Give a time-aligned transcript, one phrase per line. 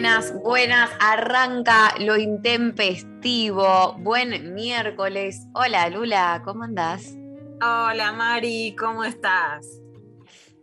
[0.00, 3.96] Buenas, buenas, arranca lo intempestivo.
[3.98, 5.46] Buen miércoles.
[5.52, 7.18] Hola Lula, ¿cómo andás?
[7.60, 9.82] Hola Mari, ¿cómo estás?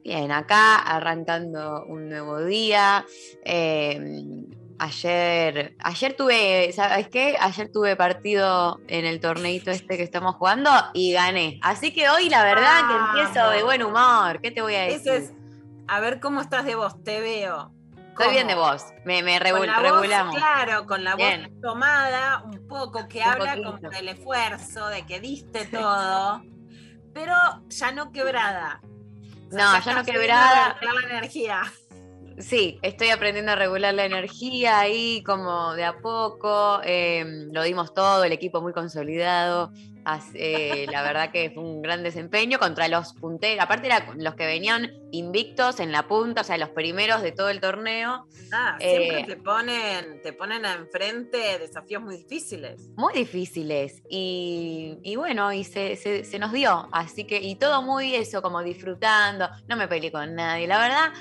[0.04, 3.05] Bien, acá arrancando un nuevo día.
[3.46, 4.43] Eh,
[4.80, 7.38] ayer, ayer tuve, ¿sabes qué?
[7.40, 11.60] Ayer tuve partido en el torneito este que estamos jugando y gané.
[11.62, 14.41] Así que hoy la verdad que empiezo de buen humor.
[14.41, 15.12] ¿Qué te voy a decir?
[15.12, 15.34] Es,
[15.88, 17.77] a ver cómo estás de vos, te veo.
[18.20, 20.35] Estoy bien de vos, me, me Con voz, regulamos.
[20.35, 21.43] claro, con la Bien.
[21.51, 23.76] voz tomada, un poco, que Un habla poquito.
[23.77, 26.41] como del esfuerzo, de que diste todo,
[27.13, 27.34] pero
[27.70, 28.82] ya no quebrada.
[29.48, 30.77] O sea, No, ya estás no quebrada.
[30.82, 31.62] la energía.
[32.40, 36.81] Sí, estoy aprendiendo a regular la energía ahí como de a poco.
[36.84, 39.71] eh, lo dimos todo, el equipo muy consolidado.
[40.10, 43.63] As- eh, la verdad que fue un gran desempeño contra los punteros.
[43.63, 47.49] Aparte eran los que venían invictos en la punta, o sea, los primeros de todo
[47.49, 48.26] el torneo.
[48.52, 52.90] Ah, siempre Eh, te ponen, te ponen enfrente desafíos muy difíciles.
[52.96, 54.02] Muy difíciles.
[54.10, 56.88] Y, y bueno, y se, se- se nos dio.
[56.92, 59.49] Así que, y todo muy eso, como disfrutando.
[59.68, 60.68] No me peleé con nadie.
[60.68, 61.14] La verdad,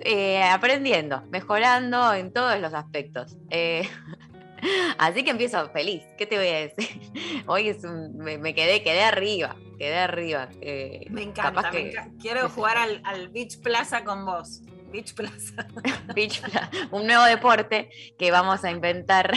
[0.00, 3.36] eh, aprendiendo, mejorando en todos los aspectos.
[3.50, 3.88] Eh,
[4.98, 6.02] así que empiezo feliz.
[6.18, 7.00] ¿Qué te voy a decir?
[7.46, 9.56] Hoy es un- me, me quedé, quedé arriba.
[9.78, 10.48] Quedé arriba.
[10.60, 14.62] eh, Me encanta, capaz me que- enca- quiero jugar al, al Beach Plaza con vos.
[14.92, 15.66] Beach Plaza.
[16.14, 19.32] Beach Pla- un nuevo deporte que vamos a inventar,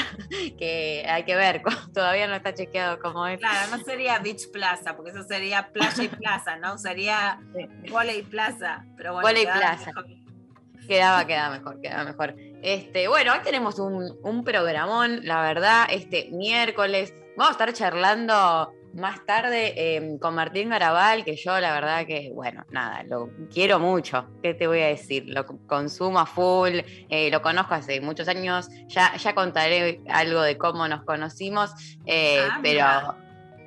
[0.60, 1.64] que hay que ver,
[1.96, 3.40] todavía no está chequeado cómo es.
[3.40, 6.78] Claro, no sería Beach Plaza, porque eso sería playa y plaza, ¿no?
[6.78, 7.40] Sería
[7.90, 8.86] volei plaza.
[8.96, 9.86] Pero bueno, Voley quedaba plaza.
[9.88, 10.06] mejor.
[10.88, 12.36] Quedaba, quedaba mejor, quedaba mejor.
[12.62, 17.13] Este, bueno, hoy tenemos un, un programón, la verdad, este miércoles.
[17.38, 22.31] Vamos a estar charlando más tarde eh, con Martín Garabal, que yo la verdad que,
[22.34, 24.28] bueno, nada, lo quiero mucho.
[24.41, 25.25] ¿Qué te voy a decir?
[25.28, 26.79] Lo consumo a full,
[27.09, 28.68] eh, lo conozco hace muchos años.
[28.88, 31.72] Ya, ya contaré algo de cómo nos conocimos,
[32.07, 33.16] eh, Ah, pero mira.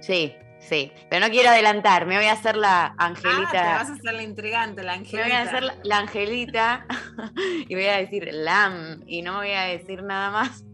[0.00, 0.92] sí, sí.
[1.10, 3.62] Pero no quiero adelantar, me voy a hacer la Ah, te Angelita.
[3.62, 5.22] vas a hacer la intrigante, la Me angelita.
[5.28, 6.86] voy a hacer la, la angelita
[7.68, 10.64] y voy a decir lam y no me voy a decir nada más.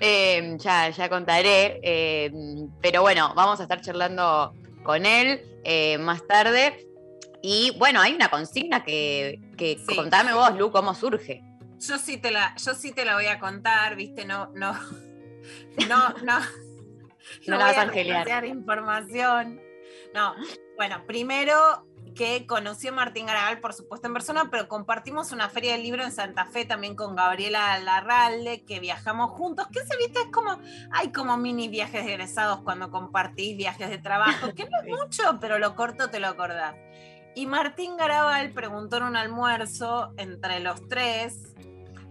[0.00, 1.80] Eh, ya, ya contaré.
[1.82, 2.30] eh,
[2.80, 6.86] pero bueno, vamos a estar charlando con él eh, más tarde.
[7.42, 9.96] Y bueno, hay una consigna que, que Sí.
[9.96, 11.42] contame vos, Lu, cómo surge.
[11.80, 14.72] Yo sí te la, yo sí te la voy a contar, viste, no, no,
[15.88, 16.38] no, no.
[17.46, 18.24] No la vas a a angelear.
[18.24, 19.60] demasiar información.
[20.14, 20.34] No,
[20.76, 25.72] bueno, primero que conocí a Martín Garabal, por supuesto, en persona, pero compartimos una feria
[25.72, 30.20] del libro en Santa Fe también con Gabriela Larralde, que viajamos juntos, que se viste,
[30.20, 30.58] es como,
[30.90, 35.38] hay como mini viajes de egresados cuando compartís viajes de trabajo, que no es mucho,
[35.40, 36.74] pero lo corto te lo acordás.
[37.34, 41.54] Y Martín Garabal preguntó en un almuerzo entre los tres.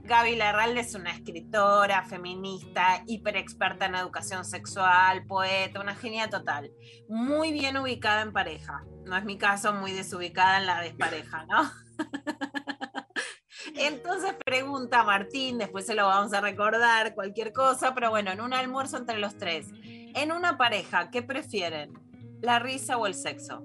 [0.10, 6.72] Gaby Larralde es una escritora, feminista, hiper experta en educación sexual, poeta, una genia total.
[7.08, 8.84] Muy bien ubicada en pareja.
[9.06, 11.72] No es mi caso, muy desubicada en la despareja, ¿no?
[13.76, 18.54] Entonces pregunta Martín, después se lo vamos a recordar, cualquier cosa, pero bueno, en un
[18.54, 19.68] almuerzo entre los tres.
[20.16, 21.94] En una pareja, ¿qué prefieren?
[22.42, 23.62] ¿La risa o el sexo?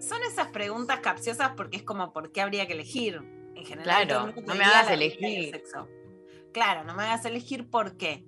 [0.00, 3.41] Son esas preguntas capciosas porque es como, ¿por qué habría que elegir?
[3.54, 5.50] En general, Claro, no me hagas elegir.
[5.50, 5.88] sexo.
[6.52, 8.24] Claro, no me hagas elegir por qué.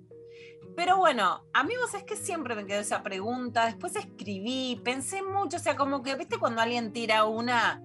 [0.75, 5.21] Pero bueno, a mí vos es que siempre me quedó esa pregunta, después escribí, pensé
[5.23, 7.81] mucho, o sea, como que, viste, cuando alguien tira una,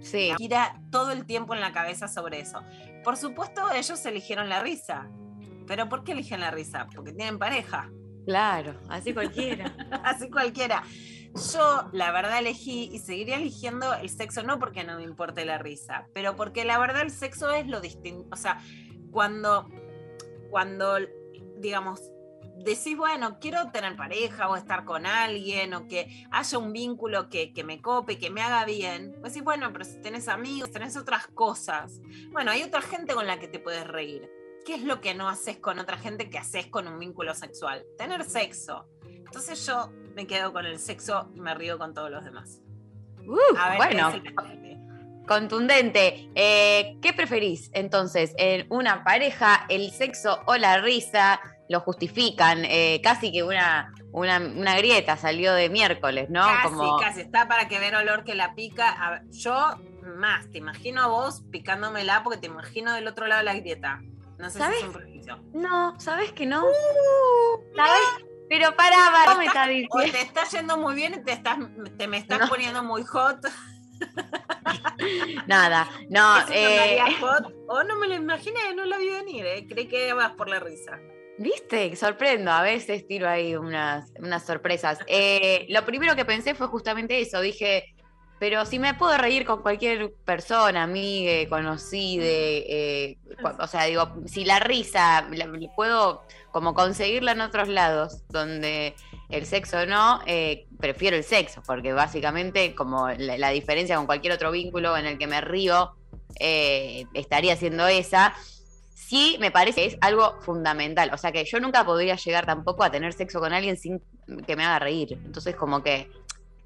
[0.00, 2.62] Sí, gira todo el tiempo en la cabeza sobre eso.
[3.04, 5.10] Por supuesto, ellos eligieron la risa.
[5.66, 6.86] ¿Pero por qué eligen la risa?
[6.94, 7.90] Porque tienen pareja.
[8.24, 9.74] claro, así cualquiera.
[10.04, 10.82] Así cualquiera.
[11.52, 15.58] Yo, la verdad, elegí y seguiría eligiendo el sexo, no porque no me importe la
[15.58, 18.28] risa, pero porque la verdad el sexo es lo distinto.
[18.32, 18.60] O sea,
[19.12, 19.68] cuando,
[20.50, 20.98] cuando,
[21.58, 22.00] digamos,
[22.64, 27.52] decís, bueno, quiero tener pareja o estar con alguien o que haya un vínculo que,
[27.52, 30.96] que me cope, que me haga bien, pues decís, bueno, pero si tenés amigos, tenés
[30.96, 32.00] otras cosas.
[32.30, 34.28] Bueno, hay otra gente con la que te puedes reír.
[34.66, 37.86] ¿Qué es lo que no haces con otra gente que haces con un vínculo sexual?
[37.96, 38.86] Tener sexo.
[39.30, 42.60] Entonces yo me quedo con el sexo y me río con todos los demás.
[43.26, 44.12] Uh, A ver, bueno,
[45.26, 46.28] contundente.
[46.34, 48.34] Eh, ¿Qué preferís entonces?
[48.38, 51.40] ¿En una pareja, el sexo o la risa?
[51.68, 52.64] Lo justifican.
[52.64, 56.42] eh, casi que una, una, una grieta salió de miércoles, ¿no?
[56.44, 57.20] Casi, Como, casi.
[57.20, 59.22] Está para que ver olor que la pica.
[59.30, 59.76] Yo
[60.16, 64.00] más, te imagino a vos picándomela porque te imagino del otro lado de la grieta.
[64.38, 64.78] No sé ¿Sabes?
[64.78, 65.38] si es un prejuicio.
[65.52, 66.64] No, ¿sabes que no?
[67.76, 68.00] ¿Sabes?
[68.50, 70.12] Pero pará, pará, me está O diciendo.
[70.12, 71.56] te está yendo muy bien te, estás,
[71.96, 72.48] te me estás No.
[72.48, 73.38] poniendo muy hot.
[75.46, 76.36] Nada, no.
[76.50, 77.54] Eh, hot.
[77.68, 79.46] O no me lo imaginé, no la vi venir.
[79.46, 79.66] Eh.
[79.68, 80.98] Creí que vas por la risa.
[81.38, 81.94] ¿Viste?
[81.94, 84.98] Sorprendo, a veces tiro ahí unas, unas sorpresas.
[85.06, 87.94] Eh, lo primero que pensé fue justamente eso, dije,
[88.40, 93.16] pero si me puedo reír con cualquier persona, amiga, conocida, eh,
[93.60, 98.94] o sea, digo, si la risa la puedo como conseguirla en otros lados, donde
[99.28, 104.50] el sexo no, eh, prefiero el sexo, porque básicamente como la, diferencia con cualquier otro
[104.50, 105.92] vínculo en el que me río,
[106.38, 108.34] eh, estaría siendo esa
[109.10, 111.10] sí me parece que es algo fundamental.
[111.12, 114.00] O sea que yo nunca podría llegar tampoco a tener sexo con alguien sin
[114.46, 115.18] que me haga reír.
[115.24, 116.08] Entonces como que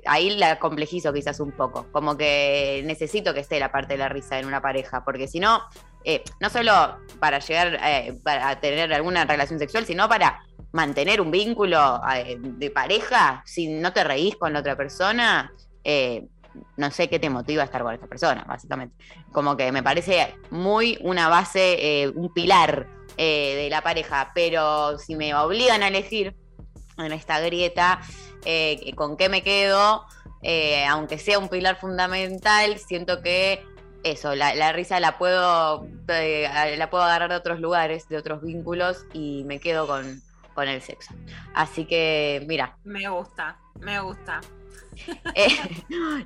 [0.04, 1.86] ahí la complejizo quizás un poco.
[1.90, 5.40] Como que necesito que esté la parte de la risa en una pareja, porque si
[5.40, 5.62] no,
[6.04, 10.42] eh, no solo para llegar eh, para tener alguna relación sexual, sino para
[10.72, 15.52] mantener un vínculo eh, de pareja, si no te reís con la otra persona,
[15.84, 16.26] eh,
[16.76, 18.94] no sé qué te motiva a estar con esta persona, básicamente.
[19.32, 22.86] Como que me parece muy una base, un pilar
[23.16, 26.36] de la pareja, pero si me obligan a elegir
[26.98, 28.00] en esta grieta,
[28.94, 30.04] con qué me quedo,
[30.88, 33.64] aunque sea un pilar fundamental, siento que
[34.04, 38.42] eso, la, la risa la puedo, eh, la puedo agarrar de otros lugares, de otros
[38.42, 40.22] vínculos, y me quedo con,
[40.54, 41.14] con el sexo.
[41.54, 44.40] Así que, mira, Me gusta, me gusta.
[45.34, 45.48] eh,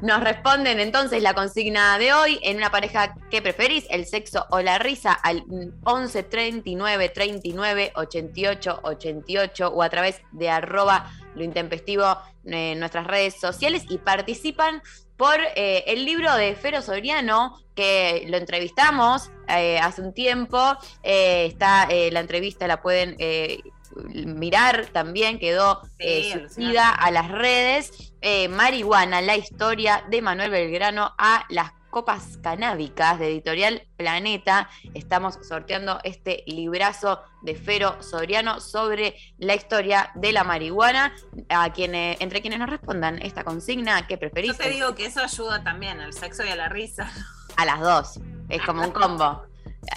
[0.03, 3.87] nos responden entonces la consigna de hoy en una pareja ¿qué preferís?
[3.91, 5.13] ¿El sexo o la risa?
[5.13, 5.45] Al
[5.85, 13.35] 11 39 39 88 88 o a través de arroba lo intempestivo en nuestras redes
[13.41, 14.83] sociales y participan
[15.17, 20.77] por eh, el libro de Fero Soriano que lo entrevistamos eh, hace un tiempo.
[21.03, 23.61] Eh, está eh, la entrevista, la pueden eh,
[24.05, 28.08] mirar también, quedó eh, Sí, subida a las redes.
[28.21, 34.69] Eh, Marihuana, la historia de Manuel Belgrano a las copas canábicas de Editorial Planeta.
[34.93, 41.15] Estamos sorteando este librazo de Fero Soriano sobre la historia de la marihuana.
[41.49, 44.51] A quienes, entre quienes nos respondan esta consigna, ¿qué preferís?
[44.51, 47.11] Yo te digo que eso ayuda también al sexo y a la risa.
[47.57, 48.21] A las dos.
[48.49, 49.48] Es como un combo.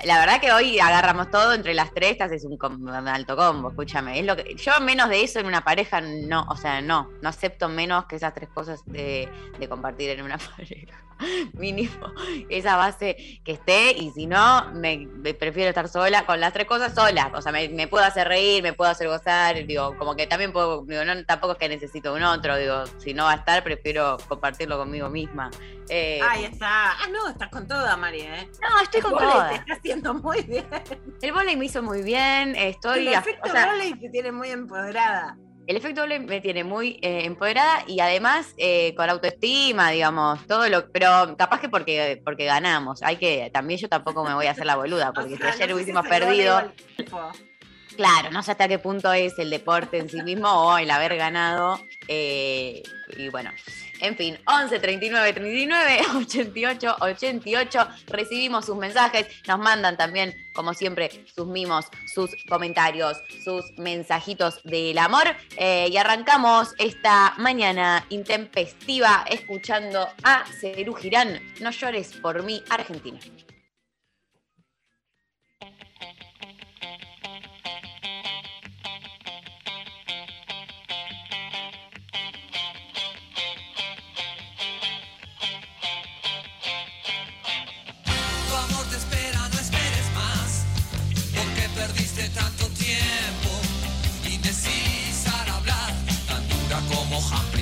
[0.04, 4.20] La verdad que hoy agarramos todo entre las tres, es un, un alto combo, escúchame.
[4.20, 7.30] Es lo que, yo menos de eso en una pareja no, o sea, no, no
[7.30, 9.30] acepto menos que esas tres cosas de,
[9.60, 10.98] de compartir en una pareja.
[11.54, 12.14] Mínimo,
[12.50, 16.68] esa base que esté, y si no, me, me prefiero estar sola, con las tres
[16.68, 17.32] cosas sola.
[17.36, 20.52] O sea, me, me puedo hacer reír, me puedo hacer gozar, digo, como que también
[20.52, 23.64] puedo, digo, no, tampoco es que necesito un otro, digo, si no va a estar,
[23.64, 25.50] prefiero compartirlo conmigo misma.
[25.90, 26.92] Eh, Ahí está.
[26.92, 28.50] Ah, no, estás con toda, María, ¿eh?
[28.62, 29.50] no, estoy con El todas.
[29.50, 30.66] Te está haciendo muy bien.
[31.22, 33.08] El volei me hizo muy bien, estoy...
[33.08, 35.38] el a- efecto o sea, vóley te tiene muy empoderada.
[35.68, 40.68] El efecto volei me tiene muy eh, empoderada y además eh, con autoestima, digamos, todo
[40.70, 40.92] lo...
[40.92, 43.50] Pero capaz que porque, porque ganamos, hay que...
[43.54, 45.76] También yo tampoco me voy a hacer la boluda, porque O sea, si ayer no
[45.76, 46.72] hubiésemos perdido...
[47.96, 51.18] Claro, no sé hasta qué punto es el deporte en sí mismo o el haber
[51.18, 51.80] ganado.
[52.08, 52.82] eh,
[53.18, 53.52] y bueno,
[54.02, 57.88] en fin, 11 39 39 88 88.
[58.08, 64.98] Recibimos sus mensajes, nos mandan también, como siempre, sus mimos, sus comentarios, sus mensajitos del
[64.98, 65.24] amor.
[65.58, 71.40] eh, y arrancamos esta mañana intempestiva escuchando a Cerú Girán.
[71.60, 73.20] No llores por mí, Argentina.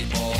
[0.06, 0.38] Como Humphrey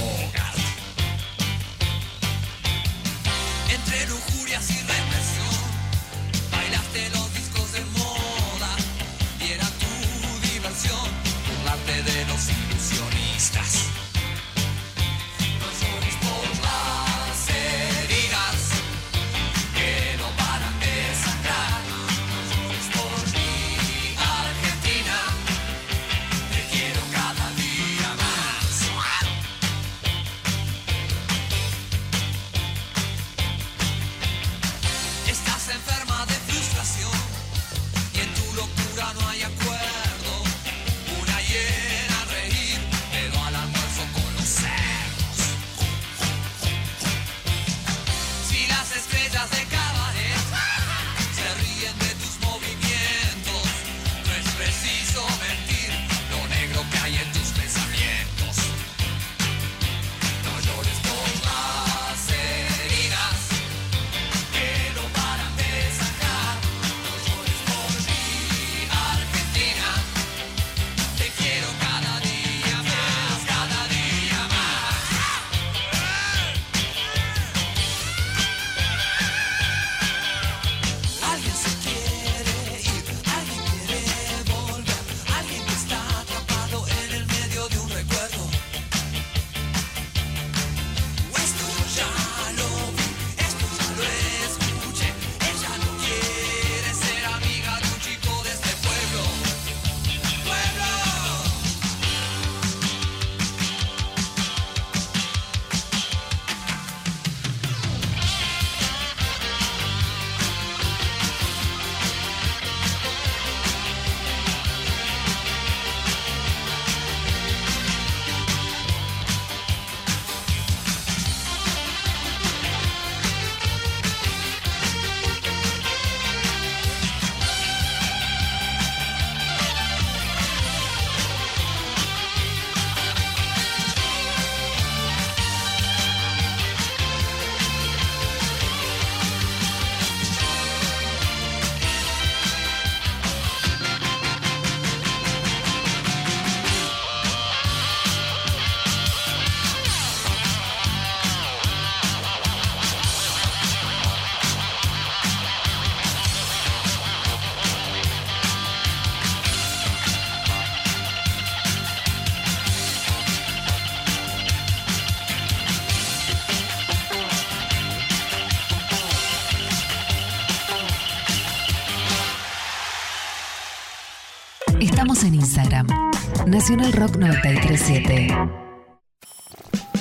[176.60, 178.28] Nacional Rock 937.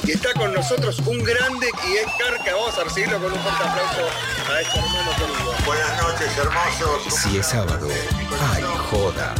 [0.02, 2.52] Y está con nosotros un grande y es Carca.
[2.52, 4.00] Vamos a recibirlo con un fuerte aplauso
[4.50, 5.54] a este hermano querido.
[5.64, 7.14] Buenas noches, hermosos.
[7.14, 7.88] Si es sábado,
[8.52, 9.36] hay joda.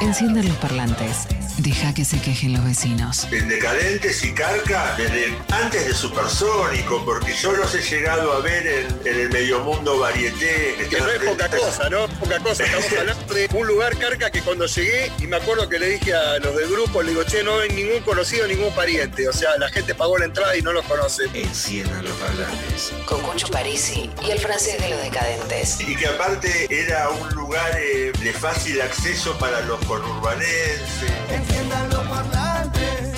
[0.00, 1.28] Enciendan los parlantes.
[1.58, 3.28] Deja que se quejen los vecinos.
[3.30, 8.66] En Decadentes y Carca, desde antes de Supersónico, porque yo los he llegado a ver
[8.66, 10.88] en, en el medio mundo varieté.
[10.90, 12.08] Que no es poca cosa, ¿no?
[12.32, 12.64] Poca cosa.
[12.64, 16.14] Estamos hablando de un lugar, Carca, que cuando llegué, y me acuerdo que le dije
[16.14, 19.28] a los del grupo, le digo, che, no hay ningún conocido, ningún pariente.
[19.28, 21.24] O sea, la gente pagó la entrada y no los conoce.
[21.34, 22.92] Enciendan los parlantes.
[23.04, 25.80] Con Cucho Parisi y el francés de los decadentes.
[25.80, 31.10] Y que aparte era un lugar eh, de fácil acceso para los conurbanenses.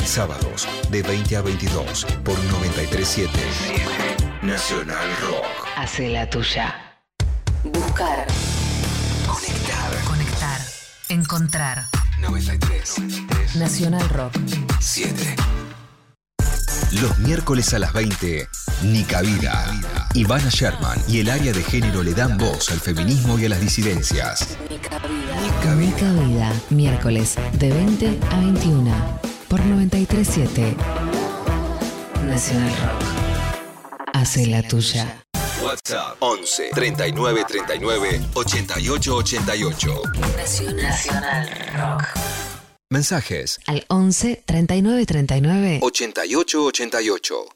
[0.05, 3.31] Sábados de 20 a 22 por 937
[4.43, 5.69] Nacional Rock.
[5.77, 6.84] Hace la tuya.
[11.15, 11.87] Encontrar.
[12.23, 13.55] 93.
[13.55, 14.35] Nacional Rock.
[14.81, 15.37] 7.
[17.01, 18.49] Los miércoles a las 20,
[18.83, 19.65] Nica Vida.
[20.15, 23.61] Ivana Sherman y el área de género le dan voz al feminismo y a las
[23.61, 24.59] disidencias.
[24.69, 25.75] Nica Vida.
[25.77, 26.53] Mica Vida.
[26.71, 28.93] Miércoles de 20 a 21
[29.47, 30.77] por 937
[32.27, 34.11] Nacional Rock.
[34.15, 35.24] Hace la tuya.
[35.75, 40.03] WhatsApp 11 39 39 88 88.
[40.77, 42.05] Nacional Rock.
[42.91, 47.47] Mensajes Al 11 39 39 88 88.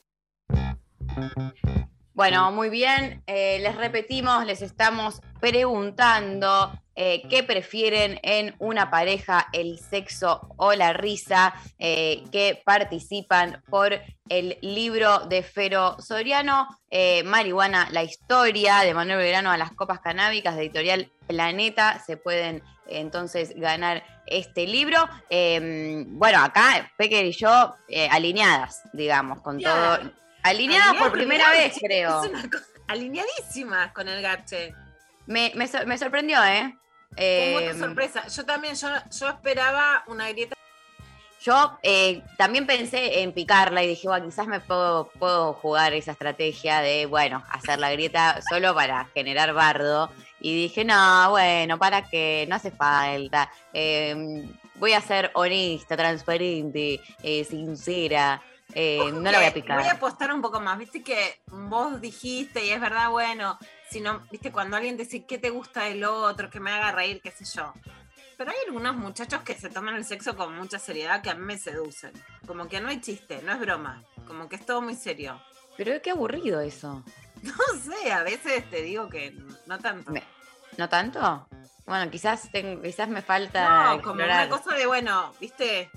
[2.13, 3.23] Bueno, muy bien.
[3.29, 10.75] Eh, les repetimos, les estamos preguntando eh, qué prefieren en una pareja, el sexo o
[10.75, 13.93] la risa, eh, que participan por
[14.29, 20.01] el libro de Fero Soriano, eh, Marihuana, la historia de Manuel Belgrano a las copas
[20.01, 22.03] canábicas de editorial Planeta.
[22.05, 25.09] Se pueden entonces ganar este libro.
[25.31, 27.77] Eh, bueno, acá Pecker y yo
[28.11, 30.01] alineadas, digamos, con todo.
[30.43, 32.23] Alineadas por primera vez, creo.
[32.89, 34.75] alineadísimas con el gache.
[35.29, 36.75] Me, me sor- me sorprendió, ¿eh?
[37.15, 38.27] Fue Eh, sorpresa.
[38.29, 40.55] Yo también, yo, yo esperaba una grieta.
[41.41, 46.13] Yo eh, también pensé en picarla y dije, bueno, quizás me puedo, puedo jugar esa
[46.13, 50.11] estrategia de, bueno, hacer la grieta solo para generar bardo.
[50.41, 53.51] Y dije, no, bueno, para que no hace falta.
[53.73, 58.43] Eh, voy a ser honesta, transparente, eh, sincera.
[58.75, 59.79] eh, Ojo no la voy a picar.
[59.79, 60.77] Voy a apostar un poco más.
[60.79, 63.59] Viste que vos dijiste, y es verdad, bueno,
[63.91, 67.21] si no, viste, cuando alguien dice qué te gusta del otro, que me haga reír,
[67.23, 67.73] qué sé yo.
[68.37, 71.45] Pero hay algunos muchachos que se toman el sexo con mucha seriedad que a mí
[71.45, 72.13] me seducen.
[72.47, 74.05] Como que no hay chiste, no es broma.
[74.27, 75.41] Como que es todo muy serio.
[75.77, 77.05] Pero qué aburrido eso.
[77.43, 79.31] No sé, a veces te digo que
[79.67, 80.11] no tanto.
[80.11, 80.25] Me-
[80.77, 81.49] ¿No tanto?
[81.87, 85.89] Bueno, quizás, tengo- quizás me falta No, como una cosa de, bueno, viste,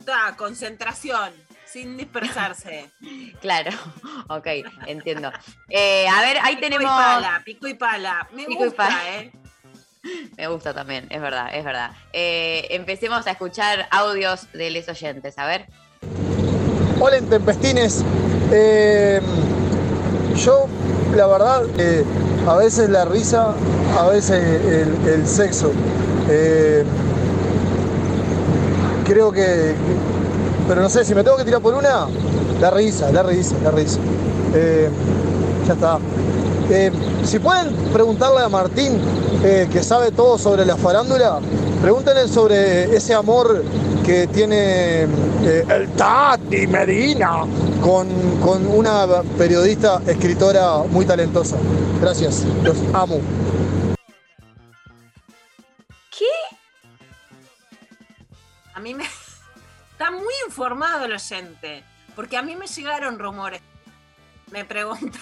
[0.00, 1.32] da, concentración,
[1.74, 2.90] sin dispersarse.
[3.40, 3.72] Claro,
[4.28, 4.46] ok,
[4.86, 5.30] entiendo.
[5.68, 6.84] Eh, a ver, ahí Pico tenemos...
[6.84, 8.28] y pala, pico y pala.
[8.32, 9.16] Me Pico y gusta, pala.
[9.16, 9.32] ¿eh?
[10.38, 11.90] Me gusta también, es verdad, es verdad.
[12.12, 15.66] Eh, empecemos a escuchar audios de los oyentes, a ver.
[17.00, 18.04] Hola, Intempestines.
[18.52, 19.20] Eh,
[20.36, 20.68] yo,
[21.16, 22.04] la verdad, eh,
[22.46, 23.52] a veces la risa,
[23.98, 25.72] a veces el, el sexo.
[26.28, 26.84] Eh,
[29.04, 29.74] creo que,
[30.66, 32.06] Pero no sé, si me tengo que tirar por una,
[32.60, 33.98] la risa, la risa, la risa.
[34.54, 34.88] Eh,
[35.66, 35.98] ya está.
[36.70, 36.90] Eh,
[37.24, 38.98] si pueden preguntarle a Martín,
[39.42, 41.40] eh, que sabe todo sobre la farándula,
[41.82, 43.62] pregúntenle sobre ese amor
[44.06, 47.44] que tiene el Tati Medina
[47.82, 48.08] con,
[48.40, 49.06] con una
[49.36, 51.56] periodista, escritora muy talentosa.
[52.00, 53.20] Gracias, los amo.
[56.10, 56.24] ¿Qué?
[58.74, 59.04] A mí me.
[59.94, 61.84] Está muy informado el oyente.
[62.14, 63.60] Porque a mí me llegaron rumores.
[64.50, 65.20] Me preguntan.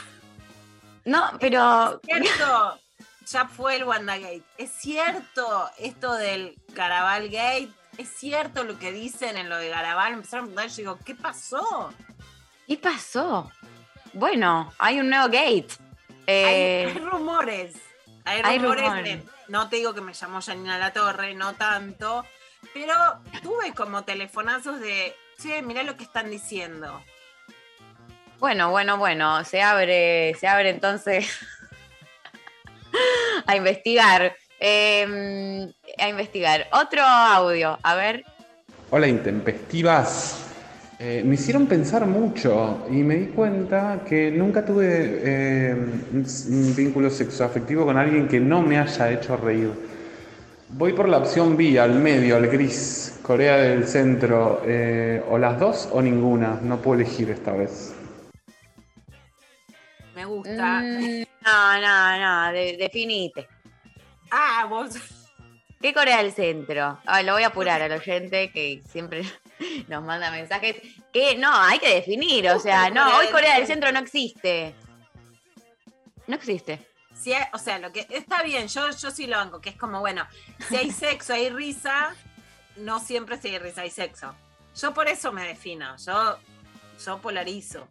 [1.04, 2.00] No, pero...
[2.06, 2.78] ¿Es cierto?
[3.26, 4.42] Ya fue el WandaGate.
[4.58, 7.70] ¿Es cierto esto del Garabal Gate?
[7.98, 10.10] ¿Es cierto lo que dicen en lo de Garabal?
[10.12, 10.68] Me empezaron a preguntar.
[10.70, 11.92] Yo digo, ¿qué pasó?
[12.66, 13.50] ¿Qué pasó?
[14.12, 15.68] Bueno, hay un nuevo gate.
[16.08, 17.74] Hay, Eh, hay rumores.
[18.24, 18.82] Hay hay rumores.
[18.84, 19.04] rumores.
[19.24, 22.24] de- no te digo que me llamó Janina La Torre, no tanto.
[22.74, 22.94] Pero
[23.42, 27.02] tuve como telefonazos de, che, mirá lo que están diciendo.
[28.38, 31.28] Bueno, bueno, bueno, se abre, se abre entonces
[33.46, 34.34] a investigar.
[34.58, 36.66] eh, a investigar.
[36.72, 38.24] Otro audio, a ver.
[38.90, 40.38] Hola, intempestivas.
[40.98, 46.76] Eh, me hicieron pensar mucho y me di cuenta que nunca tuve eh, un, un
[46.76, 49.72] vínculo sexoafectivo con alguien que no me haya hecho reír.
[50.74, 54.62] Voy por la opción B, al medio, al gris, Corea del Centro.
[54.64, 56.58] eh, o las dos o ninguna.
[56.62, 57.94] No puedo elegir esta vez.
[60.14, 60.80] Me gusta.
[60.80, 63.48] Mm, no, no, no, de- definite.
[64.30, 64.94] Ah, vos.
[65.80, 66.98] ¿Qué Corea del Centro?
[67.04, 69.22] Ay, lo voy a apurar al oyente que siempre
[69.88, 70.76] nos manda mensajes.
[71.12, 73.66] Que no, hay que definir, o sea, no, Corea hoy del Corea del.
[73.66, 74.74] Centro no existe.
[76.28, 76.78] No existe.
[77.52, 80.26] O sea, lo que está bien, yo, yo sí lo banco, que es como, bueno,
[80.68, 82.14] si hay sexo, hay risa,
[82.76, 84.34] no siempre si hay risa, hay sexo.
[84.80, 86.38] Yo por eso me defino, yo,
[87.04, 87.88] yo polarizo.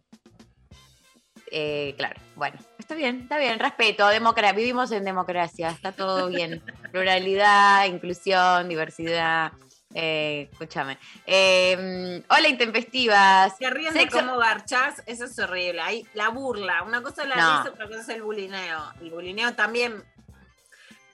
[1.50, 6.62] Eh, claro, bueno, está bien, está bien, respeto, democracia, vivimos en democracia, está todo bien.
[6.90, 9.52] Pluralidad, inclusión, diversidad.
[9.94, 10.98] Eh, escúchame.
[11.26, 13.56] Eh, hola, intempestivas.
[13.58, 15.80] Se ríen Sexo- de cómo garchás, eso es horrible.
[15.80, 17.58] Ahí, la burla, una cosa es la No.
[17.58, 18.92] risa, otra cosa es el bulineo.
[19.00, 20.02] El bulineo también,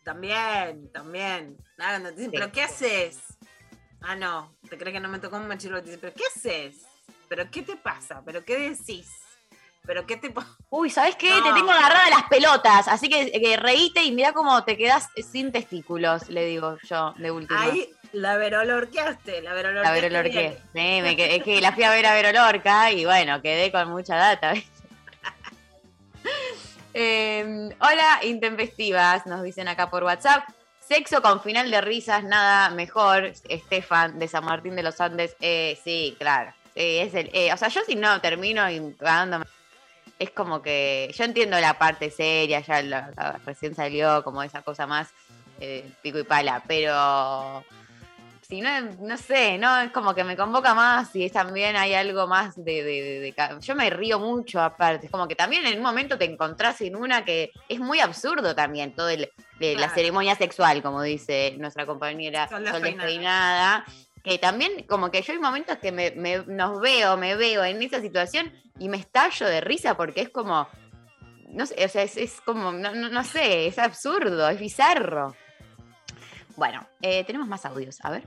[0.05, 1.57] también, también.
[1.77, 2.37] Nada, no te dicen, Sí.
[2.39, 3.19] ¿pero qué haces?
[4.01, 6.77] Ah, no, te crees que no me tocó un machilo, te dicen, ¿pero qué haces?
[7.29, 8.23] ¿Pero qué te pasa?
[8.25, 9.11] ¿pero qué decís?
[9.89, 10.33] ¿Pero qué te?
[10.71, 11.31] Uy, ¿sabes qué?
[11.31, 11.43] No.
[11.43, 15.51] Te tengo agarrada las pelotas, así que, que reíte y mira cómo te quedas sin
[15.51, 17.63] testículos, le digo yo, de última.
[17.63, 20.01] Ahí la verolorqueaste, la La verolorqueaste.
[20.01, 20.39] Vero Lorqué.
[20.39, 20.59] bien.
[20.75, 23.73] Sí, me quedé- es que la fui a ver a Vero Lorca y bueno, quedé
[23.73, 24.53] con mucha data.
[26.95, 30.45] Eh, hola, intempestivas, nos dicen acá por WhatsApp.
[30.81, 33.33] Sexo con final de risas, nada mejor.
[33.49, 35.37] Estefan, de San Martín de los Andes.
[35.41, 36.53] Eh, sí, claro.
[36.75, 39.45] Sí, es el, eh, o sea, yo si no termino y cagándome,
[40.19, 44.63] es como que yo entiendo la parte seria, ya la- la- recién salió como esa
[44.63, 45.09] cosa más
[45.61, 47.65] eh, pico y pala, pero
[48.49, 51.93] si no, no sé, no es como que me convoca más y es también hay
[51.95, 55.35] algo más de, de- de- de ca- Yo me río mucho aparte, es como que
[55.35, 59.31] también en un momento te encontrás en una que es muy absurdo también, todo el,
[59.59, 62.65] de la ceremonia sexual, como dice nuestra compañera Sol,
[63.03, 63.85] Despeinada.
[64.25, 66.11] Que también como que yo hay momentos que me,
[66.47, 70.69] nos veo, me veo en esa situación y me estallo de risa porque es como...
[71.51, 75.35] No sé, o sea, es, es como, no, no- no sé, es absurdo, es bizarro.
[76.57, 78.25] Bueno, eh, tenemos más audios, a ver.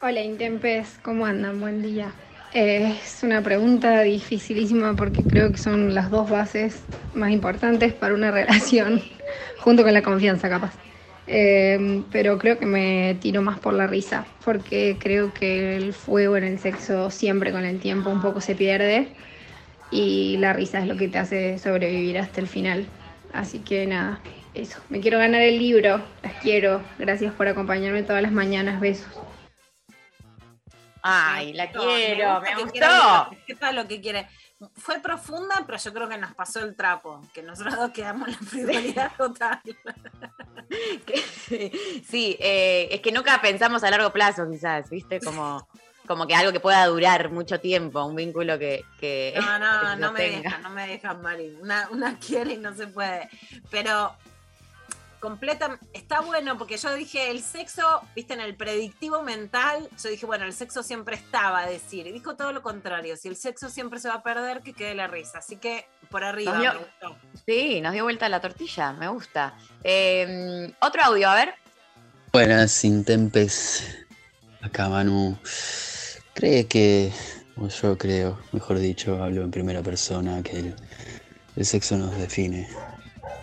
[0.00, 1.60] Hola Intempes, ¿cómo andan?
[1.60, 2.12] Buen día.
[2.54, 6.82] Eh, es una pregunta dificilísima porque creo que son las dos bases
[7.14, 9.00] más importantes para una relación,
[9.60, 10.72] junto con la confianza capaz.
[11.34, 16.36] Eh, pero creo que me tiro más por la risa, porque creo que el fuego
[16.36, 19.08] en el sexo siempre con el tiempo un poco se pierde
[19.90, 22.86] y la risa es lo que te hace sobrevivir hasta el final.
[23.32, 24.20] Así que nada,
[24.52, 24.78] eso.
[24.90, 26.82] Me quiero ganar el libro, las quiero.
[26.98, 29.08] Gracias por acompañarme todas las mañanas, besos.
[31.02, 33.36] Ay, la quiero, me, gustó.
[33.46, 34.26] sepa lo que quiere.
[34.76, 38.34] Fue profunda, pero yo creo que nos pasó el trapo, que nosotros dos quedamos en
[38.34, 39.60] la frivolidad total.
[41.04, 45.20] Que- sí, eh, es que nunca pensamos a largo plazo, quizás, ¿viste?
[45.20, 45.68] Como,
[46.06, 48.82] como que algo que pueda durar mucho tiempo, un vínculo que.
[48.98, 51.58] que No, que no, no me dejan, no me dejan, Mari.
[51.60, 53.28] Una, una quiere y no se puede.
[53.70, 54.16] Pero
[55.22, 57.82] completa, está bueno porque yo dije, el sexo,
[58.16, 62.08] viste, en el predictivo mental, yo dije, bueno, el sexo siempre estaba a decir.
[62.08, 64.94] Y dijo todo lo contrario, si el sexo siempre se va a perder, que quede
[64.96, 65.38] la risa.
[65.38, 67.16] Así que por arriba, Nos dio- me gustó.
[67.46, 69.54] Sí, nos dio vuelta la tortilla, me gusta.
[69.84, 71.54] Eh, otro audio, a ver.
[72.32, 73.96] Buenas, Intempes.
[74.60, 75.38] Acá Manu.
[76.34, 77.12] Cree que,
[77.56, 80.74] o yo creo, mejor dicho, hablo en primera persona, que el,
[81.54, 82.68] el sexo nos define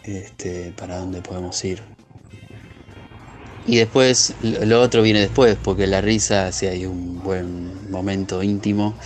[0.04, 1.82] este, para dónde podemos ir.
[3.66, 8.98] Y después, lo otro viene después, porque la risa, si hay un buen momento íntimo,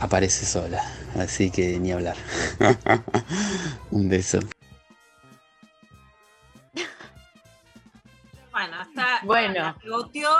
[0.00, 0.82] aparece sola.
[1.16, 2.16] Así que ni hablar.
[3.90, 4.40] un beso.
[8.52, 9.20] Bueno, está.
[9.22, 9.76] Bueno.
[9.80, 10.30] pivoteó,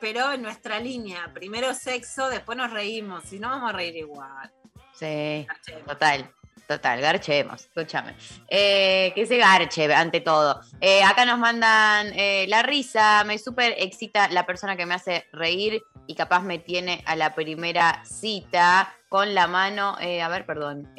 [0.00, 1.30] pero en nuestra línea.
[1.34, 3.24] Primero sexo, después nos reímos.
[3.24, 4.52] Si no, vamos a reír igual.
[4.94, 5.44] Sí,
[5.86, 6.30] total,
[6.66, 8.14] total, garchemos, escúchame.
[8.48, 10.60] Eh, que se garche ante todo.
[10.80, 15.26] Eh, acá nos mandan eh, la risa, me súper excita la persona que me hace
[15.32, 20.44] reír y capaz me tiene a la primera cita con la mano, eh, a ver,
[20.46, 20.92] perdón,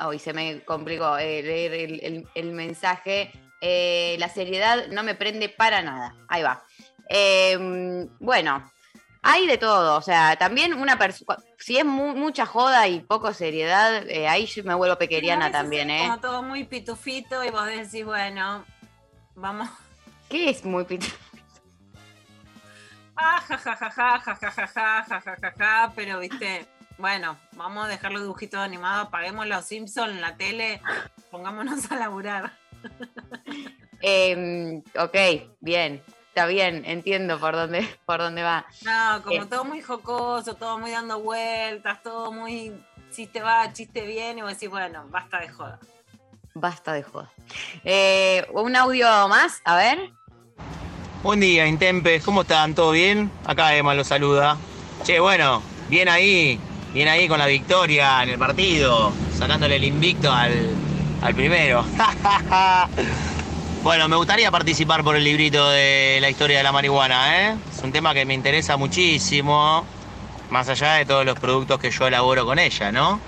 [0.00, 3.30] hoy se me complicó leer el, el- mensaje.
[3.60, 6.14] La seriedad no me prende para nada.
[6.28, 6.62] Ahí va.
[7.08, 7.56] Eh,
[8.18, 8.70] bueno,
[9.22, 9.96] hay de todo.
[9.96, 11.38] O sea, también una persona.
[11.64, 15.88] Si es mu- mucha joda y poco seriedad, eh, ahí yo me vuelvo pequeriana también,
[15.88, 16.04] es ¿eh?
[16.04, 18.66] Como todo muy pitufito y vos decís, bueno,
[19.34, 19.70] vamos.
[20.28, 21.02] ¿Qué es muy pit-
[23.16, 24.66] Ah, ja, ja, ja, ja, ja, ja, ja, ja,
[25.08, 26.66] ja, ja, ja, ja, pero viste,
[26.98, 30.82] bueno, vamos a dejar los dibujitos animados, apaguemos los Simpsons en la tele,
[31.30, 32.52] pongámonos a laburar.
[34.02, 35.16] Em, ok,
[35.60, 36.02] bien.
[36.34, 38.66] Está bien, entiendo por dónde, por dónde va.
[38.82, 39.46] No, como Eh.
[39.48, 42.72] todo muy jocoso, todo muy dando vueltas, todo muy
[43.14, 45.78] chiste va, chiste viene, y vos decís, bueno, basta de joda.
[46.54, 47.30] Basta de joda.
[47.84, 50.10] Eh, un audio más, a ver.
[51.22, 52.74] Buen día, Intempes, ¿cómo están?
[52.74, 53.30] ¿Todo bien?
[53.44, 54.56] Acá Emma los saluda.
[55.04, 56.58] Che, bueno, bien ahí,
[56.92, 60.74] bien ahí con la victoria en el partido, sacándole el invicto al,
[61.22, 61.84] al primero.
[63.84, 67.56] bueno, me gustaría participar por el librito de la historia de la marihuana, ¿eh?
[67.70, 69.84] Es un tema que me interesa muchísimo,
[70.48, 73.20] más allá de todos los productos que yo elaboro con ella, ¿no?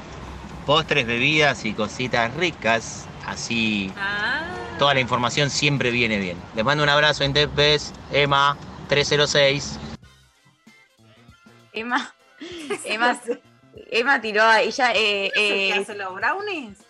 [0.64, 3.92] Postres, bebidas y cositas ricas, así
[4.78, 6.38] Toda la información siempre viene bien.
[6.54, 8.56] Les mando un abrazo en Tepes, Emma
[8.88, 9.78] 306.
[11.74, 12.14] Emma,
[12.84, 13.20] Emma,
[13.90, 14.92] Emma tiró a ella.
[14.94, 16.85] Eh, ¿Qué eh, hace los brownies?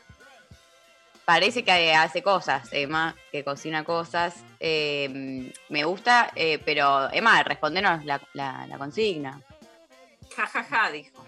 [1.27, 4.43] Parece que hace cosas, Emma, que cocina cosas.
[4.61, 9.43] Eh, me gusta, eh, pero Emma, respondenos la, la- la consigna.
[10.35, 11.23] Ja, ja, ja, dijo.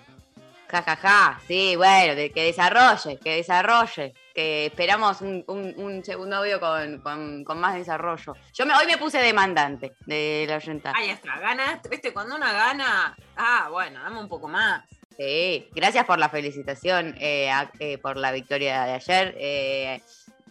[0.71, 1.41] Ja, ja, ja.
[1.47, 4.15] Sí, bueno, de- que desarrolle, que desarrolle.
[4.35, 8.35] Que esperamos un, un- un segundo audio con, con- con más desarrollo.
[8.55, 10.93] Yo me, hoy me puse demandante de la oyenta.
[10.95, 14.85] Ahí está, ganaste, viste, cuando una gana, ah, bueno, dame un poco más.
[15.19, 19.35] Sí, gracias por la felicitación, eh, a- eh, por la victoria de ayer.
[19.39, 20.01] Eh,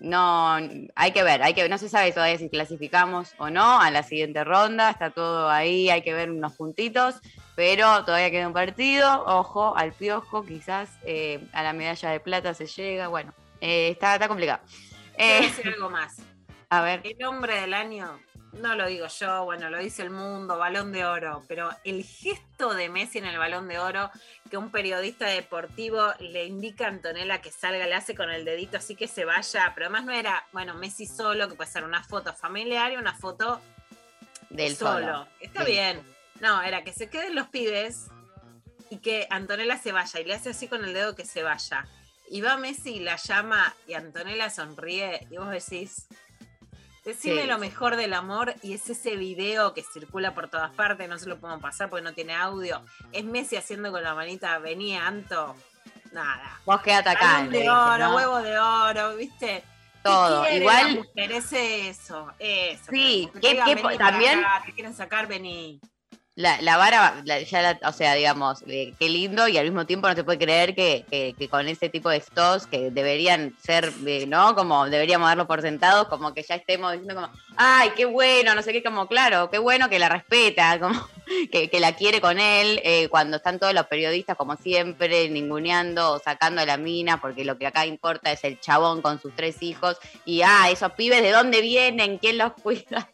[0.02, 0.58] no,
[0.96, 4.04] hay que ver, hay que no se sabe todavía si clasificamos o no a la
[4.04, 7.16] siguiente ronda, está todo ahí, hay que ver unos puntitos,
[7.56, 12.54] pero todavía queda un partido, ojo al piojo, quizás eh, a la medalla de plata
[12.54, 14.60] se llega, bueno, eh, está, está complicado.
[15.18, 16.18] Decir algo más.
[16.70, 18.20] a ver, El hombre del año,
[18.60, 22.74] no lo digo yo, bueno, lo dice el mundo, balón de oro, pero el gesto
[22.74, 24.12] de Messi en el balón de oro,
[24.50, 28.78] que un periodista deportivo le indica a Antonella que salga, le hace con el dedito
[28.78, 32.04] así que se vaya, pero además no era, bueno, Messi solo, que puede ser una
[32.04, 33.62] foto familiar y una foto
[34.50, 35.00] del solo.
[35.06, 35.28] solo.
[35.40, 35.72] Está Sí.
[35.72, 36.02] bien.
[36.40, 38.08] No, era que se queden los pibes
[38.90, 41.86] y que Antonella se vaya y le hace así con el dedo que se vaya.
[42.30, 46.08] Y va Messi y la llama y Antonella sonríe y vos decís,
[47.08, 47.48] decime Sí.
[47.48, 51.28] lo mejor del amor y es ese video que circula por todas partes, no se
[51.30, 52.84] lo podemos pasar porque no tiene audio.
[53.12, 55.56] Es Messi haciendo con la manita, venía Anto,
[56.12, 56.60] nada.
[56.66, 57.44] Vos quedate acá.
[57.44, 58.16] Le de oro, ¿no?
[58.16, 59.64] huevo de oro, ¿viste?
[59.64, 60.50] ¿Qué Todo.
[60.50, 61.32] Igual- la mujer?
[61.32, 62.86] Es eso, eso.
[62.92, 65.80] Sí, ¿qué- qué- "Vení para también- acá, te quieren sacar, vení.
[66.40, 70.08] La, la vara, la- ya la- o sea, digamos, qué lindo y al mismo tiempo
[70.08, 73.92] no se puede creer que, que- que con ese tipo de stocks que deberían ser,
[74.06, 74.54] eh, ¿no?
[74.54, 78.62] Como deberíamos darlo por sentados, como que ya estemos diciendo como, ay, qué bueno, no
[78.62, 80.94] sé qué, como, claro, qué bueno que la respeta, como
[81.52, 86.14] que, que la quiere con él, eh, cuando están todos los periodistas, como siempre, ninguneando
[86.14, 89.36] o sacando a la mina, porque lo que acá importa es el chabón con sus
[89.36, 92.18] tres hijos, y, ah, esos pibes, ¿de dónde vienen?
[92.18, 93.10] ¿Quién los cuida?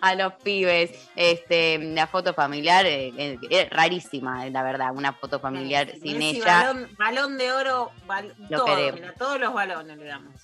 [0.00, 0.90] a los pibes.
[1.16, 3.12] Este, la foto familiar eh,
[3.50, 6.62] eh, rarísima, eh, la verdad, una foto familiar sin Messi, ella.
[6.62, 10.34] Balón, balón de oro, bal- Lo todo, mira, todos los balones le damos.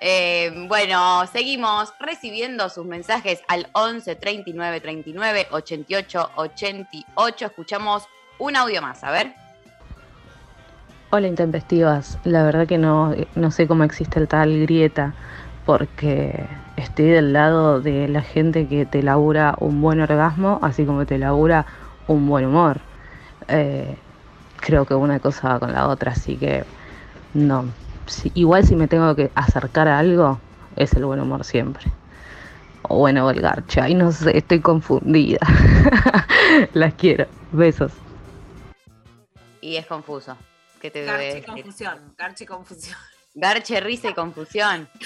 [0.00, 7.46] Eh, bueno, seguimos recibiendo sus mensajes al 11 39 39 88 88.
[7.46, 8.04] Escuchamos
[8.38, 9.34] un audio más, a ver.
[11.10, 15.14] Hola intempestivas, la verdad que no, no sé cómo existe el tal grieta,
[15.64, 21.06] porque estoy del lado de la gente que te labura un buen orgasmo, así como
[21.06, 21.64] te labura
[22.08, 22.80] un buen humor.
[23.48, 23.96] Eh,
[24.60, 26.64] creo que una cosa va con la otra, así que
[27.32, 27.64] no.
[28.10, 30.40] Si- igual si me tengo que acercar a algo,
[30.76, 31.84] es el buen humor siempre.
[32.82, 35.40] O bueno, o el garcha, y no sé, estoy confundida.
[36.74, 37.26] Las quiero.
[37.52, 37.92] Besos.
[39.60, 40.36] Y es confuso.
[40.80, 42.96] ¿Qué te Garche confusión, garche confusión.
[43.34, 44.88] Garche, risa y confusión.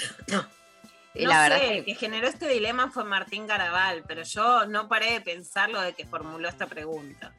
[1.15, 4.65] Y no la sé, verdad el que generó este dilema fue Martín Garabal, pero yo
[4.65, 7.31] no paré de pensarlo de que formuló esta pregunta.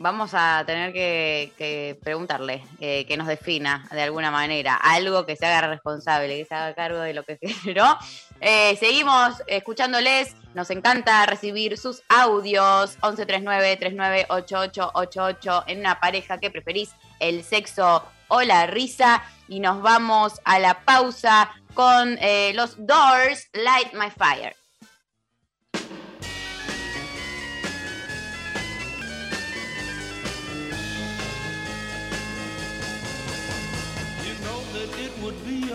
[0.00, 5.44] Vamos a tener que, preguntarle, eh, que nos defina de alguna manera, algo que se
[5.44, 7.98] haga responsable, que se haga cargo de lo que generó.
[8.40, 17.42] Eh, seguimos escuchándoles, nos encanta recibir sus audios, 1139-398888, en una pareja que preferís, el
[17.42, 23.92] sexo o la risa, y nos vamos a la pausa con eh, los Doors, Light
[23.94, 24.54] My Fire.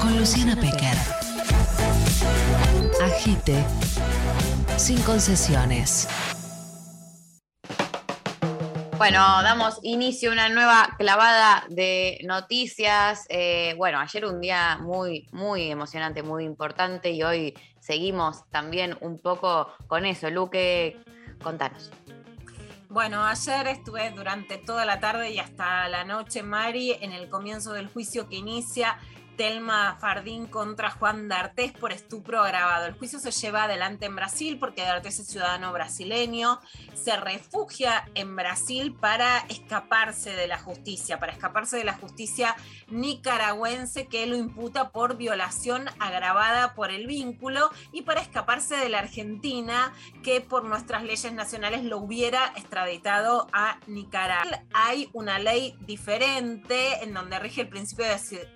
[0.00, 0.96] con Luciana Pecker.
[3.00, 3.64] Agite.
[4.76, 6.08] Sin concesiones.
[8.98, 13.26] Bueno, damos inicio a una nueva clavada de noticias.
[13.28, 19.20] Eh, bueno, ayer un día muy, muy emocionante, muy importante y hoy seguimos también un
[19.20, 20.30] poco con eso.
[20.30, 20.98] Luque,
[21.44, 21.92] contanos.
[22.88, 27.72] Bueno, ayer estuve durante toda la tarde y hasta la noche, Mari, en el comienzo
[27.72, 28.98] del juicio que inicia
[29.40, 32.84] Telma Fardín contra Juan D'Artés por estupro agravado.
[32.84, 36.60] El juicio se lleva adelante en Brasil porque D'Artés es ciudadano brasileño,
[36.92, 42.54] se refugia en Brasil para escaparse de la justicia, para escaparse de la justicia
[42.88, 48.98] nicaragüense que lo imputa por violación agravada por el vínculo y para escaparse de la
[48.98, 54.64] Argentina que por nuestras leyes nacionales lo hubiera extraditado a Nicaragua.
[54.74, 58.54] Hay una ley diferente en donde rige el principio de ci-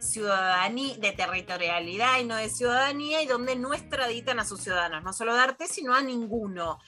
[0.75, 5.13] ciudadanía, de territorialidad y no de ciudadanía y donde no extraditan a sus ciudadanos, no
[5.13, 6.79] solo D'Artés, sino a ninguno.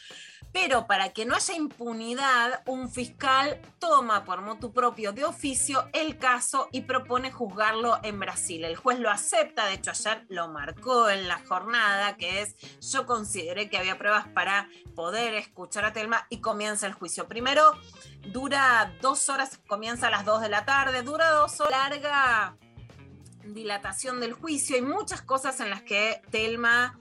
[0.53, 6.19] Pero para que no haya impunidad, un fiscal toma por motu propio de oficio el
[6.19, 8.65] caso y propone juzgarlo en Brasil.
[8.65, 13.05] El juez lo acepta, de hecho ayer lo marcó en la jornada, que es yo
[13.05, 17.29] consideré que había pruebas para poder escuchar a Telma y comienza el juicio.
[17.29, 17.73] Primero
[18.33, 22.57] dura dos horas, comienza a las dos de la tarde, dura dos horas, larga
[23.55, 24.77] dilatación del juicio.
[24.77, 26.99] Hay muchas cosas en las que Telma,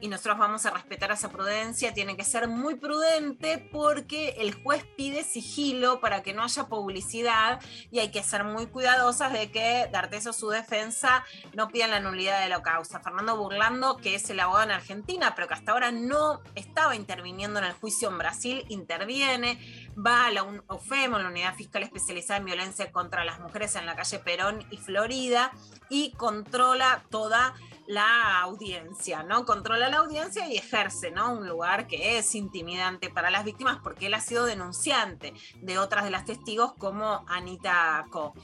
[0.00, 4.84] y nosotros vamos a respetar esa prudencia, tiene que ser muy prudente porque el juez
[4.96, 7.60] pide sigilo para que no haya publicidad
[7.90, 12.00] y hay que ser muy cuidadosas de que D'Artes o su defensa no pidan la
[12.00, 13.00] nulidad de la causa.
[13.00, 17.58] Fernando Burlando, que es el abogado en Argentina, pero que hasta ahora no estaba interviniendo
[17.58, 19.58] en el juicio en Brasil, interviene,
[19.94, 23.86] va a la UN- OFEM, la Unidad Fiscal Especializada en Violencia contra las Mujeres en
[23.86, 25.52] la calle Perón y Florida,
[25.90, 27.54] y controla toda
[27.86, 29.44] la audiencia, ¿no?
[29.44, 31.32] Controla la audiencia y ejerce, ¿no?
[31.32, 36.04] Un lugar que es intimidante para las víctimas porque él ha sido denunciante de otras
[36.04, 38.34] de las testigos como Anita Co.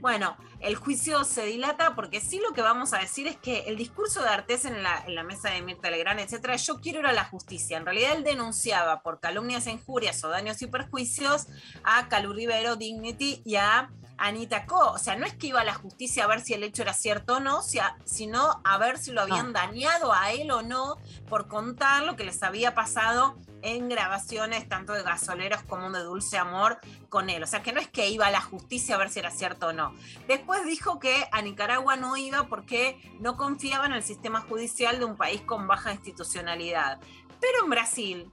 [0.00, 3.76] Bueno, el juicio se dilata porque sí lo que vamos a decir es que el
[3.76, 7.24] discurso de Artés en la, mesa de Mirta Legrand, etcétera, yo quiero ir a la
[7.24, 7.76] justicia.
[7.78, 11.46] En realidad él denunciaba por calumnias, injurias o daños y perjuicios
[11.82, 14.92] a Calu Rivero, Dignity y a Anita Co.
[14.92, 16.94] O sea, no es que iba a la justicia a ver si el hecho era
[16.94, 17.60] cierto o no,
[18.04, 20.96] sino a ver si lo habían dañado a él o no
[21.28, 26.38] por contar lo que les había pasado en grabaciones tanto de gasoleros como de Dulce
[26.38, 27.42] Amor con él.
[27.42, 29.68] O sea, que no es que iba a la justicia a ver si era cierto
[29.68, 29.94] o no.
[30.28, 35.04] Después dijo que a Nicaragua no iba porque no confiaba en el sistema judicial de
[35.04, 37.00] un país con baja institucionalidad.
[37.40, 38.32] Pero en Brasil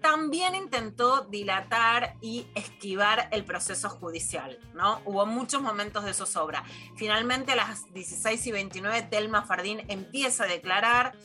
[0.00, 5.00] también intentó dilatar y esquivar el proceso judicial, ¿no?
[5.04, 6.64] Hubo muchos momentos de zozobra.
[6.96, 11.16] Finalmente a las 16 y 29 Telma Fardín empieza a declarar,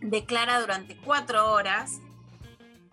[0.00, 2.00] declara durante cuatro horas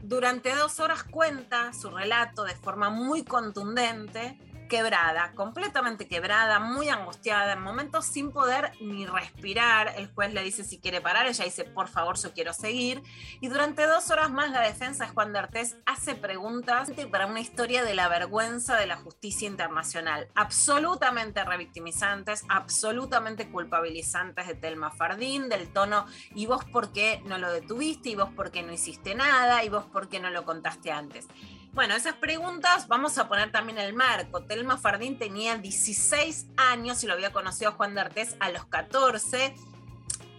[0.07, 4.37] durante dos horas cuenta su relato de forma muy contundente,
[4.75, 9.93] quebrada, completamente quebrada, muy angustiada, en momentos sin poder ni respirar.
[9.95, 13.01] El juez le dice si quiere parar, ella dice, por favor, yo quiero seguir.
[13.39, 17.39] Y durante dos horas más la defensa de Juan de Artés hace preguntas para una
[17.39, 25.47] historia de la vergüenza de la justicia internacional, absolutamente revictimizantes, absolutamente culpabilizantes de Telma Fardín,
[25.47, 29.15] del tono, y vos por qué no lo detuviste, y vos por qué no hiciste
[29.15, 31.29] nada, y vos por qué no lo contaste antes.
[31.75, 34.45] Bueno, esas preguntas vamos a poner también el marco.
[34.45, 38.65] Telma Fardín tenía 16 años y lo había conocido a Juan de Artés a los
[38.67, 39.53] 14.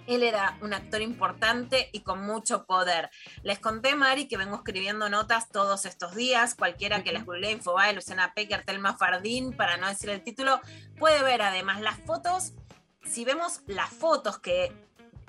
[0.07, 3.11] Él era un actor importante y con mucho poder.
[3.43, 6.55] Les conté, Mari, que vengo escribiendo notas todos estos días.
[6.55, 10.63] Cualquiera que las googlee, Infobae, Luciana Pecker, Telma Fardín, para no decir el título,
[10.99, 12.55] puede ver además las fotos.
[13.05, 14.73] Si vemos las fotos que,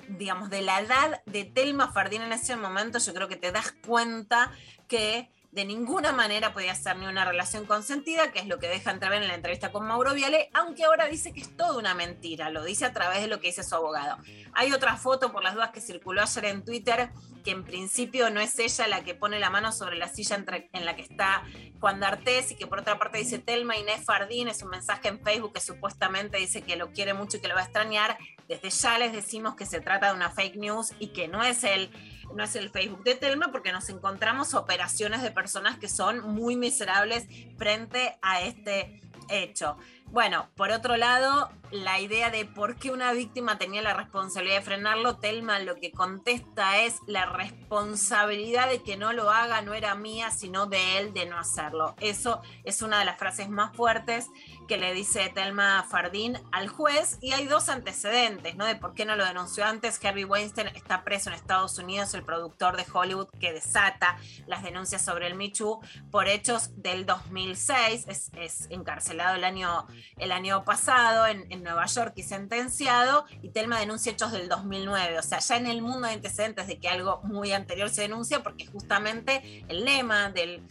[0.08, 3.74] digamos, de la edad de Telma Fardín en ese momento, yo creo que te das
[3.84, 4.50] cuenta
[4.88, 8.90] que de ninguna manera podía ser ni una relación consentida, que es lo que deja
[8.90, 12.50] entrever en la entrevista con Mauro Viale, aunque ahora dice que es toda una mentira,
[12.50, 14.18] lo dice a través de lo que dice su abogado.
[14.52, 17.10] Hay otra foto, por las dudas, que circuló ayer en Twitter,
[17.44, 20.84] que en principio no es ella la que pone la mano sobre la silla en
[20.84, 21.42] la que está
[21.80, 25.22] Juan D'Artés y que por otra parte dice Telma Inés Fardín, es un mensaje en
[25.22, 28.18] Facebook que supuestamente dice que lo quiere mucho y que lo va a extrañar.
[28.48, 31.64] Desde ya les decimos que se trata de una fake news y que no es
[31.64, 31.90] el
[32.34, 36.56] no es el Facebook de Telma porque nos encontramos operaciones de personas que son muy
[36.56, 37.26] miserables
[37.56, 39.76] frente a este hecho.
[40.10, 44.64] Bueno, por otro lado, la idea de por qué una víctima tenía la responsabilidad de
[44.64, 49.94] frenarlo, Telma lo que contesta es la responsabilidad de que no lo haga no era
[49.94, 51.94] mía, sino de él de no hacerlo.
[52.00, 54.28] Eso es una de las frases más fuertes
[54.68, 58.66] que le dice Telma Fardín al juez y hay dos antecedentes, ¿no?
[58.66, 59.98] De por qué no lo denunció antes.
[60.04, 65.02] Harvey Weinstein está preso en Estados Unidos, el productor de Hollywood que desata las denuncias
[65.02, 69.86] sobre el Michu por hechos del 2006, es, encarcelado el año,
[70.18, 75.18] el año pasado en, en Nueva York y sentenciado y Telma denuncia hechos del 2009,
[75.18, 78.42] o sea, ya en el mundo hay antecedentes de que algo muy anterior se denuncia
[78.42, 80.62] porque justamente el lema del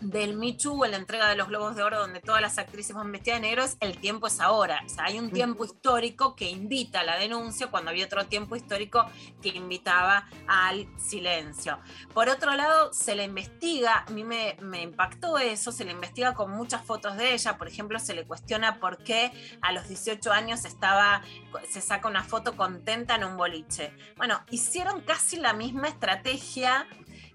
[0.00, 3.10] del Michu en la entrega de los Globos de Oro, donde todas las actrices van
[3.10, 4.82] vestidas de negro, es el tiempo es ahora.
[4.84, 8.56] O sea, hay un tiempo histórico que invita a la denuncia cuando había otro tiempo
[8.56, 9.06] histórico
[9.42, 11.78] que invitaba al silencio.
[12.14, 16.34] Por otro lado, se le investiga, a mí me, me impactó eso, se le investiga
[16.34, 17.58] con muchas fotos de ella.
[17.58, 21.22] Por ejemplo, se le cuestiona por qué a los 18 años estaba,
[21.68, 23.92] se saca una foto contenta en un boliche.
[24.16, 26.86] Bueno, hicieron casi la misma estrategia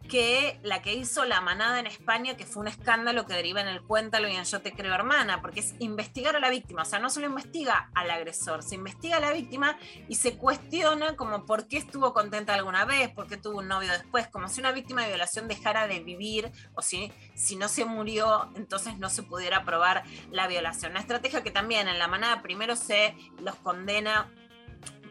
[0.10, 3.68] que la que hizo la manada en España, que fue un escándalo que deriva en
[3.68, 6.86] el cuéntalo y en Yo te creo hermana, porque es investigar a la víctima, o
[6.86, 9.78] sea, no solo investiga al agresor, se investiga a la víctima
[10.08, 13.92] y se cuestiona como por qué estuvo contenta alguna vez, por qué tuvo un novio
[13.92, 17.86] después, como si una víctima de violación dejara de vivir o si, si no se
[17.86, 20.92] murió, entonces no se pudiera probar la violación.
[20.92, 24.30] Una estrategia que también en la manada primero se los condena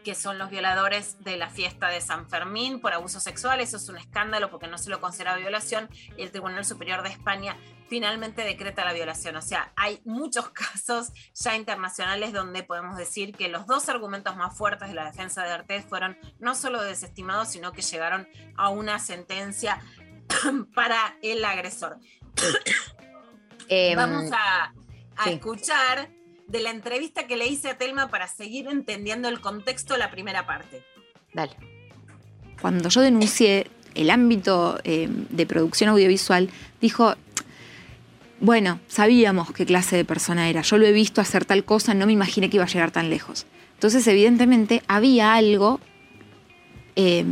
[0.03, 3.61] que son los violadores de la fiesta de San Fermín por abuso sexual.
[3.61, 7.09] Eso es un escándalo porque no se lo considera violación y el Tribunal Superior de
[7.09, 7.57] España
[7.89, 9.35] finalmente decreta la violación.
[9.35, 14.55] O sea, hay muchos casos ya internacionales donde podemos decir que los dos argumentos más
[14.57, 18.27] fuertes de la defensa de Artés fueron no solo desestimados, sino que llegaron
[18.57, 19.81] a una sentencia
[20.75, 21.97] para el agresor.
[23.69, 24.73] Em, Vamos a,
[25.15, 25.29] a sí.
[25.29, 26.09] escuchar
[26.47, 30.11] de la entrevista que le hice a Telma para seguir entendiendo el contexto de la
[30.11, 30.83] primera parte.
[31.33, 31.55] Dale.
[32.61, 36.49] Cuando yo denuncié el ámbito eh, de producción audiovisual,
[36.81, 37.15] dijo,
[38.39, 42.05] bueno, sabíamos qué clase de persona era, yo lo he visto hacer tal cosa, no
[42.05, 43.45] me imaginé que iba a llegar tan lejos.
[43.75, 45.79] Entonces, evidentemente, había algo
[46.95, 47.25] eh,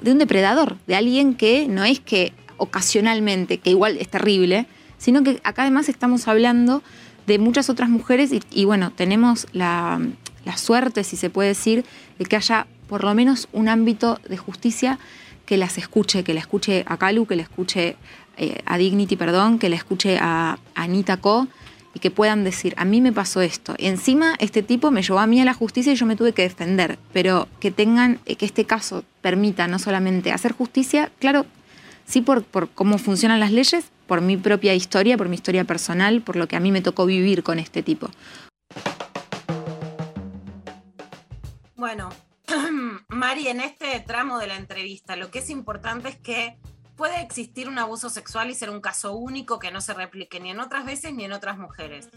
[0.00, 4.66] de un depredador, de alguien que no es que ocasionalmente, que igual es terrible,
[4.98, 6.82] sino que acá además estamos hablando
[7.28, 10.00] de muchas otras mujeres y, bueno, tenemos la,
[10.46, 11.84] la suerte, si se puede decir,
[12.18, 14.98] de que haya por lo menos un ámbito de justicia
[15.44, 17.96] que las escuche, que la escuche a Calu, que la escuche
[18.38, 21.48] eh, a Dignity, perdón, que la escuche a, a Anita Co
[21.94, 23.74] y que puedan decir, a mí me pasó esto.
[23.76, 26.32] Y encima este tipo me llevó a mí a la justicia y yo me tuve
[26.32, 31.44] que defender, pero que tengan, eh, que este caso permita no solamente hacer justicia, claro,
[32.06, 36.22] sí por, por cómo funcionan las leyes, por mi propia historia, por mi historia personal,
[36.22, 38.10] por lo que a mí me tocó vivir con este tipo.
[41.76, 42.08] Bueno,
[43.08, 46.58] Mari, en este tramo de la entrevista, lo que es importante es que
[46.96, 50.50] puede existir un abuso sexual y ser un caso único que no se replique ni
[50.50, 52.08] en otras veces ni en otras mujeres.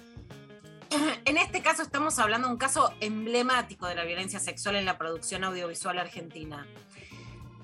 [1.25, 4.97] En este caso estamos hablando de un caso emblemático de la violencia sexual en la
[4.97, 6.65] producción audiovisual argentina.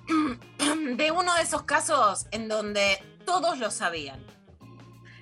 [0.07, 4.25] De uno de esos casos en donde todos lo sabían.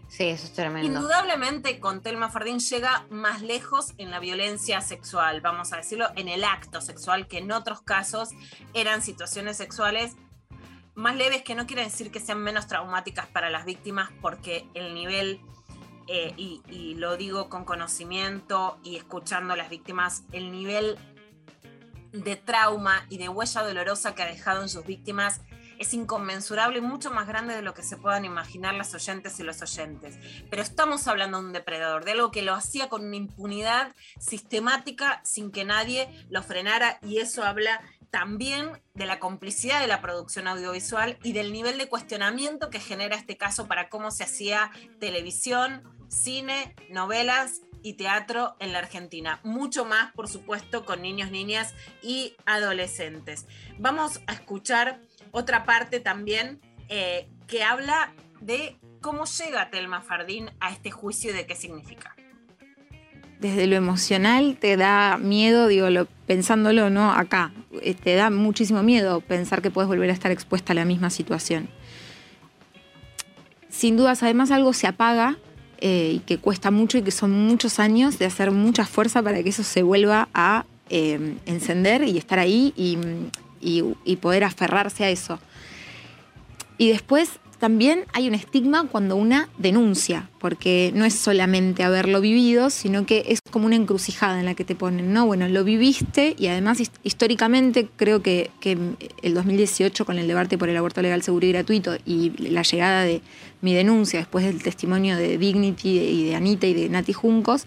[0.08, 0.88] Sí, eso es tremendo.
[0.88, 6.30] Indudablemente con Telma Fardín llega más lejos en la violencia sexual, vamos a decirlo, en
[6.30, 8.30] el acto sexual, que en otros casos
[8.74, 10.16] eran situaciones sexuales
[10.94, 14.94] más leves, que no quiere decir que sean menos traumáticas para las víctimas, porque el
[14.94, 15.42] nivel,
[16.08, 20.98] eh, y, y lo digo con conocimiento y escuchando a las víctimas, el nivel
[22.24, 25.42] de trauma y de huella dolorosa que ha dejado en sus víctimas
[25.78, 29.44] es inconmensurable y mucho más grande de lo que se puedan imaginar las oyentes y
[29.44, 30.18] los oyentes.
[30.50, 35.22] Pero estamos hablando de un depredador, de algo que lo hacía con una impunidad sistemática
[35.24, 40.48] sin que nadie lo frenara y eso habla también de la complicidad de la producción
[40.48, 45.84] audiovisual y del nivel de cuestionamiento que genera este caso para cómo se hacía televisión,
[46.08, 49.40] cine, novelas y teatro en la Argentina.
[49.44, 53.46] Mucho más, por supuesto, con niños, niñas y adolescentes.
[53.78, 56.60] Vamos a escuchar otra parte también
[56.90, 58.12] eh, que habla
[58.42, 62.16] de cómo llega Telma Fardín a este juicio y de qué significa.
[63.40, 67.12] desde lo emocional te da miedo, digo, lo, pensándolo, ¿no?
[67.12, 67.52] Acá,
[67.84, 71.12] eh, te da muchísimo miedo pensar que puedes volver a estar expuesta a la misma
[71.12, 71.70] situación.
[73.70, 75.38] Sin dudas, además algo se apaga
[75.88, 79.44] eh, y que cuesta mucho y que son muchos años de hacer mucha fuerza para
[79.44, 82.98] que eso se vuelva a eh, encender y estar ahí y,
[83.62, 85.38] y- y poder aferrarse a eso.
[86.80, 87.30] Y después
[87.60, 93.26] también hay un estigma cuando una denuncia, porque no es solamente haberlo vivido, sino que
[93.30, 95.26] es como una encrucijada en la que te ponen, ¿no?
[95.26, 98.78] Bueno, lo viviste y además his- históricamente creo que, que
[99.22, 103.04] el 2018 con el debate por el aborto legal, seguro y gratuito y la llegada
[103.04, 103.22] de
[103.62, 107.66] mi denuncia después del testimonio de Dignity y de Anita y de Nati Juncos,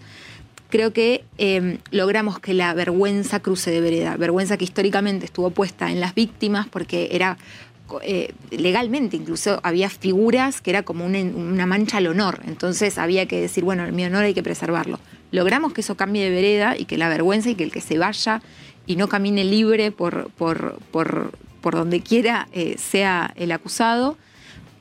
[0.69, 5.91] creo que eh, logramos que la vergüenza cruce de vereda, vergüenza que históricamente estuvo puesta
[5.91, 7.37] en las víctimas porque era
[8.01, 13.41] eh, legalmente incluso había figuras que era como una, mancha al honor, entonces había que
[13.41, 14.99] decir, bueno, mi honor hay que preservarlo.
[15.31, 17.97] Logramos que eso cambie de vereda y que la vergüenza y que el que se
[17.97, 18.41] vaya
[18.85, 21.31] y no camine libre por, por, por,
[21.61, 24.17] por donde quiera eh, sea el acusado.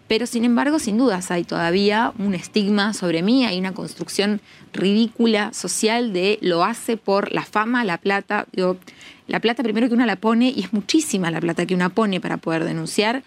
[0.08, 4.40] Pero sin embargo, sin dudas, hay todavía un estigma sobre mí, hay una construcción
[4.72, 8.46] ridícula social de lo hace por la fama, la plata.
[9.26, 12.20] La plata primero que uno la pone, y es muchísima la plata que una pone
[12.20, 13.22] para poder denunciar.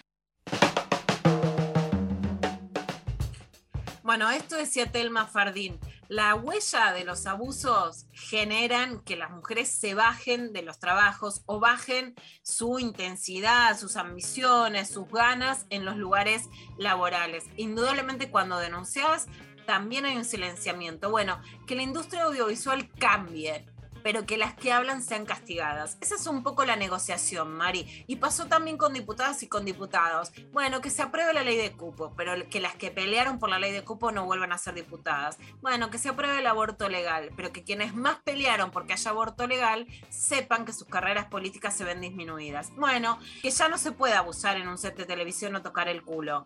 [4.02, 5.78] Bueno, esto decía Telma Fardín.
[6.12, 11.58] La huella de los abusos generan que las mujeres se bajen de los trabajos o
[11.58, 17.44] bajen su intensidad, sus ambiciones, sus ganas en los lugares laborales.
[17.56, 19.26] Indudablemente cuando denuncias
[19.64, 21.10] también hay un silenciamiento.
[21.10, 23.64] Bueno, que la industria audiovisual cambie,
[24.02, 25.96] pero que las que hablan sean castigadas.
[26.00, 28.04] Esa es un poco la negociación, Mari.
[28.06, 30.32] Y pasó también con diputadas y con diputados.
[30.52, 33.58] Bueno, que se apruebe la ley de cupo, pero que las que pelearon por la
[33.58, 35.38] ley de cupo no vuelvan a ser diputadas.
[35.60, 39.46] Bueno, que se apruebe el aborto legal, pero que quienes más pelearon porque haya aborto
[39.46, 42.74] legal sepan que sus carreras políticas se ven disminuidas.
[42.76, 46.02] Bueno, que ya no se puede abusar en un set de televisión o tocar el
[46.02, 46.44] culo,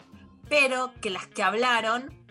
[0.49, 2.27] pero que las que hablaron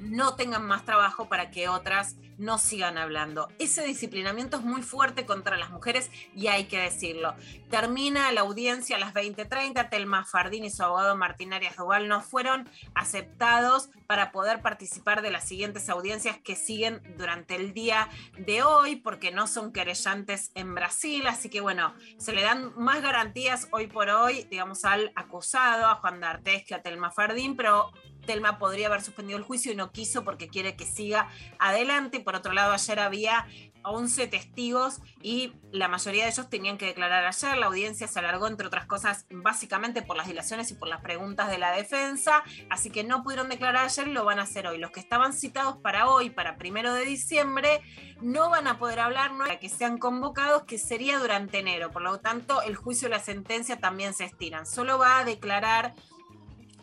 [0.00, 3.48] no tengan más trabajo para que otras no sigan hablando.
[3.58, 7.34] Ese disciplinamiento es muy fuerte contra las mujeres y hay que decirlo.
[7.70, 9.88] Termina la audiencia a las 20:30.
[9.90, 15.30] Telma Fardín y su abogado Martín Arias Duval no fueron aceptados para poder participar de
[15.30, 18.08] las siguientes audiencias que siguen durante el día
[18.38, 21.26] de hoy porque no son querellantes en Brasil.
[21.26, 25.96] Así que bueno, se le dan más garantías hoy por hoy, digamos, al acusado, a
[25.96, 27.92] Juan D'Artés que a Telma Fardín, pero
[28.24, 32.20] Telma podría haber suspendido el juicio y no quiso porque quiere que siga adelante.
[32.20, 33.46] Por otro lado, ayer había
[33.84, 37.56] 11 testigos y la mayoría de ellos tenían que declarar ayer.
[37.56, 41.50] La audiencia se alargó, entre otras cosas, básicamente por las dilaciones y por las preguntas
[41.50, 42.42] de la defensa.
[42.70, 44.78] Así que no pudieron declarar ayer lo van a hacer hoy.
[44.78, 47.82] Los que estaban citados para hoy, para primero de diciembre,
[48.20, 51.90] no van a poder hablar, no para que sean convocados, que sería durante enero.
[51.90, 54.66] Por lo tanto, el juicio y la sentencia también se estiran.
[54.66, 55.94] Solo va a declarar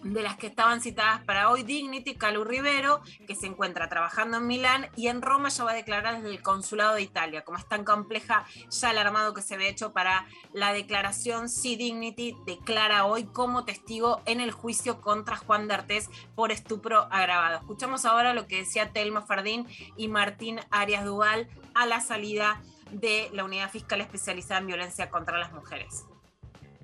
[0.04, 4.48] de las que estaban citadas para hoy, Dignity, Calu Rivero, que se encuentra trabajando en
[4.48, 7.44] Milán, y en Roma ya va a declarar desde el Consulado de Italia.
[7.44, 11.76] Como es tan compleja ya el armado que se había hecho para la declaración, sí
[11.76, 17.58] Dignity declara hoy como testigo en el juicio contra Juan D'Artés por estupro agravado.
[17.58, 23.30] Escuchamos ahora lo que decía Telma Fardín y Martín Arias Duval a la salida de
[23.34, 26.06] la Unidad Fiscal Especializada en Violencia contra las Mujeres.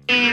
[0.08, 0.32] Eh,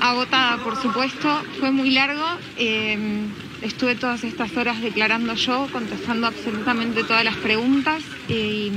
[0.00, 2.24] agotada, por supuesto, fue muy largo.
[2.56, 3.26] eh,
[3.62, 8.70] estuve todas estas horas declarando yo, contestando absolutamente todas las preguntas eh,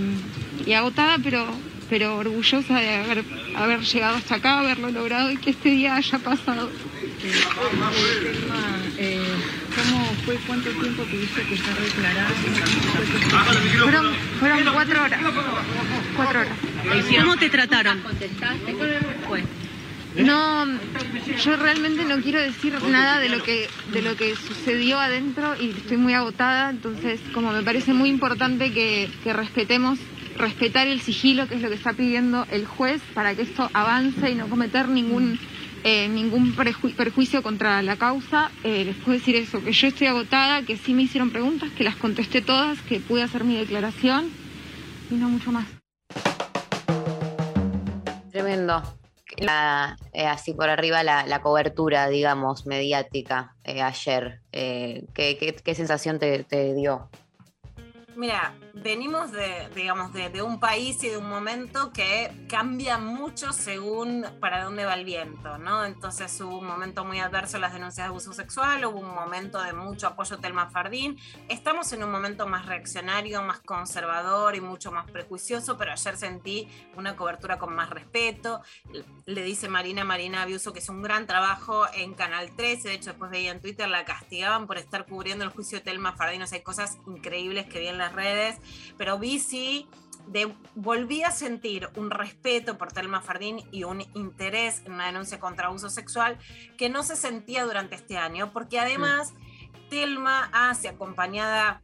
[0.66, 1.46] y, y agotada, pero,
[1.90, 3.24] pero orgullosa de haber,
[3.56, 6.72] haber llegado hasta acá, haberlo logrado y que este día haya pasado.
[9.76, 10.36] ¿Cómo fue?
[10.48, 12.34] ¿Cuánto tiempo tuviste que estar declarando?
[13.84, 15.22] Fueron, fueron cuatro horas.
[16.16, 16.54] Cuatro horas.
[17.20, 18.02] ¿Cómo te trataron?
[20.16, 20.66] No,
[21.44, 25.70] yo realmente no quiero decir nada de lo que de lo que sucedió adentro y
[25.70, 30.00] estoy muy agotada, entonces como me parece muy importante que, que respetemos
[30.38, 34.30] respetar el sigilo, que es lo que está pidiendo el juez, para que esto avance
[34.32, 35.40] y no cometer ningún
[35.84, 38.52] eh, ningún perju- perjuicio contra la causa.
[38.64, 41.84] Eh, les puedo decir eso, que yo estoy agotada, que sí me hicieron preguntas, que
[41.84, 44.30] las contesté todas, que pude hacer mi declaración
[45.12, 45.68] y no mucho más.
[48.32, 48.99] Tremendo.
[49.38, 54.42] La- eh, así por arriba la, la cobertura, digamos, mediática eh, ayer.
[54.52, 57.10] Eh, ¿qué, qué, sensación te, te dio?
[58.16, 64.26] Mira, venimos de, digamos, de, un país y de un momento que cambia mucho según
[64.40, 65.86] para dónde va el viento, ¿no?
[65.86, 69.62] Entonces hubo un momento muy adverso en las denuncias de abuso sexual, hubo un momento
[69.62, 71.18] de mucho apoyo a Telma Fardín.
[71.50, 76.68] Estamos en un momento más reaccionario, más conservador y mucho más prejuicioso, pero ayer sentí
[76.96, 78.62] una cobertura con más respeto.
[79.26, 83.10] Le dice Marina Marina Abiuso que es un gran trabajo en Canal 13, de hecho
[83.12, 86.46] después veía en Twitter la castigaban por estar cubriendo el juicio de Telma Fardín, o
[86.52, 88.58] hay cosas increíbles que vi en las redes,
[88.98, 89.88] pero vi sí
[90.28, 95.40] de, volví a sentir un respeto por Telma Fardín y un interés en una denuncia
[95.40, 96.38] contra abuso sexual
[96.78, 99.34] que no se sentía durante este año, porque además
[99.90, 101.82] Telma hace acompañada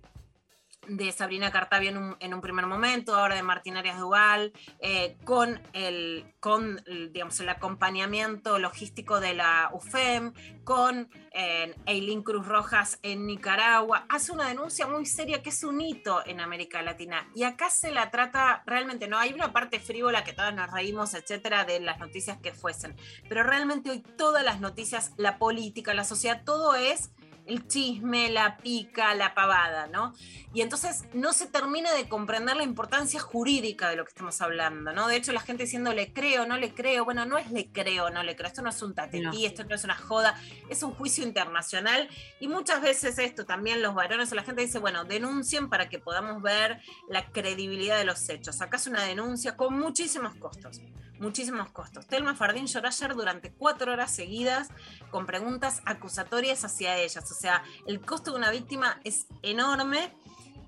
[0.88, 5.18] de Sabrina Cartavia en un, en un primer momento, ahora de Martín Arias Duval, eh,
[5.24, 10.34] con, el, con digamos, el acompañamiento logístico de la UFEM,
[10.64, 11.10] con
[11.86, 14.06] Eileen Cruz Rojas en Nicaragua.
[14.10, 17.30] Hace una denuncia muy seria que es un hito en América Latina.
[17.36, 21.14] Y acá se la trata realmente, no hay una parte frívola que todos nos reímos,
[21.14, 22.96] etcétera, de las noticias que fuesen.
[23.28, 27.12] Pero realmente hoy todas las noticias, la política, la sociedad, todo es
[27.46, 30.14] el chisme, la pica, la pavada, ¿no?
[30.54, 34.94] Y entonces no se termina de comprender la importancia jurídica de lo que estamos hablando,
[34.94, 35.08] ¿no?
[35.08, 38.10] De hecho, la gente diciendo le creo, no le creo, bueno, no es le creo,
[38.10, 39.32] no le creo, esto no es un tatetí, No.
[39.34, 40.40] esto no es una joda,
[40.70, 44.80] es un juicio internacional y muchas veces esto también los varones o la gente dice,
[44.80, 48.62] bueno, denuncien para que podamos ver la credibilidad de los hechos.
[48.62, 50.82] Acá es una denuncia con muchísimos costos
[51.20, 52.06] muchísimos costos.
[52.08, 54.70] Telma Fardín lloró ayer durante cuatro horas seguidas
[55.12, 57.32] con preguntas acusatorias hacia ellas.
[57.32, 60.14] O sea, el costo de una víctima es enorme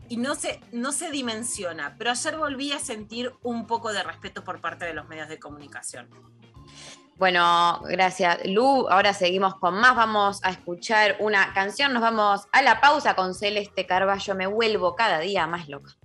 [0.10, 1.96] y no se, no se dimensiona.
[1.98, 5.40] Pero ayer volví a sentir un poco de respeto por parte de los medios de
[5.40, 6.10] comunicación.
[7.18, 8.88] Bueno, gracias Lu.
[8.90, 9.96] Ahora seguimos con más.
[9.96, 11.92] Vamos a escuchar una canción.
[11.92, 14.36] Nos vamos a la pausa con Celeste Carballo.
[14.36, 15.96] Me vuelvo cada día más loca.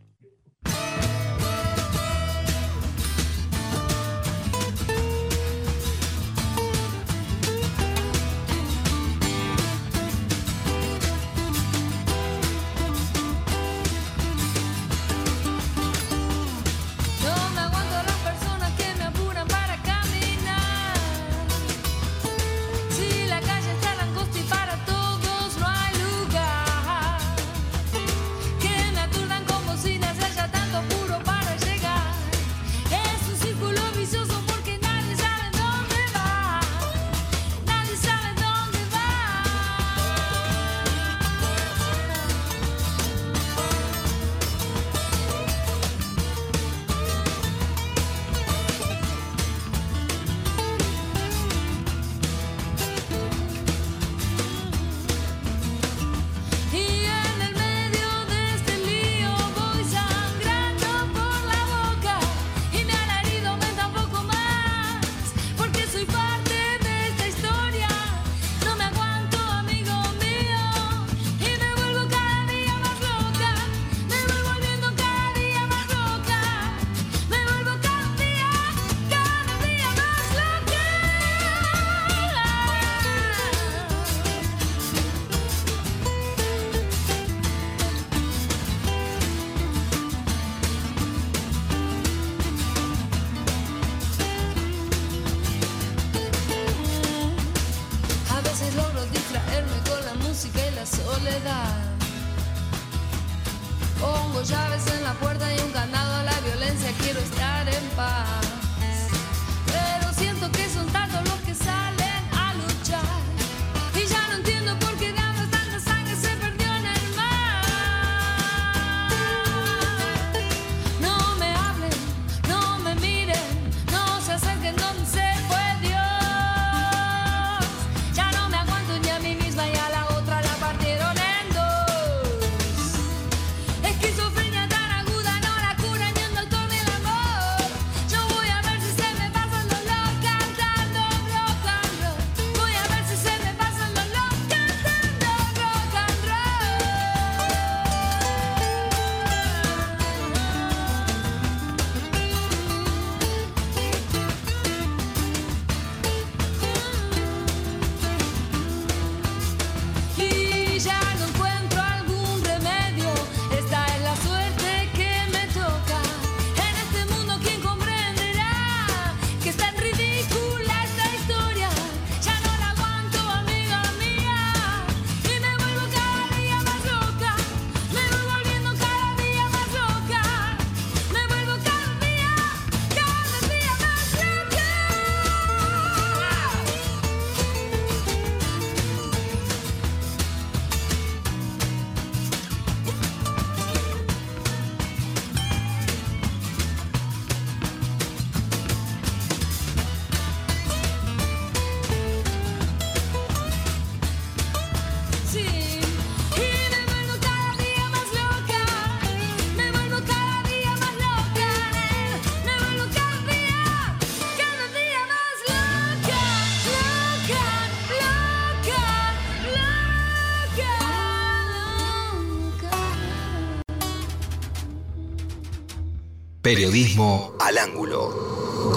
[226.55, 228.11] Periodismo al ángulo.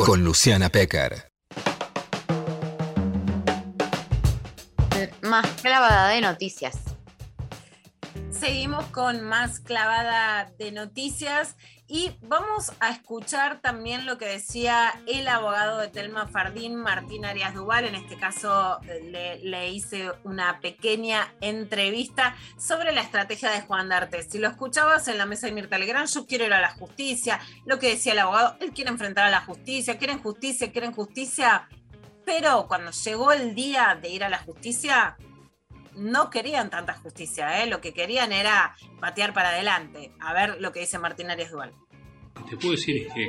[0.05, 1.30] Con Luciana Pecker.
[5.21, 6.78] Más clavada de noticias.
[8.32, 11.57] Seguimos con más clavada de noticias
[11.88, 17.54] y vamos a escuchar también lo que decía el abogado de Telma Fardín, Martín Arias
[17.54, 17.86] Duval.
[17.86, 24.28] En este caso le, le hice una pequeña entrevista sobre la estrategia de Juan D'Artes.
[24.32, 27.40] Si lo escuchabas en la mesa de Mirta Legrand, yo quiero ir a la justicia.
[27.66, 31.68] Lo que decía el abogado, él quiere enfrentar a la justicia, quieren justicia, quieren justicia.
[32.26, 35.18] Pero cuando llegó el día de ir a la justicia,
[35.96, 37.70] no querían tanta justicia, ¿eh?
[37.70, 40.12] lo que querían era patear para adelante.
[40.20, 41.74] A ver lo que dice Martín Arias Duval.
[42.50, 43.28] Te puedo decir es que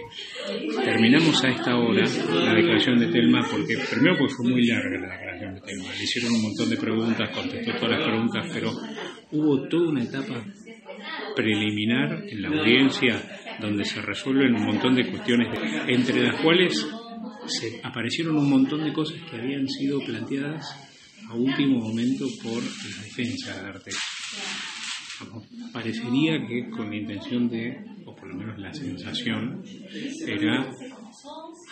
[0.84, 5.14] terminamos a esta hora la declaración de Telma, porque primero porque fue muy larga la
[5.14, 8.70] declaración de Telma, le hicieron un montón de preguntas, contestó todas las preguntas, pero
[9.30, 10.44] hubo toda una etapa
[11.34, 13.22] preliminar en la audiencia
[13.60, 15.56] donde se resuelven un montón de cuestiones,
[15.86, 16.86] entre las cuales
[17.46, 20.85] se aparecieron un montón de cosas que habían sido planteadas
[21.28, 23.90] a último momento por la defensa de Arte.
[25.72, 29.62] Parecería que con la intención de, o por lo menos la sensación,
[30.26, 30.70] era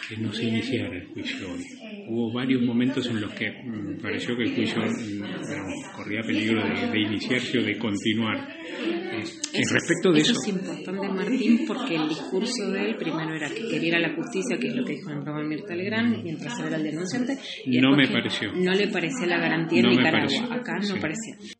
[0.09, 1.64] que no se iniciara el juicio hoy.
[2.07, 6.90] Hubo varios momentos en los que me pareció que el juicio mm, corría peligro de,
[6.90, 8.36] de, iniciarse o de continuar.
[8.36, 9.24] Eh,
[9.55, 13.48] en respecto de eso, eso, es importante, Martín, porque el discurso de él primero era
[13.48, 16.76] que quería la justicia, que es lo que dijo en Román Mirta Legrand, mientras era
[16.76, 17.38] el denunciante.
[17.64, 18.52] Y no me pareció.
[18.52, 20.26] No le parecía la garantía No en Nicaragua.
[20.28, 21.00] pareció, Acá no sí.
[21.00, 21.53] parecía.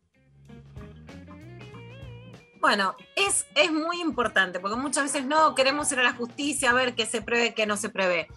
[2.65, 6.73] Bueno, es, es muy importante, porque muchas veces no queremos ir a la justicia a
[6.73, 8.27] ver qué se prevé, qué no se prevé.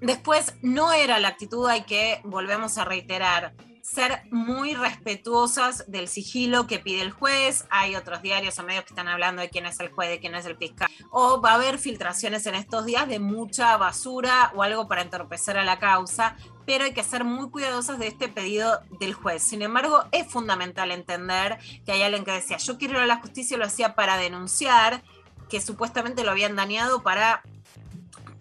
[0.00, 6.66] Después, no era la actitud, hay que, volvemos a reiterar, ser muy respetuosas del sigilo
[6.66, 7.64] que pide el juez.
[7.70, 10.34] Hay otros diarios o medios que están hablando de quién es el juez, de quién
[10.34, 10.90] es el fiscal.
[11.12, 15.58] O va a haber filtraciones en estos días de mucha basura o algo para entorpecer
[15.58, 16.36] a la causa,
[16.66, 19.42] pero hay que ser muy cuidadosas de este pedido del juez.
[19.42, 23.20] Sin embargo, es fundamental entender que hay alguien que decía, yo quiero ir a la
[23.20, 25.02] justicia, lo hacía para denunciar,
[25.48, 27.42] que supuestamente lo habían dañado para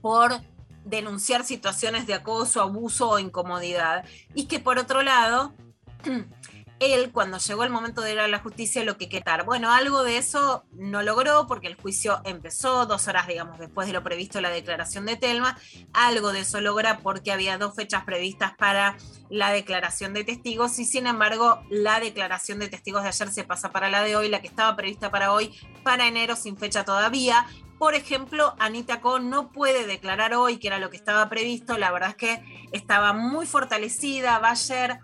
[0.02, 0.42] por
[0.84, 4.06] denunciar situaciones de acoso, abuso o incomodidad.
[4.34, 5.54] Y que por otro lado,
[6.80, 9.46] él cuando llegó el momento de ir a la justicia lo que quitar.
[9.46, 13.94] Bueno, algo de eso no logró porque el juicio empezó dos horas, digamos, después de
[13.94, 15.58] lo previsto la declaración de Telma.
[15.94, 18.98] Algo de eso logra porque había dos fechas previstas para
[19.30, 23.72] la declaración de testigos y sin embargo la declaración de testigos de ayer se pasa
[23.72, 25.54] para la de hoy, la que estaba prevista para hoy,
[25.84, 27.46] para enero sin fecha todavía.
[27.78, 31.78] Por ejemplo, Anita Cohen no puede declarar hoy, que era lo que estaba previsto.
[31.78, 34.40] La verdad es que estaba muy fortalecida.
[34.40, 35.00] Va ayer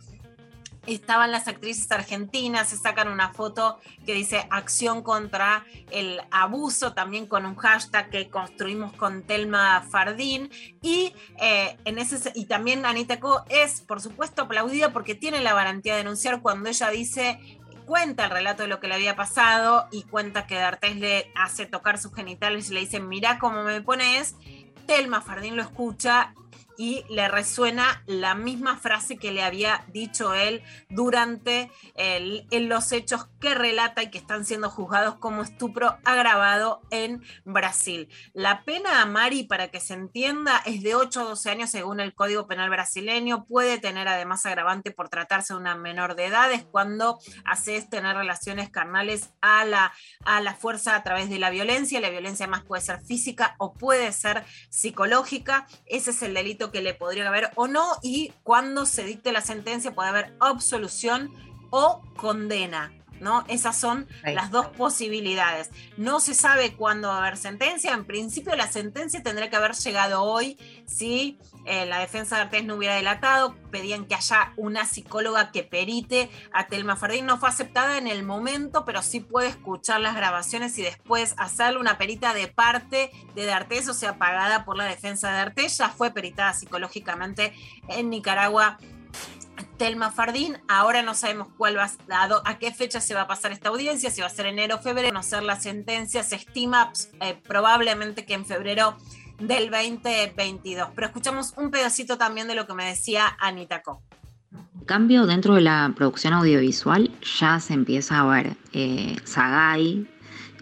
[0.87, 7.27] estaban las actrices argentinas, se sacan una foto que dice acción contra el abuso, también
[7.27, 10.49] con un hashtag que construimos con Telma Fardín.
[10.81, 15.53] Y, eh, en ese, y también Anita Co es, por supuesto, aplaudida porque tiene la
[15.53, 17.39] garantía de denunciar cuando ella dice
[17.85, 21.65] cuenta el relato de lo que le había pasado y cuenta que D'Artés le hace
[21.65, 24.35] tocar sus genitales y le dice, mira cómo me pones.
[24.87, 26.33] Telma Fardín lo escucha
[26.81, 33.27] y le resuena la misma frase que le había dicho él durante en los hechos
[33.39, 38.09] que relata y que están siendo juzgados como estupro agravado en Brasil.
[38.33, 41.99] La pena a Mari, para que se entienda, es de 8 a 12 años según
[41.99, 43.45] el Código Penal brasileño.
[43.45, 48.15] Puede tener además agravante por tratarse de una menor de edad, es cuando haces tener
[48.15, 49.93] relaciones carnales a la,
[50.25, 52.01] a la fuerza a través de la violencia.
[52.01, 55.67] La violencia más puede ser física o puede ser psicológica.
[55.85, 59.41] Ese es el delito que le podría haber o no y cuando se dicte la
[59.41, 61.31] sentencia puede haber absolución
[61.69, 62.93] o condena.
[63.21, 63.45] ¿No?
[63.47, 64.33] Esas son Ahí.
[64.33, 65.69] las dos posibilidades.
[65.95, 67.93] No se sabe cuándo va a haber sentencia.
[67.93, 70.57] En principio, la sentencia tendría que haber llegado hoy
[70.87, 73.55] si eh, la defensa de Artés no hubiera delatado.
[73.69, 77.27] Pedían que haya una psicóloga que perite a Telma Fardín.
[77.27, 81.79] No fue aceptada en el momento, pero sí puede escuchar las grabaciones y después hacerle
[81.79, 85.77] una perita de parte de D'Artés, o sea, pagada por la defensa de Artés.
[85.77, 87.53] Ya fue peritada psicológicamente
[87.87, 88.77] en Nicaragua
[89.77, 90.57] Telma Fardín.
[90.67, 93.69] Ahora no sabemos cuál va a, a, a, qué fecha se va a pasar esta
[93.69, 98.25] audiencia, si va a ser enero o febrero, conocer la sentencia, se estima eh, probablemente
[98.25, 98.95] que en febrero
[99.39, 100.89] del 2022.
[100.93, 104.01] Pero escuchamos un pedacito también de lo que me decía Anita Co.
[104.85, 108.57] Cambio dentro de la producción audiovisual, ya se empieza a ver.
[108.73, 109.15] Eh,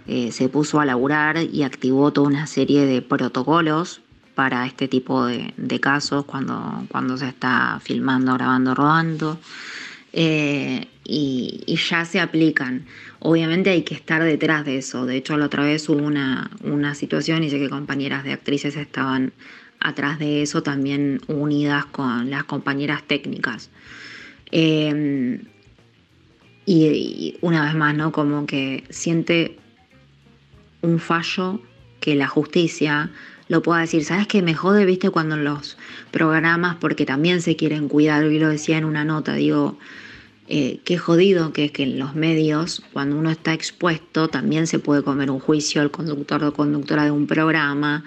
[0.08, 4.02] eh, se puso a laburar y activó toda una serie de protocolos
[4.40, 9.38] para este tipo de, casos cuando, cuando se está filmando, grabando, rodando.
[10.14, 12.86] eh, y, ya se aplican.
[13.20, 15.06] Obviamente hay que estar detrás de eso.
[15.06, 18.78] De hecho, la otra vez hubo una, una situación y sé que compañeras de actrices
[18.78, 19.34] estaban
[19.82, 23.70] atrás de eso también unidas con las compañeras técnicas.
[24.52, 25.44] Eh,
[26.66, 28.14] y una vez más, ¿no?
[28.14, 29.58] Como que siente
[30.82, 31.60] un fallo
[32.00, 33.12] que la justicia
[33.50, 34.06] lo pueda decir.
[34.06, 35.78] ¿Sabes qué me jode, viste, cuando en los
[36.12, 39.78] programas, porque también se quieren cuidar, y lo decía en una nota, digo,
[40.48, 44.80] eh, qué jodido que es que en los medios, cuando uno está expuesto, también se
[44.80, 48.06] puede comer un juicio al conductor o conductora de un programa.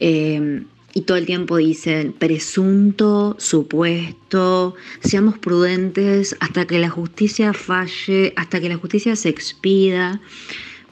[0.00, 0.64] Eh,
[0.94, 8.60] y todo el tiempo dicen presunto, supuesto, seamos prudentes hasta que la justicia falle, hasta
[8.60, 10.20] que la justicia se expida.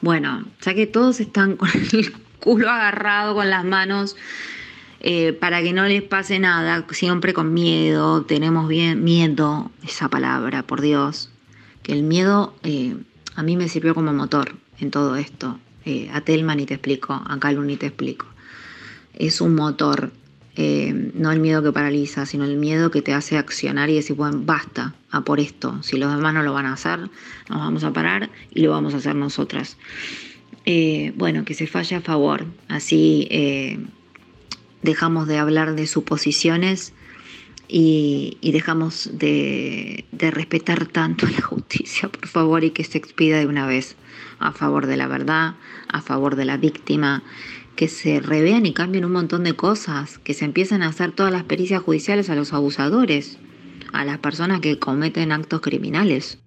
[0.01, 4.17] Bueno, ya que todos están con el culo agarrado, con las manos,
[4.99, 10.63] eh, para que no les pase nada, siempre con miedo, tenemos bien miedo, esa palabra,
[10.63, 11.29] por Dios,
[11.83, 12.95] que el miedo eh,
[13.35, 15.59] a mí me sirvió como motor en todo esto.
[15.85, 18.27] Eh, a Telma ni te explico, a Calu ni te explico.
[19.13, 20.11] Es un motor,
[20.55, 24.15] eh, no el miedo que paraliza, sino el miedo que te hace accionar y decir,
[24.15, 25.81] bueno, basta a por esto.
[25.81, 26.99] Si los demás no lo van a hacer,
[27.49, 29.77] nos vamos a parar y lo vamos a hacer nosotras.
[30.65, 33.79] Eh, bueno, que se falle a favor, así eh,
[34.83, 36.93] dejamos de hablar de suposiciones
[37.67, 43.65] y, dejamos de, respetar tanto la justicia, por favor, y que se expida de una
[43.65, 43.95] vez
[44.39, 45.55] a favor de la verdad,
[45.87, 47.23] a favor de la víctima,
[47.75, 51.31] que se revean y cambien un montón de cosas, que se empiecen a hacer todas
[51.31, 53.39] las pericias judiciales a los abusadores,
[53.93, 56.37] a las personas que cometen actos criminales.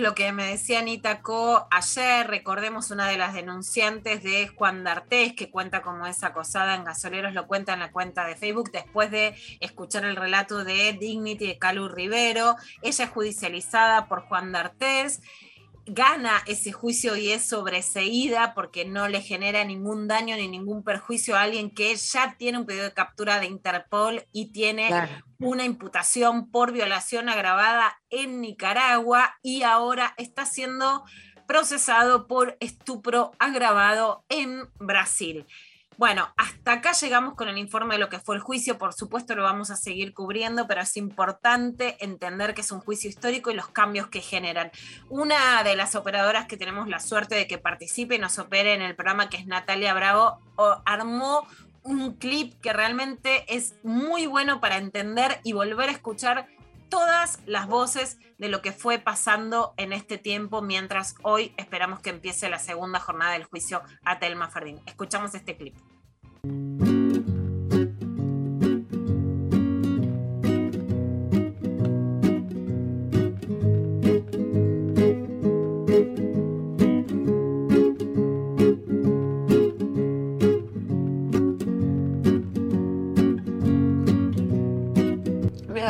[0.00, 2.26] Lo que me decía Anita Co ayer.
[2.26, 7.34] Recordemos una de las denunciantes de Juan D'Artés, que cuenta como es acosada en Gasoleros,
[7.34, 11.58] lo cuenta en la cuenta de Facebook, después de escuchar el relato de Dignity de
[11.58, 12.56] Calu Rivero.
[12.82, 15.20] Ella es judicializada por Juan D'Artés
[15.90, 21.36] gana ese juicio y es sobreseída porque no le genera ningún daño ni ningún perjuicio
[21.36, 24.90] a alguien que ya tiene un pedido de captura de Interpol y tiene.
[25.38, 31.04] Una imputación por violación agravada en Nicaragua y ahora está siendo
[31.46, 35.46] procesado por estupro agravado en Brasil.
[35.98, 38.78] Bueno, hasta acá llegamos con el informe de lo que fue el juicio.
[38.78, 43.10] Por supuesto lo vamos a seguir cubriendo, pero es importante entender que es un juicio
[43.10, 44.70] histórico y los cambios que generan.
[45.08, 48.82] Una de las operadoras que tenemos la suerte de que participe y nos opere en
[48.82, 50.38] el programa, que es Natalia Bravo,
[50.86, 51.48] armó
[51.82, 56.46] un clip que realmente es muy bueno para entender y volver a escuchar
[56.88, 62.10] todas las voces de lo que fue pasando en este tiempo, mientras hoy esperamos que
[62.10, 64.80] empiece la segunda jornada del juicio a Telma Fardín.
[64.86, 65.76] Escuchamos este clip.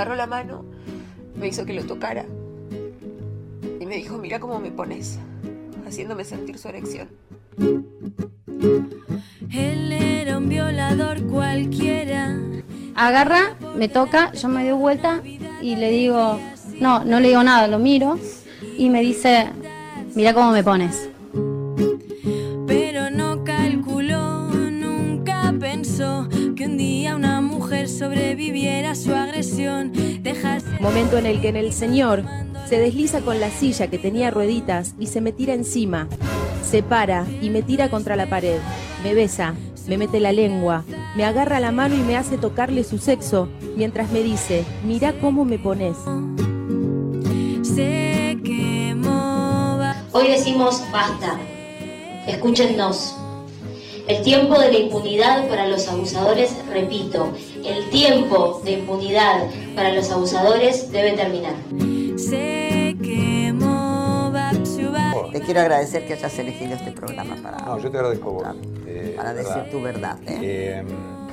[0.08, 0.64] Agarró la mano,
[1.36, 2.24] me hizo que lo tocara
[3.78, 5.18] y me dijo, mira cómo me pones,
[5.86, 7.08] haciéndome sentir su erección.
[9.52, 12.38] Él era un violador cualquiera.
[12.94, 15.20] Agarra, me toca, yo me doy vuelta
[15.60, 16.40] y le digo,
[16.80, 18.18] no, no le digo nada, lo miro
[18.78, 19.50] y me dice,
[20.14, 21.10] mira cómo me pones.
[27.98, 29.92] Sobreviviera a su agresión.
[30.22, 32.22] Dejarse Momento en el que en el señor
[32.68, 36.06] se desliza con la silla que tenía rueditas y se me tira encima.
[36.62, 38.58] Se para y me tira contra la pared.
[39.02, 39.54] Me besa,
[39.88, 40.84] me mete la lengua,
[41.16, 45.44] me agarra la mano y me hace tocarle su sexo mientras me dice, mira cómo
[45.44, 45.96] me pones.
[50.12, 51.38] Hoy decimos basta.
[52.26, 53.17] Escúchennos.
[54.08, 57.28] El tiempo de la impunidad para los abusadores, repito,
[57.62, 59.44] el tiempo de impunidad
[59.76, 61.54] para los abusadores debe terminar.
[65.32, 68.42] Te quiero agradecer que hayas elegido este programa para, No, yo te agradezco
[68.86, 69.70] eh, para de decir verdad.
[69.70, 70.18] tu verdad.
[70.26, 70.38] ¿eh?
[70.42, 70.84] Eh,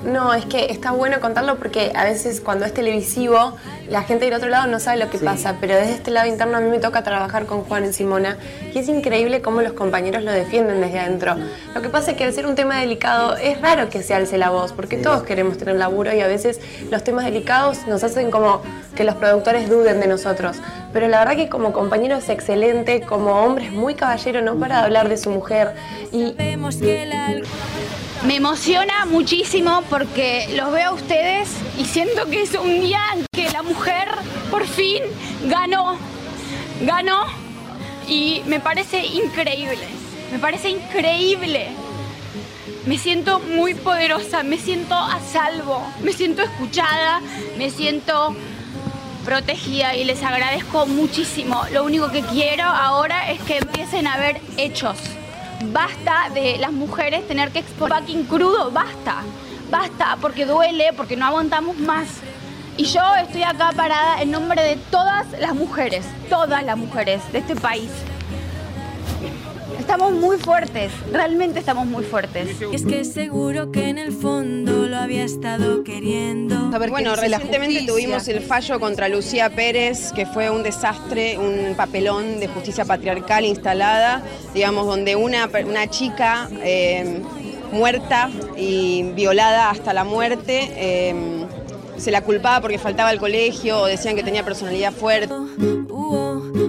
[0.06, 3.56] No, es que está bueno contarlo porque a veces cuando es televisivo
[3.90, 6.58] la gente del otro lado no sabe lo que pasa, pero desde este lado interno
[6.58, 8.38] a mí me toca trabajar con Juan y Simona
[8.72, 11.36] y es increíble cómo los compañeros lo defienden desde adentro.
[11.74, 14.38] Lo que pasa es que al ser un tema delicado es raro que se alce
[14.38, 16.60] la voz porque todos queremos tener laburo y a veces
[16.92, 18.62] los temas delicados nos hacen como
[18.96, 20.58] que los productores duden de nosotros.
[20.94, 24.84] Pero la verdad que como compañero es excelente, como hombre es muy caballero, no para
[24.84, 25.74] hablar de su mujer
[26.12, 26.36] y
[28.24, 33.26] Me emociona muchísimo porque los veo a ustedes y siento que es un día en
[33.32, 34.08] que la mujer
[34.50, 35.04] por fin
[35.46, 35.98] ganó,
[36.82, 37.26] ganó
[38.08, 39.88] y me parece increíble,
[40.32, 41.68] me parece increíble.
[42.88, 47.20] Me siento muy poderosa, me siento a salvo, me siento escuchada,
[47.58, 48.36] me siento
[49.24, 51.64] protegida y les agradezco muchísimo.
[51.72, 54.98] Lo único que quiero ahora es que empiecen a ver hechos.
[55.64, 59.22] Basta de las mujeres tener que exponer crudo, basta.
[59.70, 62.08] Basta, porque duele, porque no aguantamos más.
[62.78, 67.40] Y yo estoy acá parada en nombre de todas las mujeres, todas las mujeres de
[67.40, 67.90] este país.
[69.80, 72.62] Estamos muy fuertes, realmente estamos muy fuertes.
[72.72, 76.72] Y es que seguro que en el fondo lo había estado queriendo.
[76.74, 81.76] A ver, bueno, recientemente tuvimos el fallo contra Lucía Pérez, que fue un desastre, un
[81.76, 84.24] papelón de justicia patriarcal instalada,
[84.54, 87.22] digamos, donde una, una chica eh,
[87.72, 91.46] muerta y violada hasta la muerte eh,
[91.98, 95.34] se la culpaba porque faltaba al colegio o decían que tenía personalidad fuerte.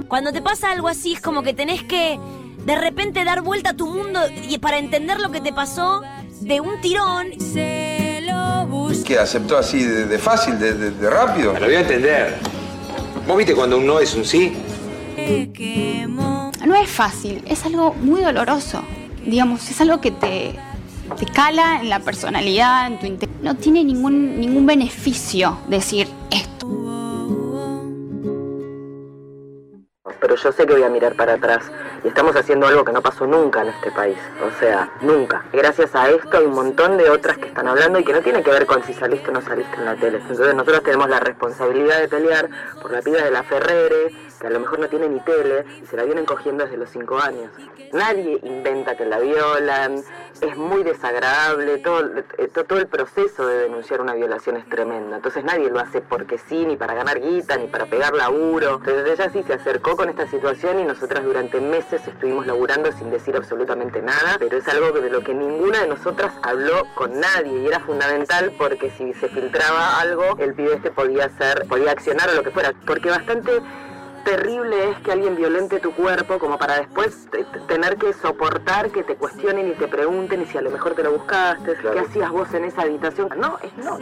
[0.08, 2.18] Cuando te pasa algo así es como que tenés que
[2.66, 6.02] de repente dar vuelta a tu mundo y para entender lo que te pasó
[6.40, 7.28] de un tirón.
[7.38, 9.04] Se lo busca.
[9.04, 11.52] Que aceptó así de, de fácil, de, de- de rápido.
[11.54, 12.36] Lo voy a entender.
[13.26, 14.52] ¿Vos viste cuando un no es un sí?
[16.66, 18.82] No es fácil, es algo muy doloroso.
[19.24, 20.54] Digamos, es algo que te,
[21.18, 26.66] te cala en la personalidad, en tu No tiene ningún, ningún beneficio decir esto.
[30.20, 31.70] Pero yo sé que voy a mirar para atrás
[32.04, 34.18] y estamos haciendo algo que no pasó nunca en este país.
[34.46, 35.44] O sea, nunca.
[35.52, 38.42] Gracias a esto hay un montón de otras que están hablando y que no tiene
[38.42, 40.18] que ver con si saliste o no saliste en la tele.
[40.18, 42.48] Entonces nosotros tenemos la responsabilidad de pelear
[42.80, 45.86] por la piba de la Ferrere, que a lo mejor no tiene ni tele y
[45.86, 47.50] se la vienen cogiendo desde los cinco años.
[47.92, 50.02] Nadie inventa que la violan,
[50.40, 52.00] es muy desagradable, todo,
[52.38, 55.16] eh, to- todo el proceso de denunciar una violación es tremendo.
[55.16, 58.80] Entonces nadie lo hace porque sí, ni para ganar guita, ni para pegar laburo.
[58.84, 63.10] Entonces ella sí se acercó con esta situación y nosotras durante meses estuvimos laburando sin
[63.10, 67.58] decir absolutamente nada, pero es algo de lo que ninguna de nosotras habló con nadie
[67.60, 72.28] y era fundamental porque si se filtraba algo, el pibe este podía ser, podía accionar
[72.30, 72.72] o lo que fuera.
[72.86, 73.52] Porque bastante
[74.26, 78.90] terrible es que alguien violente tu cuerpo como para después te- te- tener que soportar
[78.90, 81.98] que te cuestionen y te pregunten y si a lo mejor te lo buscaste, qué
[82.00, 83.28] hacías vos en esa habitación.
[83.38, 83.98] No, es no.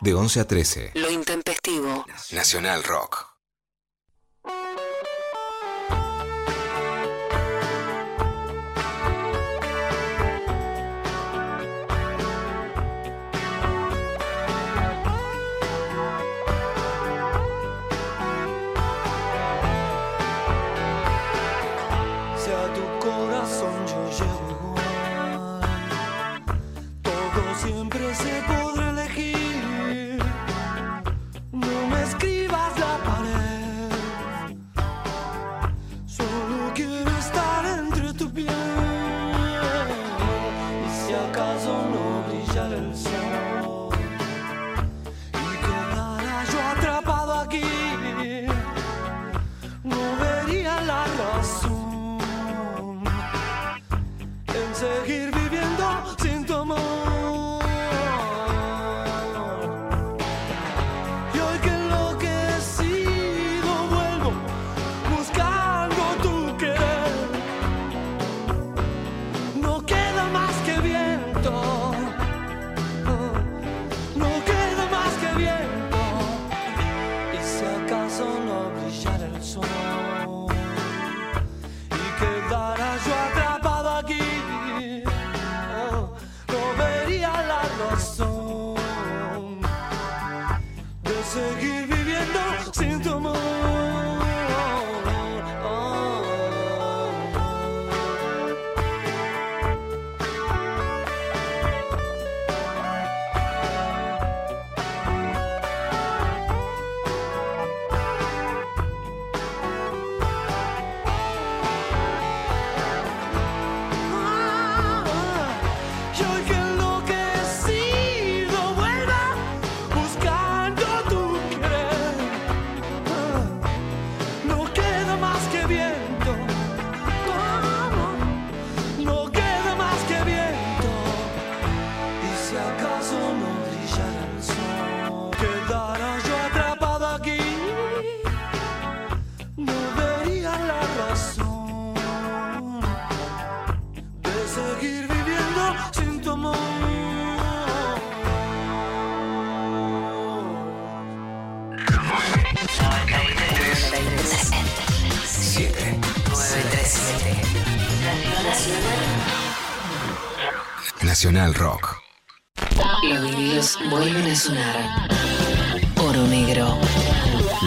[0.00, 0.90] De 11 a 13.
[0.94, 2.04] Lo intempestivo.
[2.32, 3.33] Nacional Rock.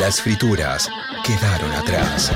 [0.08, 0.90] Las frituras
[1.22, 2.32] quedaron atrás.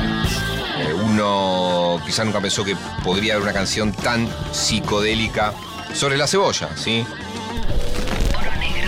[0.77, 5.53] Eh, uno quizá nunca pensó que podría haber una canción tan psicodélica
[5.93, 7.05] sobre la cebolla, ¿sí?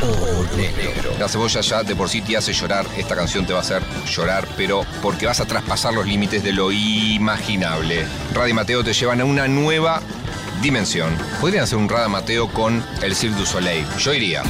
[0.01, 1.14] Oro negro.
[1.18, 3.81] La cebolla ya de por sí te hace llorar, esta canción te va a hacer
[4.05, 8.05] llorar, pero porque vas a traspasar los límites de lo imaginable.
[8.34, 10.01] Radio y Mateo te llevan a una nueva
[10.61, 11.18] dimensión.
[11.39, 13.88] Podrían hacer un Radio Mateo con el Cirque du Soleil.
[13.97, 14.43] Yo iría.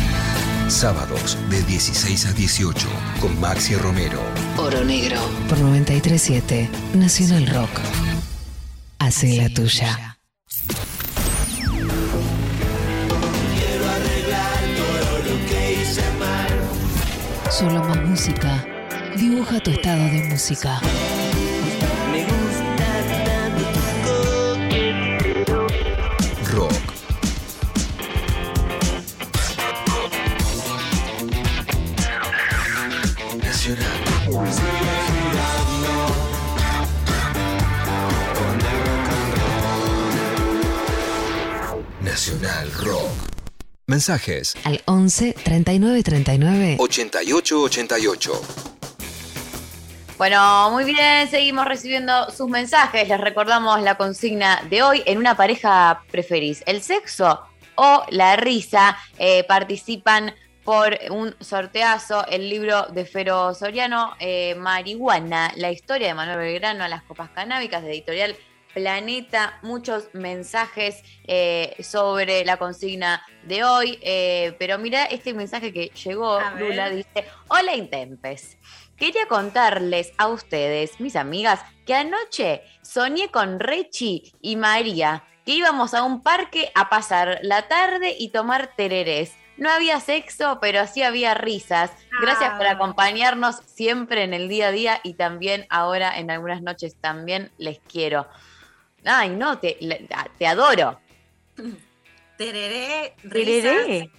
[0.69, 2.88] Sábados de 16 a 18
[3.23, 4.19] con Maxi Romero.
[4.57, 5.17] Oro negro.
[5.47, 7.69] Por 937 Nacional Rock.
[8.99, 10.17] Hace la tuya.
[13.55, 16.51] Quiero arreglar todo lo que hice mal.
[17.49, 18.65] Solo más música.
[19.15, 20.81] Dibuja tu estado de música.
[44.03, 48.41] Mensajes Al 11 39 39 88 88.
[50.17, 53.07] Bueno, muy bien, seguimos recibiendo sus mensajes.
[53.07, 55.03] Les recordamos la consigna de hoy.
[55.05, 57.43] En una pareja preferís el sexo
[57.75, 58.97] o la risa.
[59.17, 60.35] Eh, participan
[60.65, 66.84] por un sorteazo el libro de Fero Soriano, eh, Marihuana, la historia de Manuel Belgrano
[66.84, 68.35] a las copas canábicas de editorial
[68.73, 69.59] Planeta.
[69.61, 73.99] Muchos mensajes eh, sobre la consigna de hoy.
[74.01, 76.39] eh, pero mira este mensaje que llegó.
[76.57, 78.57] Lula, dice, hola Intempes.
[78.97, 85.93] Quería contarles a ustedes, mis amigas, que anoche soñé con Rechi y María, que íbamos
[85.93, 89.33] a un parque a pasar la tarde y tomar tererés.
[89.57, 91.91] No había sexo, pero sí había risas.
[92.21, 92.71] Gracias por Ah.
[92.71, 97.79] acompañarnos siempre en el día a día y también ahora en algunas noches también les
[97.79, 98.27] quiero.
[99.05, 99.77] Ay, no, te,
[100.38, 100.99] te adoro.
[102.38, 103.99] Tereré, Tereré.
[104.01, 104.09] risas,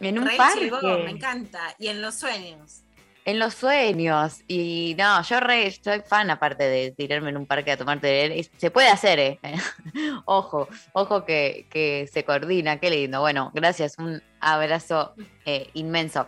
[0.00, 0.70] En un parque.
[1.04, 1.74] me encanta.
[1.78, 2.80] Y en los sueños.
[3.24, 4.40] En los sueños.
[4.48, 8.42] Y no, yo re, soy fan aparte de tirarme en un parque a tomar tereré.
[8.58, 9.38] Se puede hacer, ¿eh?
[10.26, 12.78] ojo, ojo que, que se coordina.
[12.80, 13.20] Qué lindo.
[13.20, 13.96] Bueno, gracias.
[13.98, 15.14] Un abrazo
[15.46, 16.26] eh, inmenso.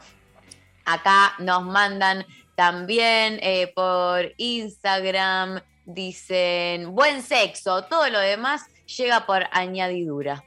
[0.87, 2.25] Acá nos mandan
[2.55, 5.61] también eh, por Instagram.
[5.87, 7.85] Dicen, buen sexo.
[7.85, 8.67] Todo lo demás
[8.99, 10.45] llega por añadidura.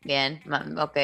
[0.00, 0.42] Bien,
[0.78, 0.96] ok.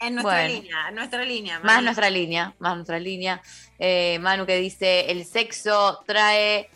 [0.00, 0.48] En nuestra Bueno.
[0.54, 1.58] línea, en nuestra línea.
[1.60, 1.84] Más Mari.
[1.84, 3.42] nuestra línea, más nuestra línea.
[3.78, 6.68] Eh, Manu que dice, el sexo trae,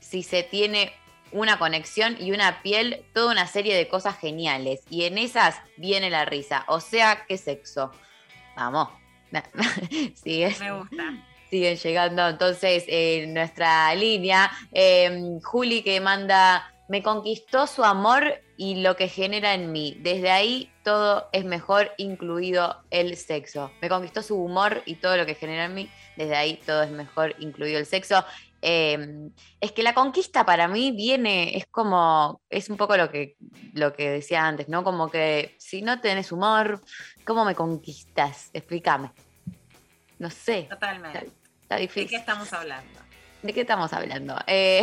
[0.00, 0.92] si se tiene
[1.32, 4.82] una conexión y una piel, toda una serie de cosas geniales.
[4.90, 6.64] Y en esas viene la risa.
[6.68, 7.90] O sea, ¿qué sexo?
[8.54, 8.90] Vamos.
[10.14, 10.54] Sigue.
[10.60, 11.02] Me gusta.
[11.50, 14.50] Siguen llegando entonces en nuestra línea.
[14.72, 19.96] Eh, Juli que manda, me conquistó su amor y lo que genera en mí.
[20.00, 23.70] Desde ahí todo es mejor, incluido el sexo.
[23.80, 25.90] Me conquistó su humor y todo lo que genera en mí.
[26.16, 28.24] Desde ahí todo es mejor, incluido el sexo.
[28.66, 29.30] Eh,
[29.60, 33.36] es que la conquista para mí viene, es como, es un poco lo que,
[33.74, 34.82] lo que decía antes, ¿no?
[34.84, 36.80] Como que si no tenés humor,
[37.26, 38.48] ¿cómo me conquistas?
[38.54, 39.12] Explícame.
[40.24, 40.68] No sé.
[40.70, 41.30] Totalmente.
[41.60, 42.08] Está ¿De difícil.
[42.08, 42.98] qué estamos hablando?
[43.42, 44.38] ¿De qué estamos hablando?
[44.46, 44.80] Eh,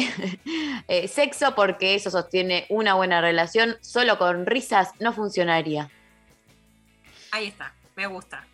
[0.87, 3.75] eh, sexo porque eso sostiene una buena relación.
[3.81, 5.89] Solo con risas no funcionaría.
[7.31, 8.45] Ahí está, me gusta.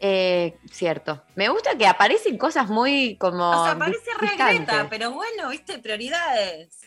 [0.00, 1.22] Eh, cierto.
[1.36, 3.48] Me gusta que aparecen cosas muy como.
[3.50, 4.66] O sea, parece re distantes.
[4.66, 6.80] Greta, pero bueno, viste, prioridades.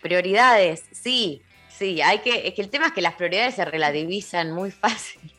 [0.00, 1.42] Prioridades, sí.
[1.68, 2.48] Sí, hay que.
[2.48, 5.34] Es que el tema es que las prioridades se relativizan muy fácil.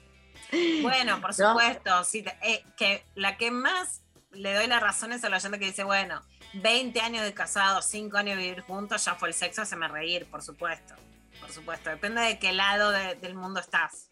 [0.82, 1.50] Bueno, por ¿No?
[1.50, 4.02] supuesto, sí, eh, que la que más
[4.32, 6.22] le doy la razón es a la oyente que dice, bueno,
[6.54, 9.88] 20 años de casado, 5 años de vivir juntos, ya fue el sexo, se me
[9.88, 10.96] reír, por supuesto.
[11.40, 14.08] Por supuesto, depende de qué lado de- del mundo estás.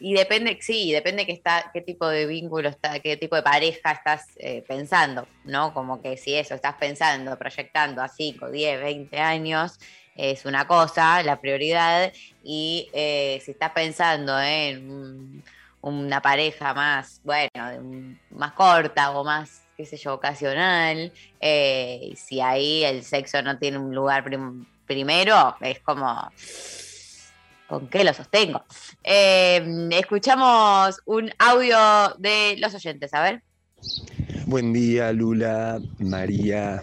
[0.00, 3.90] Y depende, sí, depende que está, qué tipo de vínculo está, qué tipo de pareja
[3.90, 5.74] estás eh, pensando, ¿no?
[5.74, 9.78] Como que si eso estás pensando, proyectando a 5, 10, 20 años,
[10.14, 12.12] es una cosa, la prioridad,
[12.44, 15.42] y eh, si estás pensando en
[15.82, 22.84] una pareja más, bueno, más corta o más, qué sé yo, ocasional, eh, si ahí
[22.84, 26.32] el sexo no tiene un lugar prim- primero, es como...
[27.68, 28.64] ¿Con qué lo sostengo?
[29.04, 33.42] Eh, escuchamos un audio de los oyentes, a ver.
[34.46, 36.82] Buen día, Lula, María.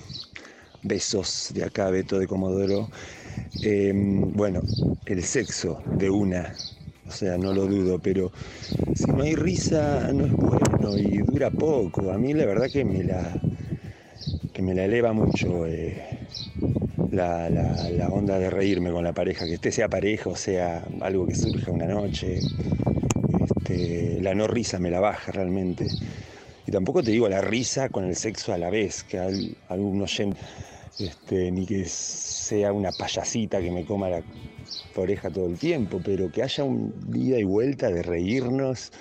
[0.84, 2.88] Besos de acá, Beto de Comodoro.
[3.64, 4.62] Eh, bueno,
[5.08, 6.54] el sexo de una,
[7.08, 8.32] o sea, no lo dudo, pero
[8.96, 12.12] si no hay risa no es bueno y dura poco.
[12.12, 13.40] A mí la verdad que me la,
[14.54, 16.02] que me la eleva mucho eh,
[17.12, 21.28] la, la- onda de reírme con la pareja, que esté sea pareja o sea algo
[21.28, 22.40] que surja una noche.
[23.40, 25.88] Este, la no risa me la baja realmente.
[26.68, 30.02] Y tampoco te digo la risa con el sexo a la vez, que al- algún
[30.02, 30.38] oyente,
[31.00, 34.24] este, ni que sea una payasita que me coma la
[34.96, 38.92] oreja todo el tiempo, pero que haya un ida y vuelta de reírnos,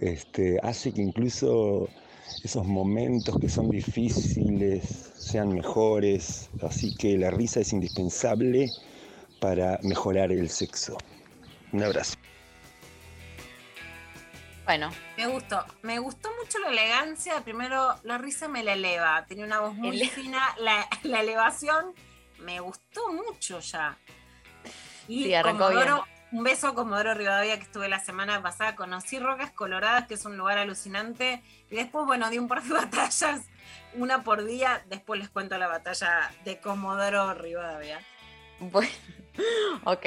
[0.00, 1.88] este, hace que incluso
[2.42, 8.70] esos momentos que son difíciles sean mejores, así que la risa es indispensable
[9.40, 10.98] para mejorar el sexo.
[11.72, 12.14] Un abrazo.
[14.64, 17.42] Bueno, Me gustó, me gustó mucho la elegancia.
[17.44, 19.24] Primero, la risa me la eleva.
[19.26, 20.40] Tenía una voz muy Ele- fina.
[20.58, 21.94] La, la elevación
[22.38, 23.96] me gustó mucho ya.
[25.06, 28.74] Y Sí, arrancó Comodoro, un beso a Comodoro Rivadavia que estuve la semana pasada.
[28.74, 31.42] Conocí Rocas Coloradas, que es un lugar alucinante.
[31.70, 33.42] Y después, bueno, di un par de batallas,
[33.92, 34.82] una por día.
[34.88, 38.00] Después les cuento la batalla de Comodoro Rivadavia.
[38.60, 38.88] Bueno,
[39.84, 40.04] ok,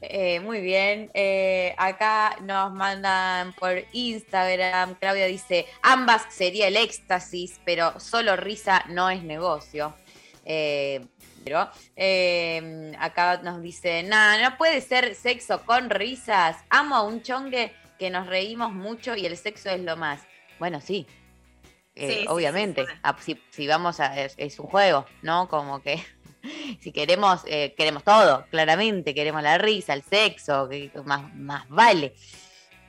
[0.00, 1.10] eh, muy bien.
[1.14, 4.94] Eh, acá nos mandan por Instagram.
[4.94, 9.94] Claudia dice: ambas sería el éxtasis, pero solo risa no es negocio.
[10.44, 11.04] Eh,
[11.44, 16.56] pero eh, acá nos dice: nada, no puede ser sexo con risas.
[16.70, 20.22] Amo a un chongue que nos reímos mucho y el sexo es lo más.
[20.58, 21.06] Bueno, sí.
[21.96, 22.92] Sí, sí, sí, obviamente, sí.
[23.02, 24.20] Ah, si, si vamos a.
[24.20, 25.48] Es, es un juego, ¿no?
[25.48, 26.00] Como que
[26.80, 32.14] si queremos, eh, queremos todo, claramente, queremos la risa, el sexo, que más, más vale.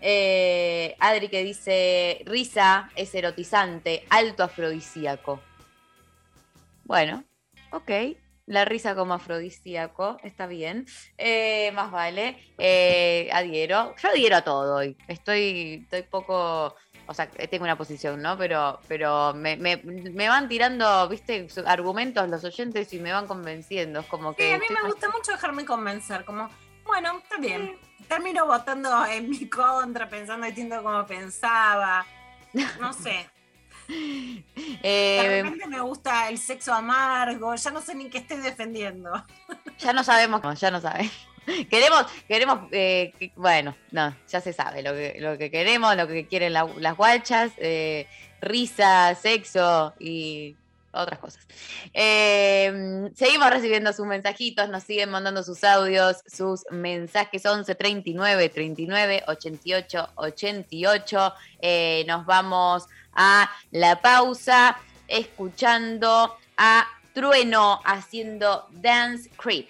[0.02, 5.42] Eh, Adri que dice, risa es erotizante, alto afrodisíaco.
[6.86, 7.24] Bueno,
[7.72, 7.92] ok.
[8.46, 10.88] La risa como afrodisíaco, está bien.
[11.20, 12.36] Eh, más vale.
[12.58, 13.94] Eh, adhiero.
[14.02, 14.98] Yo adhiero a todo hoy.
[15.08, 16.76] Estoy, estoy poco.
[17.10, 18.38] O sea, tengo una posición, ¿no?
[18.38, 24.02] Pero, pero me, me- me van tirando, viste, argumentos los oyentes y me van convenciendo.
[24.02, 24.48] Es como que.
[24.48, 26.48] Sí, a mí me más- gusta mucho dejarme convencer, como,
[26.86, 27.78] bueno, está bien.
[28.08, 32.06] Termino votando en mi contra, pensando distinto como pensaba.
[32.80, 33.28] No sé.
[33.88, 34.44] De
[34.84, 39.12] Eh, repente me gusta el sexo amargo, ya no sé ni qué estoy defendiendo.
[39.80, 41.12] Ya no sabemos, cómo, ya no sabemos.
[41.70, 46.28] Queremos, queremos, eh, bueno, no, ya se sabe lo que, lo que queremos, lo que
[46.28, 48.08] quieren la- las guachas, eh,
[48.42, 50.56] risa, sexo y
[50.92, 51.48] otras cosas.
[51.94, 59.24] Eh, seguimos recibiendo sus mensajitos, nos siguen mandando sus audios, sus mensajes 11 39 39
[59.28, 61.34] 88 88.
[61.62, 69.68] Eh, nos vamos a la pausa escuchando a Trueno haciendo Dance Creep.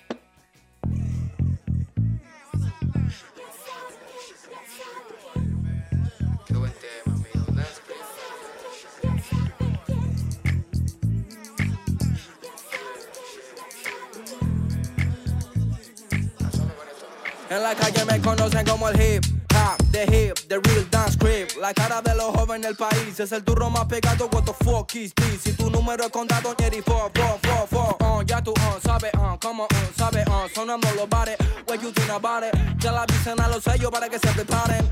[17.49, 21.49] En la calle me conocen como el hip hop, the hip, the real dance creep.
[21.59, 24.29] La cara de los jóvenes del país es el turro más pegado.
[24.31, 25.41] What the fuck is this?
[25.43, 27.97] Si tu número es contado, Ñeri, fo, fo, fo, fo.
[28.05, 29.67] Uh, ya tú, uh, sabes, uh, como, uh,
[29.97, 31.37] sabes, uh, sonando los bares.
[31.67, 32.53] What you think about it?
[32.79, 34.87] Ya la avisen a los sellos para que se preparen.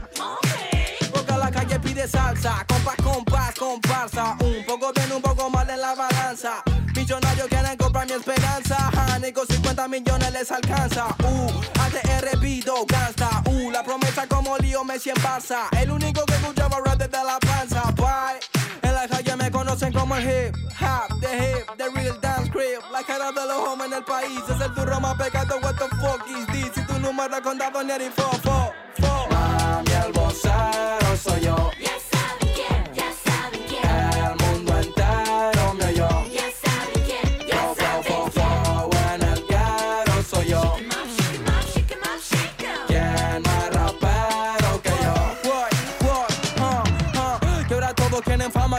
[1.14, 4.38] Porque la calle pide salsa, compás, compás, comparsa.
[4.42, 6.64] Un poco bien, un poco mal en la balanza.
[7.08, 8.92] Millonarios quieren comprar mi esperanza.
[9.16, 11.06] Honey, con 50 millones les alcanza.
[11.24, 13.44] Uh, ATR pido gasta.
[13.46, 15.70] Uh, la promesa como lío Messi en Barça.
[15.80, 17.84] El único que escuchaba rap desde la panza.
[17.96, 18.42] Bye.
[18.82, 22.82] En la calle me conocen como el hip hop, the hip, the real dance creep.
[22.92, 25.60] La cara de los hombres en el país es el turro más pegado.
[25.62, 26.74] What the fuck is this?
[26.76, 29.28] Si tu número contado, ni fo, fo, fo.
[29.32, 31.67] Mami, el vocero soy yo.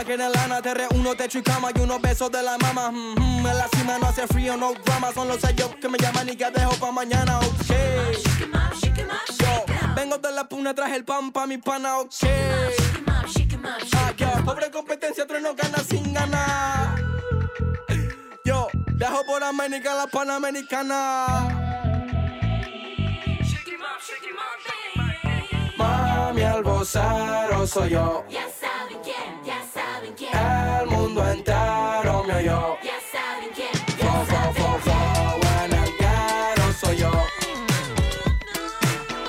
[0.09, 2.89] Quieren lana Te reúno, techo y cama y unos besos de la mama.
[2.91, 6.27] Mm, En la cima no hace frío, no drama Son los sellos que me llaman
[6.29, 7.69] y que dejo pa' mañana, ok.
[9.39, 9.65] Yo,
[9.95, 12.11] vengo de la puna, traje el pan pa' mi pana, ok.
[13.93, 16.95] Ah, yo, pobre competencia, trueno gana sin ganar.
[18.43, 21.69] Yo, viajo por América, la Panamericana.
[25.77, 28.25] Mami, el vocero soy yo.
[28.29, 29.38] Ya saben quién,
[29.81, 32.77] el mundo entero me oyó.
[32.83, 33.71] Ya saben quién.
[33.97, 37.11] Ya saben fo, fo, fo, en el quiero soy yo.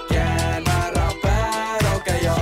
[0.08, 2.34] ¿Quién más rapero que yo?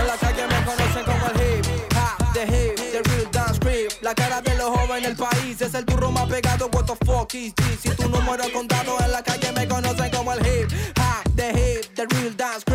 [0.00, 3.92] En la calle me conocen como el hip, hop, the hip, the real dance creep.
[4.02, 6.68] La cara de los jóvenes en el país es el turro más pegado.
[6.72, 7.80] What the fuck is this?
[7.82, 11.50] Si tu número es contado en la calle me conocen como el hip, hop, the
[11.50, 12.71] hip, the real dance creep.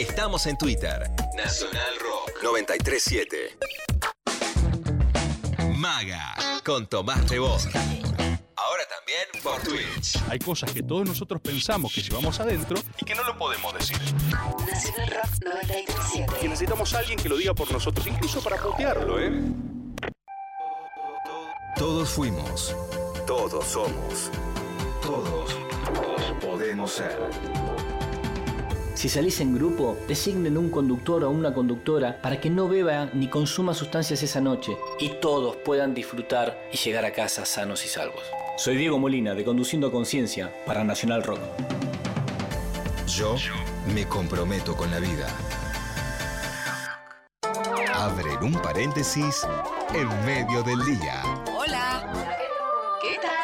[0.00, 1.10] Estamos en Twitter.
[1.36, 3.58] Nacional Rock 937.
[5.76, 7.60] Maga con Tomás Rebord.
[8.56, 10.16] Ahora también por Twitch.
[10.30, 13.98] Hay cosas que todos nosotros pensamos que llevamos adentro y que no lo podemos decir.
[14.66, 16.46] Nacional Rock 937.
[16.46, 19.38] Y necesitamos a alguien que lo diga por nosotros, incluso para putearlo, ¿eh?
[21.76, 22.74] Todos fuimos.
[23.26, 24.30] Todos somos.
[25.02, 25.54] Todos,
[25.92, 27.89] todos podemos ser.
[29.00, 33.28] Si salís en grupo, designen un conductor o una conductora para que no beba ni
[33.28, 38.22] consuma sustancias esa noche y todos puedan disfrutar y llegar a casa sanos y salvos.
[38.58, 41.40] Soy Diego Molina de Conduciendo a Conciencia para Nacional Rock.
[43.06, 43.36] Yo
[43.94, 45.28] me comprometo con la vida.
[47.94, 49.46] Abren un paréntesis
[49.94, 51.22] en medio del día.
[51.56, 52.12] Hola.
[53.00, 53.39] ¿Qué tal?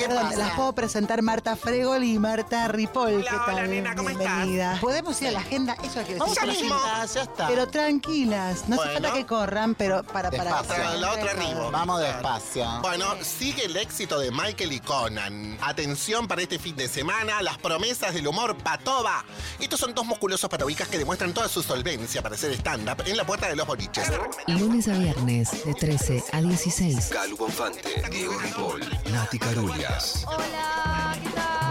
[0.00, 0.36] ¿Qué pasa?
[0.38, 3.22] Las puedo presentar Marta Fregol y Marta Ripoll.
[3.22, 3.68] ¿Qué tal?
[3.68, 4.78] Bienvenida.
[4.80, 6.50] Podemos ir a la agenda, eso que Vamos decir.
[6.50, 6.76] al mismo.
[7.14, 7.48] Ya está.
[7.48, 8.92] Pero tranquilas, no hace Bueno.
[8.92, 10.56] falta que corran, pero para para.
[10.62, 11.70] Despacio, la otra arriba.
[11.70, 12.66] Vamos despacio.
[12.80, 15.58] Bueno, sigue el éxito de Michael y Conan.
[15.60, 19.22] Atención para este fin de semana, las promesas del humor patoba.
[19.58, 23.24] Estos son dos musculosos patobicas que demuestran toda su solvencia para hacer stand-up en la
[23.26, 24.10] puerta de los boliches.
[24.46, 27.10] Lunes a viernes de 13 a 16.
[27.12, 28.80] Calu Bonfante, Diego Ripoll,
[29.12, 29.38] Nati
[29.90, 30.26] Carulias.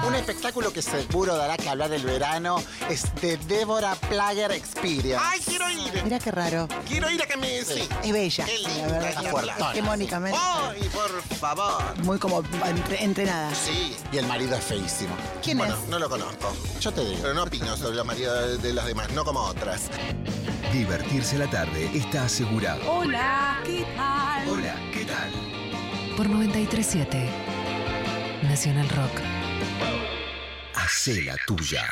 [0.08, 2.58] Un espectáculo que seguro dará que hablar del verano
[2.90, 5.18] es The Deborah Plager Experience.
[5.24, 6.02] ¡Ay, quiero ir!
[6.04, 6.68] Mira qué raro.
[6.88, 7.64] Quiero ir a que me...
[7.64, 7.88] Sí.
[8.04, 8.46] Es bella.
[8.46, 9.10] Qué la linda, verdad.
[9.10, 9.72] está que fuertona.
[9.72, 10.40] Hegemónicamente.
[10.42, 11.98] ¡Ay, por favor!
[12.04, 13.54] Muy como entre- entrenada.
[13.54, 15.16] Sí, y el marido es feísimo.
[15.44, 15.88] ¿Quién bueno, es?
[15.90, 16.54] no lo conozco.
[16.80, 17.20] Yo te digo.
[17.22, 19.90] Pero no opino sobre los maridos de, de las demás, no como otras.
[20.74, 22.82] Divertirse la tarde está asegurado.
[22.92, 23.60] Hola.
[23.64, 24.50] ¿Qué tal?
[24.50, 25.32] Hola, ¿qué tal?
[26.18, 27.30] Por 937.
[28.50, 29.22] Nacional Rock.
[30.74, 31.86] Hacé la tuya.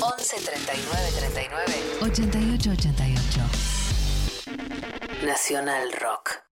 [0.00, 3.40] 11 39 39 88 88.
[5.24, 6.51] Nacional Rock.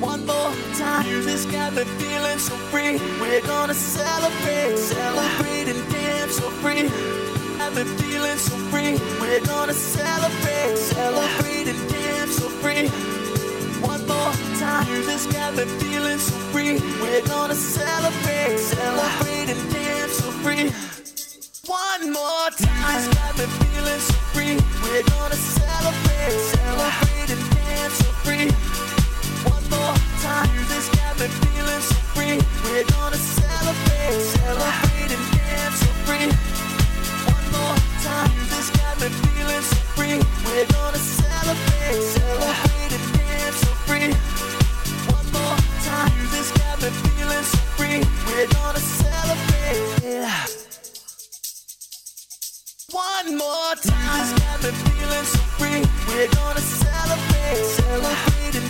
[0.00, 1.04] One more time.
[1.04, 2.98] Music's got me feeling so free.
[3.20, 6.84] We're gonna celebrate, celebrate and dance so free.
[7.74, 8.98] Me feeling so free.
[9.20, 12.88] We're gonna celebrate, celebrate and dance so free.
[13.86, 14.86] One more time.
[14.90, 16.80] Music's got me feeling so free.
[17.00, 20.70] We're gonna celebrate, celebrate and dance so free.
[21.66, 22.96] One more time.
[22.96, 24.56] Music's got me feeling so free.
[24.82, 28.79] We're gonna celebrate, celebrate and dance so free.
[29.70, 30.50] One more time.
[30.98, 32.38] Got me feeling so free.
[32.64, 36.26] We're gonna celebrate, celebrate and dance so free.
[37.30, 38.30] One more time.
[38.78, 40.18] Got me feeling so free.
[40.46, 44.10] We're gonna celebrate, celebrate and dance so free.
[45.14, 46.10] One more time.
[46.58, 48.00] Got me feeling so free.
[48.26, 49.80] We're gonna celebrate.
[52.90, 54.26] One more time.
[54.36, 55.82] Got me feeling so free.
[56.08, 58.69] We're gonna celebrate, celebrate and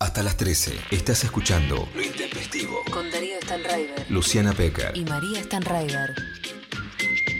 [0.00, 2.84] Hasta las 13 estás escuchando Lo Intempestivo.
[2.92, 4.96] Con Darío Stanraiver Luciana Pecker.
[4.96, 6.14] y María Stanraiver.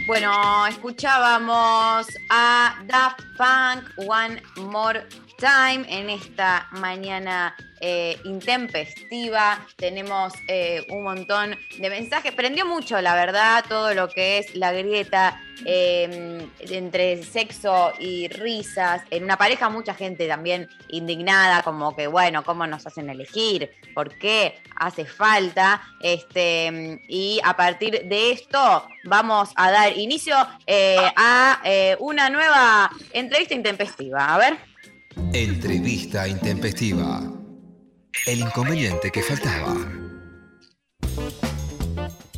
[0.05, 5.07] Bueno, escuchábamos a Daft Punk One More
[5.39, 9.65] Time en esta mañana eh, intempestiva.
[9.77, 12.33] Tenemos eh, un montón de mensajes.
[12.33, 19.01] Prendió mucho, la verdad, todo lo que es la grieta eh, entre sexo y risas.
[19.11, 23.71] En una pareja, mucha gente también indignada, como que, bueno, ¿cómo nos hacen elegir?
[23.93, 25.81] ¿Por qué hace falta?
[26.01, 30.35] Este, y a partir de esto, vamos a dar inicio
[30.67, 34.33] eh, a eh, una nueva entrevista intempestiva.
[34.33, 34.68] A ver.
[35.33, 37.21] Entrevista intempestiva.
[38.25, 39.75] El inconveniente que faltaba.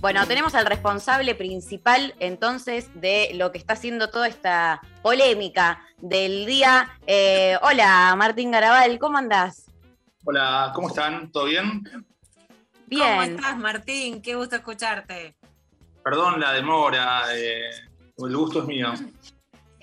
[0.01, 6.45] Bueno, tenemos al responsable principal entonces de lo que está haciendo toda esta polémica del
[6.45, 6.97] día.
[7.07, 9.71] Eh, hola, Martín Garabal, ¿cómo andás?
[10.25, 11.31] Hola, ¿cómo están?
[11.31, 11.83] ¿Todo bien?
[12.87, 13.09] Bien.
[13.09, 14.21] ¿Cómo estás, Martín?
[14.21, 15.35] Qué gusto escucharte.
[16.03, 17.69] Perdón la demora, eh,
[18.17, 18.93] el gusto es mío.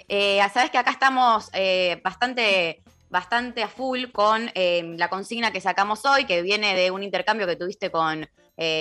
[0.08, 5.60] Eh, Sabes que acá estamos eh, bastante, bastante a full con eh, la consigna que
[5.60, 8.28] sacamos hoy, que viene de un intercambio que tuviste con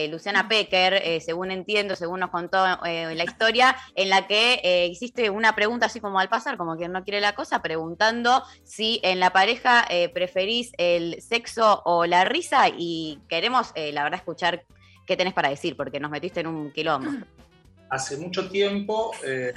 [0.09, 5.85] Luciana Pecker, según entiendo, según nos contó la historia, en la que hiciste una pregunta
[5.85, 9.85] así como al pasar, como quien no quiere la cosa, preguntando si en la pareja
[10.15, 14.65] preferís el sexo o la risa y queremos, la verdad, escuchar
[15.05, 17.11] qué tenés para decir, porque nos metiste en un quilombo.
[17.89, 19.53] Hace mucho tiempo, eh,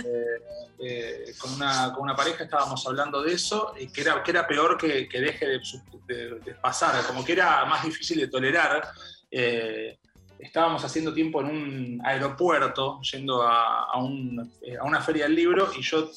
[0.79, 5.09] eh, con, una, pareja estábamos hablando de eso, y que era, que era peor que,
[5.09, 8.89] que deje de, pasar, como que era más difícil de tolerar.
[9.31, 9.99] Eh,
[10.39, 15.35] estábamos haciendo tiempo en un aeropuerto, yendo a, a un- eh, a una feria del
[15.35, 16.09] libro, y yo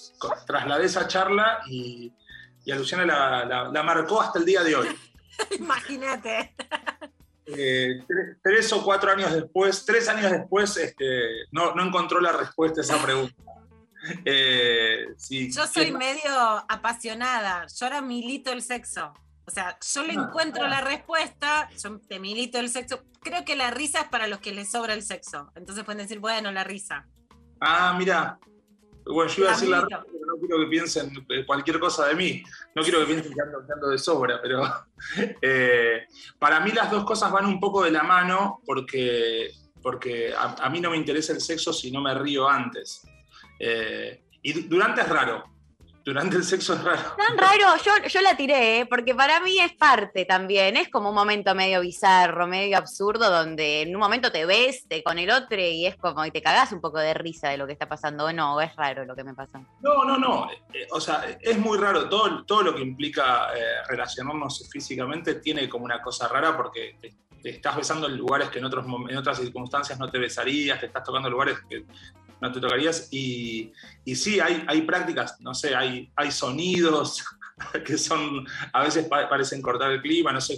[0.45, 2.11] trasladé esa charla y,
[2.63, 4.87] y a Luciana la, la- la marcó hasta el día de hoy.
[5.59, 6.53] Imagínate.
[7.47, 12.31] Eh, tres, tres o cuatro años después, tres años después, este, no, no encontró la
[12.31, 13.35] respuesta a esa pregunta.
[14.25, 16.29] Eh, sí, Yo soy ¿qué- medio
[16.67, 19.13] apasionada, yo ahora milito el sexo.
[19.45, 23.01] O sea, yo le Ah, encuentro la respuesta, yo te milito el sexo.
[23.21, 25.51] Creo que la risa es para los que les sobra el sexo.
[25.55, 27.07] Entonces pueden decir, bueno, la risa.
[27.61, 28.39] Ah, mira.
[29.05, 30.03] Bueno, yo iba a decir la risa,
[30.45, 31.13] quiero que piensen
[31.45, 32.43] cualquier cosa de mí.
[32.75, 34.61] No quiero que piensen que ando, que de sobra, pero
[35.41, 36.05] eh,
[36.39, 39.51] para mí las dos cosas van un poco de la mano porque,
[39.81, 43.01] porque a, mí no me interesa el sexo si no me río antes.
[43.59, 45.43] Eh, y du- durante es raro.
[46.05, 47.01] Durante el sexo es raro.
[47.17, 48.85] Tan raro, yo, yo la tiré, ¿eh?
[48.85, 53.83] porque para mí es parte también, es como un momento medio bizarro, medio absurdo, donde
[53.83, 56.73] en un momento te ves te- con el otro y es como, y te cagás
[56.73, 59.15] un poco de risa de lo que está pasando, o no, o es raro lo
[59.15, 59.59] que me pasó.
[59.79, 60.49] No, no, no.
[60.73, 62.09] Eh, o sea, es muy raro.
[62.09, 67.13] Todo, todo lo que implica eh, relacionarnos físicamente tiene como una cosa rara porque te,
[67.41, 70.87] te estás besando en lugares que en, otros, en otras circunstancias no te besarías, te
[70.87, 71.85] estás tocando en lugares que
[72.43, 73.07] no te tocarías.
[73.11, 73.71] Y,
[74.05, 77.23] y sí, hay, hay prácticas, no sé, hay, hay sonidos
[77.85, 80.57] que son, a veces pa- parecen cortar el clima, no sé,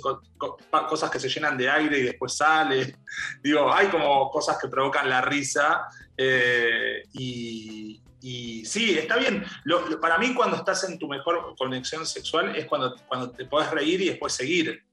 [0.90, 2.98] cosas que se llenan de aire y después sale.
[3.44, 5.86] Digo, hay como cosas que provocan la risa.
[6.18, 9.46] eh, y, y sí, está bien.
[10.02, 14.02] Para mí, cuando estás en tu mejor conexión sexual, es cuando, cuando te podés reír
[14.02, 14.84] y después seguir.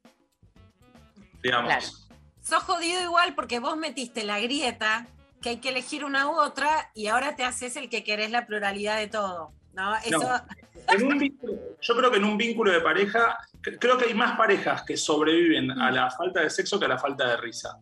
[1.42, 2.10] Digamos.
[2.42, 5.06] Sos jodido igual porque vos metiste la grieta,
[5.42, 8.46] que hay que elegir una u otra, y ahora te haces el que querés la
[8.46, 9.52] pluralidad de todo.
[9.74, 9.94] ¿no?
[9.96, 10.40] Eso, No.
[10.88, 14.14] En un vínculo- yo creo que en un vínculo de pareja, cre- creo que hay
[14.14, 17.78] más parejas que sobreviven a la falta de sexo que a la falta de risa.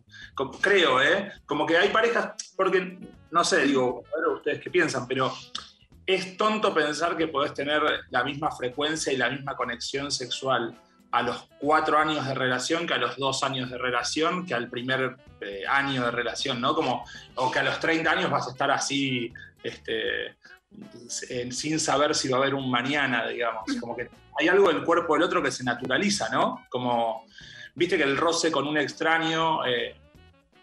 [0.61, 1.31] Creo, ¿eh?
[1.45, 2.99] Como que hay parejas, porque,
[3.31, 5.33] no sé, digo, a ver ustedes qué piensan, pero
[6.05, 10.77] es tonto pensar que podés tener la misma frecuencia y la misma conexión sexual
[11.11, 14.69] a los cuatro años de relación que a los dos años de relación, que al
[14.69, 16.73] primer eh, año de relación, ¿no?
[16.73, 17.05] Como,
[17.35, 20.37] o que a los 30 años vas a estar así, este,
[21.51, 23.63] sin saber si va a haber un mañana, digamos.
[23.79, 24.09] Como que
[24.39, 26.65] hay algo del cuerpo del otro que se naturaliza, ¿no?
[26.69, 27.25] Como,
[27.75, 29.95] viste que el roce con un extraño, eh,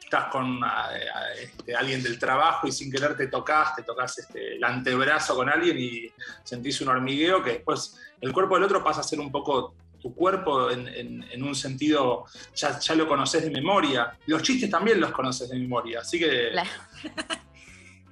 [0.03, 4.57] estás con eh, este, alguien del trabajo y sin querer te tocas, te tocas este,
[4.57, 6.11] el antebrazo con alguien y
[6.43, 10.15] sentís un hormigueo que después el cuerpo del otro pasa a ser un poco tu
[10.15, 14.17] cuerpo en, en- en un sentido, ya, ya lo conoces de memoria.
[14.27, 16.51] Los chistes también los conoces de memoria, así que...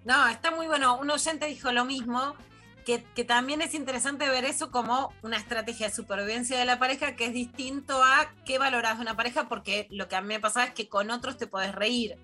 [0.04, 0.96] No, está muy bueno.
[0.98, 2.36] Un oyente dijo lo mismo,
[2.84, 7.16] que, que también es interesante ver eso como una estrategia de supervivencia de la pareja
[7.16, 10.38] que es distinto a qué valorás de una pareja, porque lo que a mí me
[10.38, 12.16] pasaba es que con otros te podés reír.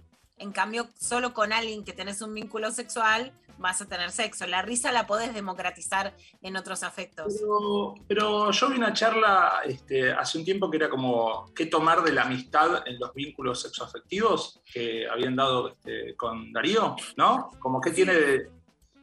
[0.42, 4.44] En cambio, solo con alguien que tenés un vínculo sexual vas a tener sexo.
[4.46, 7.32] La risa la podés democratizar en otros afectos.
[7.38, 12.02] Pero, pero yo vi una charla este, hace un tiempo que era como qué tomar
[12.02, 17.50] de la amistad en los vínculos sexoafectivos que habían dado este, con Darío, ¿no?
[17.60, 18.48] Como qué tiene, de-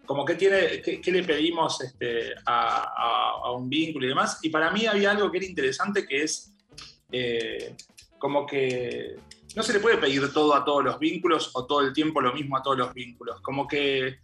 [0.06, 4.40] como qué tiene, qué, qué le pedimos este, a, a- a un vínculo y demás.
[4.42, 6.52] Y para mí había algo que era interesante que es
[7.14, 7.76] eh,
[8.18, 9.16] como que
[9.60, 12.34] no se le puede pedir todo a todos los vínculos o todo el tiempo lo
[12.34, 13.42] mismo a todos los vínculos.
[13.42, 14.20] Como que.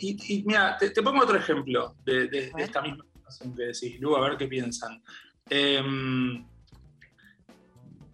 [0.00, 3.62] y, y mira, te, te pongo otro ejemplo de, de- de esta misma situación que
[3.64, 5.02] decís, Lu, a ver qué piensan.
[5.50, 6.46] Em,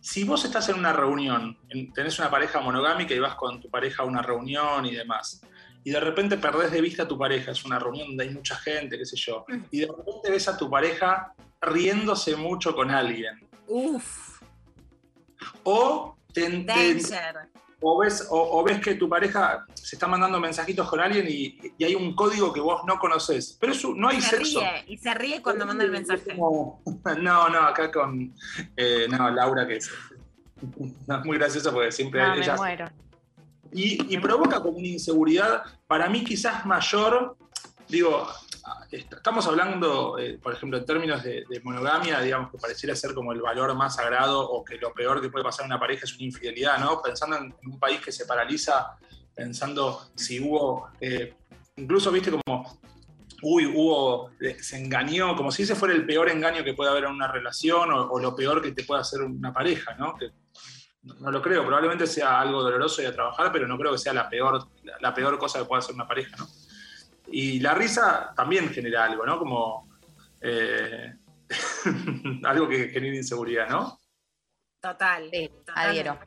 [0.00, 3.68] si vos estás en una reunión, en- tenés una pareja monogámica y vas con tu
[3.68, 5.42] pareja a una reunión y demás,
[5.84, 8.56] y de repente perdés de vista a tu pareja, es una reunión donde hay mucha
[8.56, 13.46] gente, qué sé yo, y de repente ves a tu pareja riéndose mucho con alguien.
[13.68, 14.40] Uf.
[15.64, 16.16] O
[17.84, 21.58] o ves, o, o ves que tu pareja se está mandando mensajitos con alguien y,
[21.76, 23.56] y hay un código que vos no conoces.
[23.60, 24.60] Pero eso, no hay se sexo.
[24.60, 26.36] ríe, y se ríe cuando manda el mensaje.
[26.36, 26.80] Como-
[27.20, 28.32] No, no, acá con
[28.76, 29.90] eh, no, Laura, que es,
[31.08, 32.56] no, es muy gracioso porque siempre No, me ella.
[32.56, 32.88] muero.
[33.72, 37.36] Y, y provoca como una inseguridad, para mí quizás mayor,
[37.88, 38.28] digo,
[38.90, 43.40] estamos hablando, eh, por ejemplo, en términos de, monogamia, digamos que pareciera ser como el
[43.40, 46.24] valor más sagrado o que lo peor que puede pasar en una pareja es una
[46.24, 47.00] infidelidad, ¿no?
[47.02, 48.98] Pensando en, un país que se paraliza,
[49.34, 51.34] pensando si hubo, eh,
[51.76, 52.78] incluso, viste, como,
[53.42, 57.04] uy, hubo, eh, se engañó, como si ese fuera el peor engaño que puede haber
[57.04, 60.14] en una relación o, lo peor que te puede hacer una pareja, ¿no?
[60.16, 60.30] Que,
[61.02, 64.12] no, lo creo, probablemente sea algo doloroso y a trabajar, pero no creo que sea
[64.12, 64.68] la peor,
[65.00, 66.46] la peor cosa que pueda hacer una pareja, ¿no?
[67.30, 69.38] Y la risa también genera algo, ¿no?
[69.38, 69.88] Como
[70.40, 71.14] eh,
[72.44, 73.98] algo que genera inseguridad, ¿no?
[74.80, 75.30] Total.
[75.74, 76.18] Adhiero.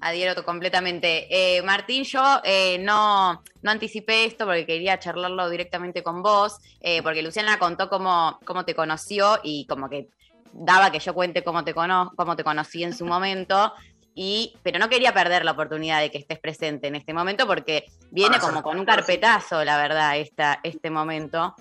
[0.00, 1.26] Adhiero to- completamente.
[1.30, 7.02] Eh, Martín, yo eh, no, no anticipé esto porque quería charlarlo directamente con vos, eh,
[7.02, 10.08] porque Luciana contó cómo, cómo te conoció y como que
[10.52, 13.72] daba que yo cuente cómo te, cono cómo te conocí en su momento.
[14.14, 17.84] Y, pero no quería perder la oportunidad de que estés presente en este momento porque
[18.10, 21.54] viene Para como con un carpetazo, la verdad, esta, este momento.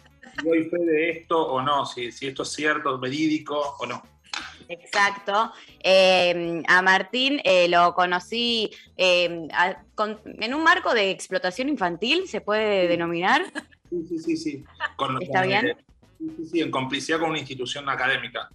[0.43, 4.01] Doy fe de esto o no, si, si esto es cierto, verídico o no.
[4.69, 5.51] Exacto.
[5.83, 12.27] Eh, a Martín eh, lo conocí eh, a- con- en un marco de explotación infantil,
[12.27, 13.43] se puede denominar.
[13.89, 14.63] Sí, sí, sí, sí.
[14.95, 15.77] Con- ¿Está con, bien?
[16.17, 18.49] sí, sí, sí, en complicidad con una institución académica.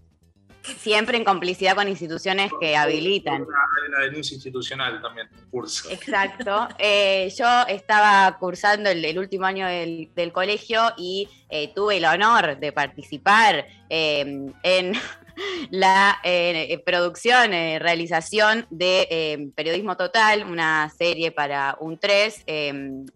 [0.79, 3.43] Siempre en complicidad con instituciones que habilitan.
[3.43, 5.89] Una, hay una denuncia institucional también, curso.
[5.91, 6.69] Exacto.
[6.79, 12.05] Eh, yo estaba cursando el, el último año del, del colegio y eh, tuve el
[12.05, 14.93] honor de participar eh, en
[15.71, 22.73] la eh, producción, realización de eh, Periodismo Total, una serie para un 3 eh,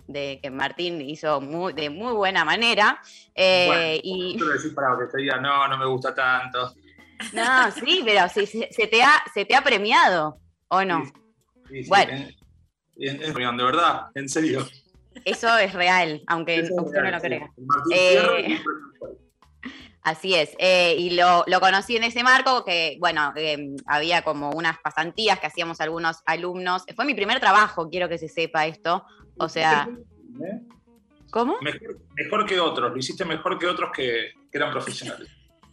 [0.06, 3.00] de, que Martín hizo muy- de muy buena manera.
[3.34, 6.74] Bueno, y decir para que te diga, no, no me gusta tanto.
[7.32, 10.38] No, sí, pero sí, se, se te ha, se te ha premiado,
[10.68, 11.04] ¿o no?
[11.68, 12.12] Sí, sí, Bueno.
[12.12, 12.36] en-
[12.96, 14.66] en- en- de verdad, en serio.
[15.24, 17.50] Eso es real, aunque es usted no lo crea.
[17.94, 18.60] Eh.
[20.02, 24.48] Así es, eh, y lo, lo conocí en ese marco que, bueno, eh, había como
[24.50, 26.84] unas pasantías que hacíamos algunos alumnos.
[26.96, 29.04] Fue mi primer trabajo, quiero que se sepa esto.
[29.38, 29.86] O sea.
[31.30, 31.58] ¿cómo?
[31.60, 35.28] Mejor, mejor que otros, lo hiciste mejor que otros que, que eran profesionales.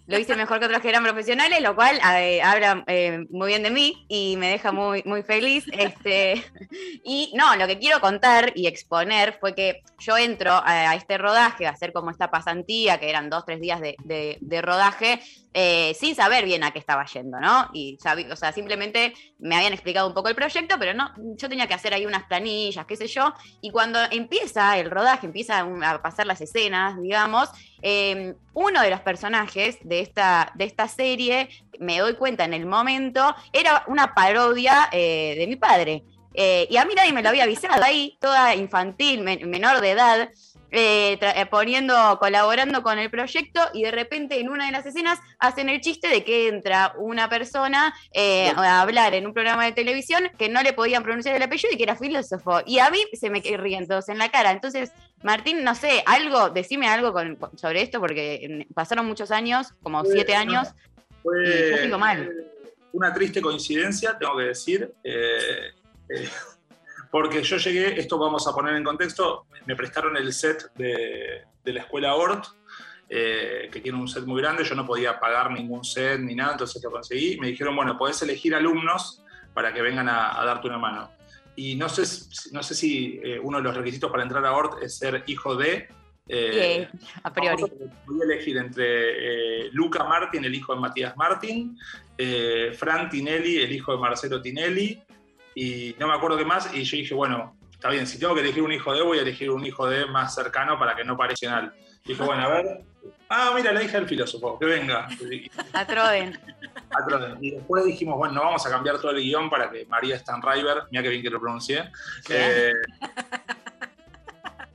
[0.08, 3.62] Lo hice mejor que otros que eran profesionales, lo cual eh, habla eh, muy bien
[3.62, 5.66] de mí y me deja muy, muy feliz.
[5.74, 6.46] Este,
[7.04, 11.68] y no, lo que quiero contar y exponer fue que yo entro a, este rodaje,
[11.68, 15.20] a hacer como esta pasantía, que eran dos, tres días de, de- rodaje,
[15.54, 17.70] eh, sin saber bien a qué estaba yendo, ¿no?
[17.74, 17.98] Y
[18.32, 21.74] o sea, simplemente me habían explicado un poco el proyecto, pero no, yo tenía que
[21.74, 26.28] hacer ahí unas planillas, qué sé yo, y cuando empieza el rodaje, empieza a pasar
[26.28, 27.50] las escenas, digamos,
[27.82, 31.50] eh, uno de los personajes de esta, de esta serie,
[31.80, 36.04] me doy cuenta en el momento, era una parodia eh, de mi padre.
[36.40, 37.84] Eh, y a mí nadie me lo había avisado.
[37.84, 40.30] Ahí, toda infantil, men- menor de edad,
[40.72, 45.20] eh, eh, poniendo, colaborando con el proyecto, y de repente en una de las escenas
[45.40, 49.72] hacen el chiste de que entra una persona eh, a hablar en un programa de
[49.72, 52.62] televisión que no le podían pronunciar el apellido y que era filósofo.
[52.66, 54.52] Y a mí se me ríen todos en la cara.
[54.52, 54.92] Entonces,
[55.24, 60.14] Martín, no sé, algo, decime algo con- sobre esto, porque pasaron muchos años, como Fue-
[60.14, 60.68] siete años,
[61.24, 62.30] Fue y yo sigo mal.
[62.92, 65.72] una triste coincidencia, tengo que decir, eh,
[66.10, 66.30] eh,
[67.12, 71.74] porque yo llegué, esto vamos a poner en contexto, me prestaron el set de, de
[71.74, 72.46] la escuela Ort,
[73.10, 76.54] eh, que tiene un set muy grande, yo no podía pagar ningún set ni nada,
[76.54, 79.24] entonces lo conseguí, me dijeron, bueno, podés elegir alumnos
[79.54, 81.10] para que vengan a, a darte una mano.
[81.56, 84.54] Y no sé, si- no sé si eh, uno de los requisitos para entrar a
[84.54, 85.88] Ort es ser hijo de...
[86.28, 86.88] eh,
[87.24, 87.64] a priori.
[88.06, 88.86] Voy a elegir entre
[89.66, 91.76] eh, Luca Martin, el hijo de Matías Martin,
[92.18, 95.02] eh, Fran Tinelli, el hijo de Marcelo Tinelli,
[95.58, 98.42] y no me acuerdo qué más, y yo dije, bueno, está bien, si tengo que
[98.42, 101.18] elegir un hijo de, voy a elegir un hijo de más cercano para que no
[101.18, 101.74] parezca mal.
[102.06, 102.82] Dije, bueno, a ver,
[103.28, 105.08] ah, mira, la hija del filósofo, que venga.
[105.74, 106.40] Atroden.
[106.92, 107.38] Atroden.
[107.42, 110.84] Y después dijimos, bueno, no vamos a cambiar todo el guion para que María Stanriver,
[110.92, 111.90] mira que bien que lo pronuncié.
[112.30, 112.72] Eh,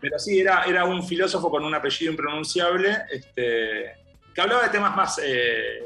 [0.00, 3.98] pero sí, era, era un filósofo con un apellido impronunciable, este,
[4.34, 5.20] que hablaba de temas más.
[5.22, 5.78] eh,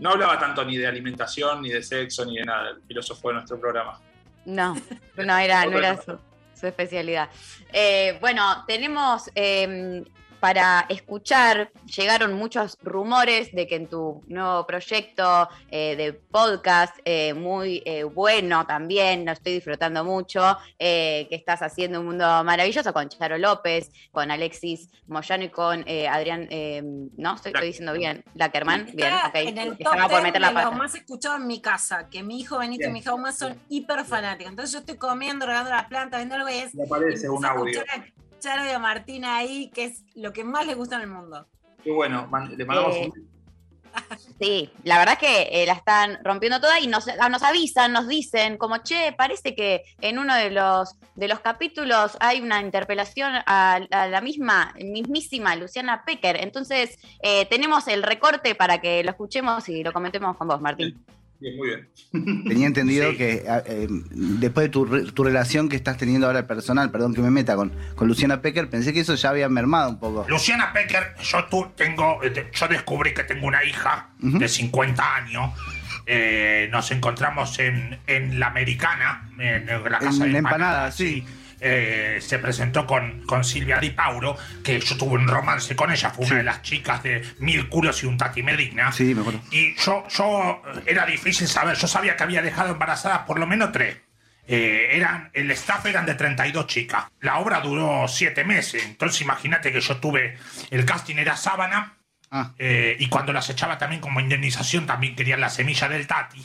[0.00, 3.34] no hablaba tanto ni de alimentación, ni de sexo, ni de nada, el filósofo de
[3.34, 4.00] nuestro programa.
[4.44, 4.76] No,
[5.16, 6.18] no era, no era su,
[6.58, 7.28] su especialidad.
[7.72, 10.04] Eh, bueno, tenemos eh,
[10.42, 17.32] para escuchar, llegaron muchos rumores de que en tu nuevo proyecto eh, de podcast, eh,
[17.32, 22.92] muy eh, bueno también, lo estoy disfrutando mucho, eh, que estás haciendo un mundo maravilloso
[22.92, 27.92] con Charo López, con Alexis Moyano y con eh, Adrián, eh, no, estoy, estoy diciendo
[27.92, 30.62] bien, Lackerman, bien, Está ok, en el top estaba por 10 meter de la los
[30.64, 30.76] pata.
[30.76, 34.04] más escuchados en mi casa, que mi hijo Benito y mi hija Uma son hiper
[34.04, 34.50] fanáticos.
[34.50, 36.74] Entonces yo estoy comiendo, regando las plantas, viendo algo y es...
[36.74, 37.80] Me aparece y un audio.
[38.42, 41.46] Charo y a Martina ahí, que es lo que más les gusta en el mundo.
[41.82, 43.32] Qué bueno, man- le mandamos Eh, un
[44.40, 47.92] Sí, la verdad es que eh, la están rompiendo toda y nos, ah, nos avisan,
[47.92, 52.60] nos dicen, como, che, parece que en uno de los, de los capítulos hay una
[52.60, 56.42] interpelación a, a la misma, mismísima Luciana Pecker.
[56.42, 61.04] Entonces, eh, tenemos el recorte para que lo escuchemos y lo comentemos con vos, Martín.
[61.42, 62.44] Bien, muy bien.
[62.48, 66.46] Tenía entendido que a- eh, después de tu, re- tu relación que estás teniendo ahora
[66.46, 69.90] personal, perdón que me meta con, con Luciana Pecker, pensé que eso ya había mermado
[69.90, 70.24] un poco.
[70.28, 75.52] Luciana Pecker, yo tú tengo, eh, yo descubrí que tengo una hija de 50 años.
[76.06, 80.38] Eh, nos encontramos en, en la americana, en, la casa En de la empanada,
[80.88, 81.24] empanadas, sí.
[81.62, 86.10] Eh, se presentó con, con Silvia Di Pauro, que yo tuve un romance con ella,
[86.10, 88.90] fue una de las chicas de Mil Culos y un Tati Medina.
[88.92, 89.40] Sí, me acuerdo.
[89.50, 93.72] Y yo, yo era difícil saber, yo sabía que había dejado embarazadas por lo menos
[93.72, 93.96] tres.
[94.46, 97.04] Eh, eran, el staff eran de 32 chicas.
[97.20, 100.36] La obra duró 7 meses, entonces imagínate que yo tuve,
[100.70, 101.96] el casting era sábana,
[102.34, 102.54] Ah.
[102.58, 106.42] eh, y cuando las echaba también como indemnización también querían la semilla del Tati.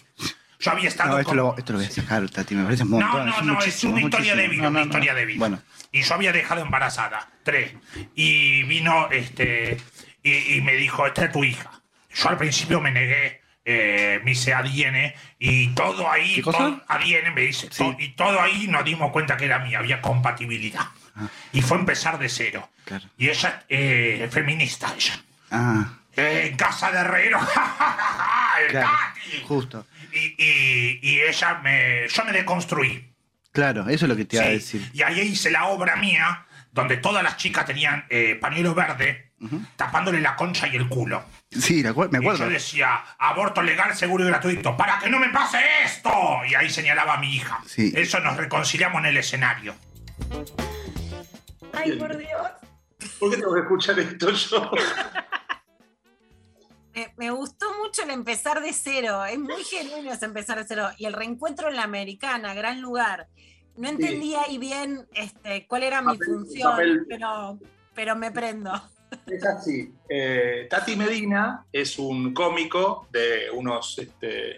[0.60, 2.84] Yo había estado No, esto con- lo, esto lo voy a sacar, Tati, me parece
[2.84, 3.26] un no, montón.
[3.28, 5.40] no, no, es una historia de vida, una historia de vida.
[5.40, 5.62] Bueno,
[5.92, 7.74] Y yo había dejado embarazada, tres.
[8.16, 9.78] Y vino, este,
[10.24, 11.72] y, y me dijo, esta es tu hija.
[12.14, 16.58] Yo al principio me negué, eh, me hice ADN y todo ahí, ¿Qué cosa?
[16.58, 17.70] todo- ADN me dice,
[18.00, 20.86] y todo ahí nos dimos cuenta que era mía, había compatibilidad.
[21.54, 22.68] Y fue empezar de cero.
[22.68, 22.82] Ah.
[22.86, 23.06] Claro.
[23.18, 25.20] Y ella, eh, feminista, ella.
[25.52, 27.38] ah, Eh, en casa de herrero,
[28.66, 29.44] el claro, Tati.
[29.48, 29.86] justo.
[30.18, 33.14] Y, y- y ella me, yo me deconstruí.
[33.52, 34.90] Claro, eso es lo que te iba a decir.
[34.94, 39.32] Y ahí hice la obra mía, donde todas las chicas tenían eh, pañuelo verde,
[39.76, 41.24] tapándole la concha y el culo.
[41.52, 42.46] Sí, me acuer- me Y acuerdo.
[42.46, 46.12] yo decía, aborto legal, seguro y gratuito, para que no me pase esto.
[46.50, 47.60] Y ahí señalaba a mi hija.
[47.66, 47.94] Sí.
[47.96, 49.76] Eso nos reconciliamos en el escenario.
[51.74, 52.48] Ay, por Dios.
[53.20, 54.72] ¿Por qué tengo que escuchar esto yo?
[56.98, 59.24] Me, me gustó mucho el empezar de cero.
[59.24, 60.90] Es muy genuino ese empezar de cero.
[60.98, 63.28] Y el reencuentro en la americana, gran lugar.
[63.76, 67.06] No entendía ahí bien este, cuál era mi función, papel.
[67.08, 67.60] pero,
[67.94, 68.72] pero me prendo.
[69.28, 69.94] Es así.
[70.10, 74.58] Eh, Tati Medina es un cómico de unos este,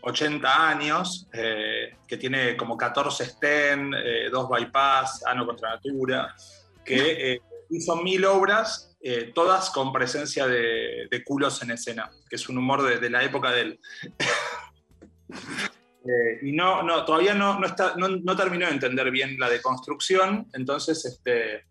[0.00, 6.34] 80 años eh, que tiene como 14 STEM, eh, dos bypass, ano contra natura,
[6.82, 12.48] que eh, hizo mil obras, eh, todas con presencia de, culos en escena, que es
[12.48, 13.80] un humor de, la época de él.
[16.04, 17.94] Eh, y no, no, todavía no, no, está,
[18.34, 21.66] terminó de entender bien la deconstrucción, entonces este,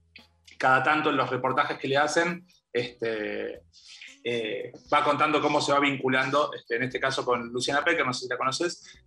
[0.60, 3.62] cada tanto en los reportajes que le hacen, este,
[4.24, 8.14] eh, va contando cómo se va vinculando, este, en este caso con Luciana Pecker, no
[8.14, 9.02] sé si la conoces,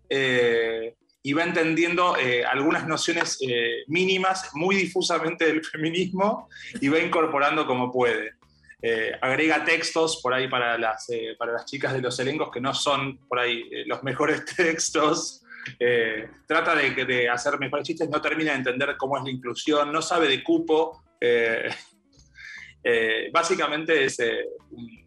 [1.23, 6.49] y va entendiendo eh, algunas nociones eh, mínimas, muy difusamente del feminismo,
[6.81, 8.35] y va incorporando como puede.
[8.83, 11.07] Eh, agrega textos por ahí para las,
[11.39, 15.43] para las chicas de los elencos que no son por ahí los mejores textos.
[16.47, 20.01] Trata de, de hacer mejores chistes, no termina de entender cómo es la inclusión, no
[20.01, 21.05] sabe de cupo.
[23.33, 24.19] básicamente es
[24.71, 25.01] un-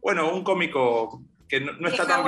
[0.00, 2.24] bueno, un cómico que no, no está tan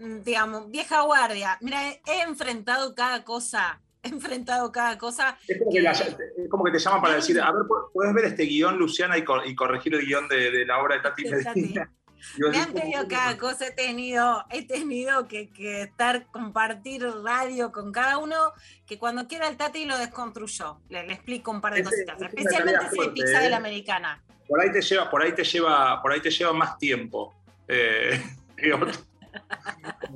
[0.00, 1.58] digamos, vieja guardia.
[1.60, 3.80] Mira, he, enfrentado cada cosa.
[4.02, 5.36] He enfrentado cada cosa.
[5.46, 6.16] Es como que, la- es
[6.50, 9.24] como que te llaman para decir, a ver, ¿pu- ¿puedes ver este guion, Luciana, y,
[9.24, 11.24] co- y corregir el guion de, de la obra de Tati.
[11.24, 11.90] Medina?
[12.38, 17.92] Me han pedido cada cosa, he tenido, he tenido que, que estar, compartir radio con
[17.92, 18.52] cada uno,
[18.86, 20.80] que cuando quiera el Tati lo desconstruyó.
[20.90, 23.50] Le, le explico un par de cositas, es una especialmente si fuerte, pizza de ¿eh?
[23.50, 24.22] la americana.
[24.46, 27.34] por ahí te lleva, por ahí te lleva, por ahí te lleva más tiempo.
[27.68, 28.22] Eh,
[28.56, 28.90] que otro.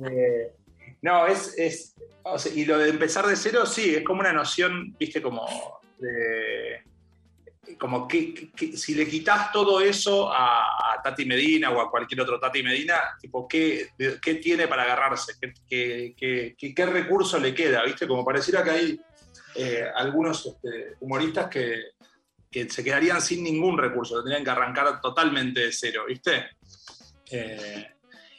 [0.09, 0.51] Eh,
[1.01, 1.95] no, es, es
[2.55, 5.47] y lo de empezar de cero, sí, es como una noción, viste, como
[5.99, 6.81] de,
[7.79, 12.63] como que, si le quitas todo eso a, Tati Medina o a cualquier otro Tati
[12.63, 13.89] Medina, tipo, ¿qué,
[14.19, 15.33] qué tiene para agarrarse?
[15.39, 17.83] ¿Qué, qué- qué- qué- qué recurso le queda?
[17.83, 18.07] ¿Viste?
[18.07, 18.99] Como pareciera que hay
[19.55, 21.75] eh, algunos este, humoristas que,
[22.49, 26.45] que se quedarían sin ningún recurso, tendrían que arrancar totalmente de cero, ¿viste?
[27.29, 27.87] Eh,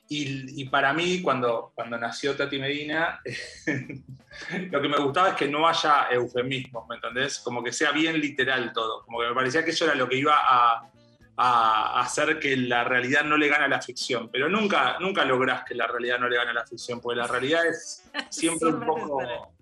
[0.09, 3.21] y, y para mí, cuando, cuando nació Tati Medina,
[4.71, 7.41] lo que me gustaba es que no haya eufemismos, ¿me entendés?
[7.41, 9.05] Como que sea bien literal todo.
[9.05, 10.89] Como que me parecía que eso era lo que iba a,
[11.37, 14.31] a hacer que la realidad no le gane a la ficción.
[14.31, 17.27] Pero nunca, nunca lográs que la realidad no le gane a la ficción, porque la
[17.27, 19.53] realidad es siempre un poco...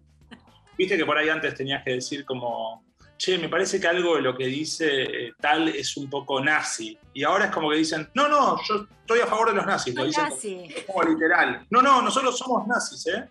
[0.77, 2.84] Viste que por ahí antes tenías que decir como,
[3.17, 6.99] che, me parece que algo de lo que dice eh, tal es un poco nazi.
[7.13, 9.95] Y ahora es como que dicen, no, no, yo estoy a favor de los nazis.
[9.95, 10.69] Lo dicen nazi.
[10.87, 11.67] como literal.
[11.71, 13.29] No, no, nosotros somos nazis, ¿eh?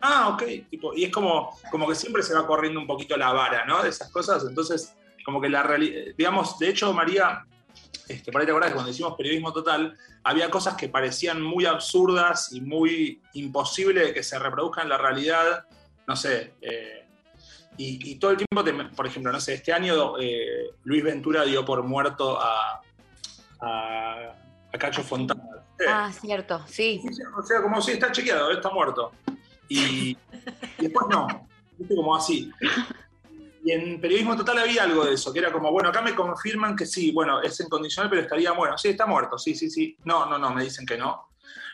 [0.00, 0.42] Ah, ok.
[0.70, 3.82] Tipo, y es como, como que siempre se va corriendo un poquito la vara, ¿no?
[3.82, 4.44] De esas cosas.
[4.48, 4.94] Entonces,
[5.24, 7.44] como que la realidad, digamos, de hecho, María,
[8.08, 11.66] este, por ahí te acordás que cuando hicimos periodismo total, había cosas que parecían muy
[11.66, 15.66] absurdas y muy imposibles de que se reproduzcan en la realidad.
[16.06, 16.54] No sé.
[16.60, 16.99] eh,
[17.82, 21.44] y, y todo el tiempo, te- por ejemplo, no sé, este año eh, Luis Ventura
[21.44, 22.82] dio por muerto a,
[23.60, 24.34] a,
[24.72, 25.42] a Cacho Fontana.
[25.88, 27.00] Ah, cierto, sí.
[27.38, 29.12] O sea, como si está chequeado, está muerto.
[29.68, 30.18] Y, y
[30.78, 31.48] después no,
[31.94, 32.50] como así.
[33.64, 36.76] Y en periodismo total había algo de eso, que era como, bueno, acá me confirman
[36.76, 38.76] que sí, bueno, es incondicional, pero estaría bueno.
[38.76, 39.96] Sí, está muerto, sí, sí, sí.
[40.04, 41.29] No, no, no, me dicen que no.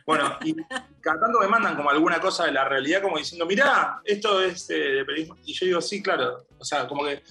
[0.07, 0.55] Bueno, y
[1.01, 4.71] cada tanto me mandan como alguna cosa de la realidad, como diciendo, mirá, esto es
[4.71, 5.37] eh, de periodismo.
[5.45, 6.47] Y yo digo, sí, claro.
[6.59, 7.25] O sea, como que,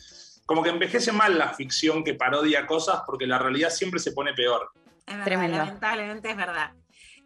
[0.45, 4.33] como que envejece mal la ficción que parodia cosas porque la realidad siempre se pone
[4.33, 4.71] peor.
[5.07, 5.57] Es verdad, Tremendo.
[5.57, 6.73] lamentablemente es verdad.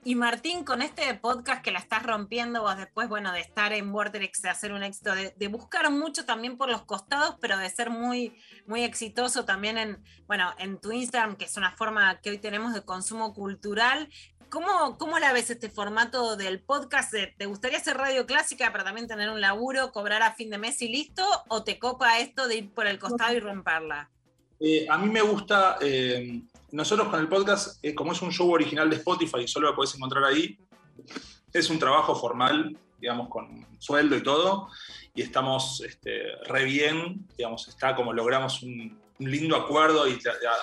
[0.03, 3.91] Y Martín, con este podcast que la estás rompiendo vos después, bueno, de estar en
[3.91, 7.69] Vortex, de hacer un éxito, de, de buscar mucho también por los costados, pero de
[7.69, 12.29] ser muy, muy exitoso también en, bueno, en tu Instagram, que es una forma que
[12.29, 14.07] hoy tenemos de consumo cultural.
[14.49, 17.13] ¿Cómo, cómo la ves este formato del podcast?
[17.37, 20.81] ¿Te gustaría hacer radio clásica, pero también tener un laburo, cobrar a fin de mes
[20.81, 21.23] y listo?
[21.49, 24.09] ¿O te copa esto de ir por el costado y romperla?
[24.59, 28.51] Eh, a mí me gusta, eh, nosotros con el podcast, eh, como es un show
[28.51, 30.57] original de Spotify solo lo podés encontrar ahí,
[31.53, 34.67] es un trabajo formal, digamos, con sueldo y todo,
[35.13, 40.19] y estamos este, re bien, digamos, está como logramos un, un lindo acuerdo y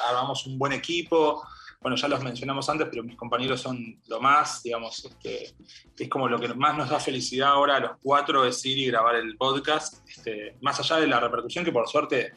[0.08, 1.42] armamos un buen equipo.
[1.80, 5.54] Bueno, ya los mencionamos antes, pero mis compañeros son lo más, digamos, este,
[5.98, 8.86] es como lo que más nos da felicidad ahora a los cuatro es ir y
[8.86, 12.32] grabar el podcast, este, más allá de la repercusión que por suerte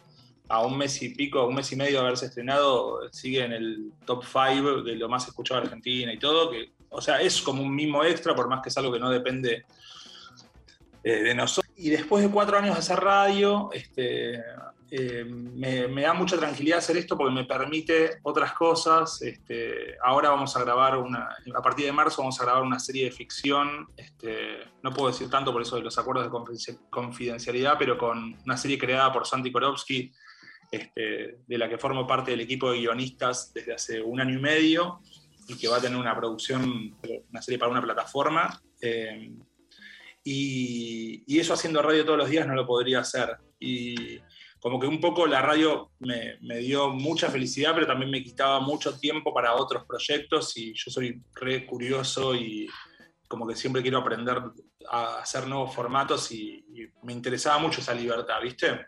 [0.49, 3.91] a un mes y pico, un mes y medio de haberse estrenado, sigue en el
[4.05, 7.61] top 5 de lo más escuchado de Argentina y todo, que, o sea, es como
[7.61, 9.65] un mimo extra, por más que es algo que no depende
[11.03, 11.71] eh, de nosotros.
[11.77, 14.43] Y después de cuatro años de hacer radio, este,
[14.91, 19.21] eh, me, da mucha tranquilidad hacer esto porque me permite otras cosas.
[19.21, 23.05] Este, ahora vamos a grabar una, a partir de marzo vamos a grabar una serie
[23.05, 23.87] de ficción.
[23.95, 28.35] Este, no puedo decir tanto por eso de los acuerdos de confidencia- confidencialidad, pero con
[28.45, 30.11] una serie creada por Santi Korovsky,
[30.71, 34.41] este, de la que formo parte del equipo de guionistas desde hace un año y
[34.41, 35.01] medio
[35.47, 36.95] y que va a tener una producción,
[37.29, 38.61] una serie para una plataforma.
[38.81, 39.31] eh,
[40.23, 43.37] y, eso haciendo radio todos los días no lo podría hacer.
[44.59, 48.99] Como que un poco la radio me, dio mucha felicidad, pero también me quitaba mucho
[48.99, 52.67] tiempo para otros proyectos y yo soy re curioso y
[53.27, 54.41] como que siempre quiero aprender
[54.89, 58.85] a hacer nuevos formatos y, y me interesaba mucho esa libertad, ¿viste?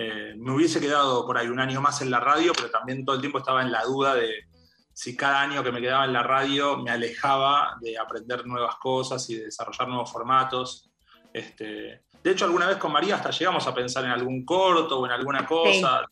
[0.00, 3.16] Eh, me hubiese quedado por ahí un año más en la radio, pero también todo
[3.16, 4.44] el tiempo estaba en la duda de
[4.92, 9.28] si cada año que me quedaba en la radio me alejaba de aprender nuevas cosas
[9.30, 10.88] y de desarrollar nuevos formatos.
[11.32, 15.06] Este, de hecho, alguna vez con María hasta llegamos a pensar en algún corto o
[15.06, 16.02] en alguna cosa.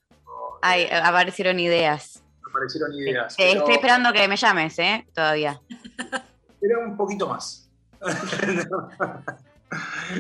[0.63, 2.23] Ay, aparecieron ideas.
[2.49, 3.35] Aparecieron ideas.
[3.35, 5.07] Eh, pero- Estoy esperando que me llames, ¿eh?
[5.15, 5.61] Todavía.
[6.61, 7.69] Pero un poquito más.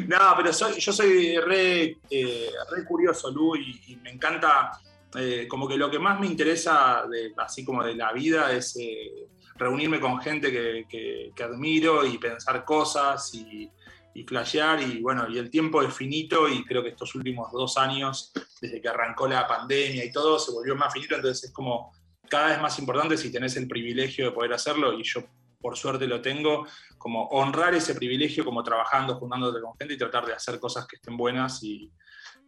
[0.07, 4.73] no, pero soy- yo soy re, eh, re curioso, Lu, y, y me encanta,
[5.15, 8.77] eh, como que lo que más me interesa, de, así como de la vida, es
[8.79, 13.71] eh, reunirme con gente que, que- que admiro y pensar cosas y,
[14.17, 14.83] y flashear.
[14.83, 18.81] Y bueno, y el tiempo es finito y creo que estos últimos dos años, desde
[18.81, 21.93] que arrancó la pandemia y todo, se volvió más finito, entonces es como
[22.29, 25.23] cada vez más importante si tenés el privilegio de poder hacerlo y yo
[25.61, 26.67] por suerte lo tengo,
[26.99, 30.97] como honrar ese privilegio como trabajando, juntándote con gente y tratar de hacer cosas que
[30.97, 31.91] estén buenas y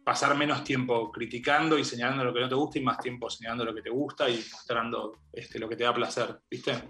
[0.03, 3.65] pasar menos tiempo criticando y señalando lo que no te gusta y más tiempo señalando
[3.65, 6.83] lo que te gusta y mostrando este, lo que te da placer, ¿viste?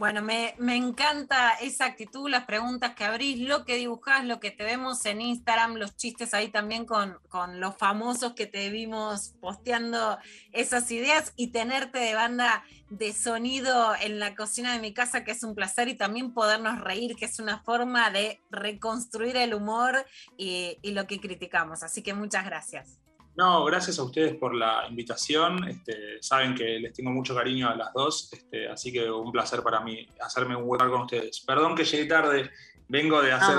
[0.00, 4.50] Bueno, me, me encanta esa actitud, las preguntas que abrís, lo que dibujás, lo que
[4.50, 9.34] te vemos en Instagram, los chistes ahí también con, con los famosos que te vimos
[9.42, 10.16] posteando
[10.52, 15.32] esas ideas y tenerte de banda de sonido en la cocina de mi casa, que
[15.32, 20.06] es un placer, y también podernos reír, que es una forma de reconstruir el humor
[20.38, 21.82] y, y lo que criticamos.
[21.82, 22.99] Así que muchas gracias.
[23.40, 25.66] No, gracias a ustedes por la invitación.
[25.66, 29.62] Este, saben que les tengo mucho cariño a las dos, este, así que un placer
[29.62, 31.40] para mí hacerme un hueco con ustedes.
[31.40, 32.50] Perdón que llegué tarde,
[32.86, 33.56] vengo de hacer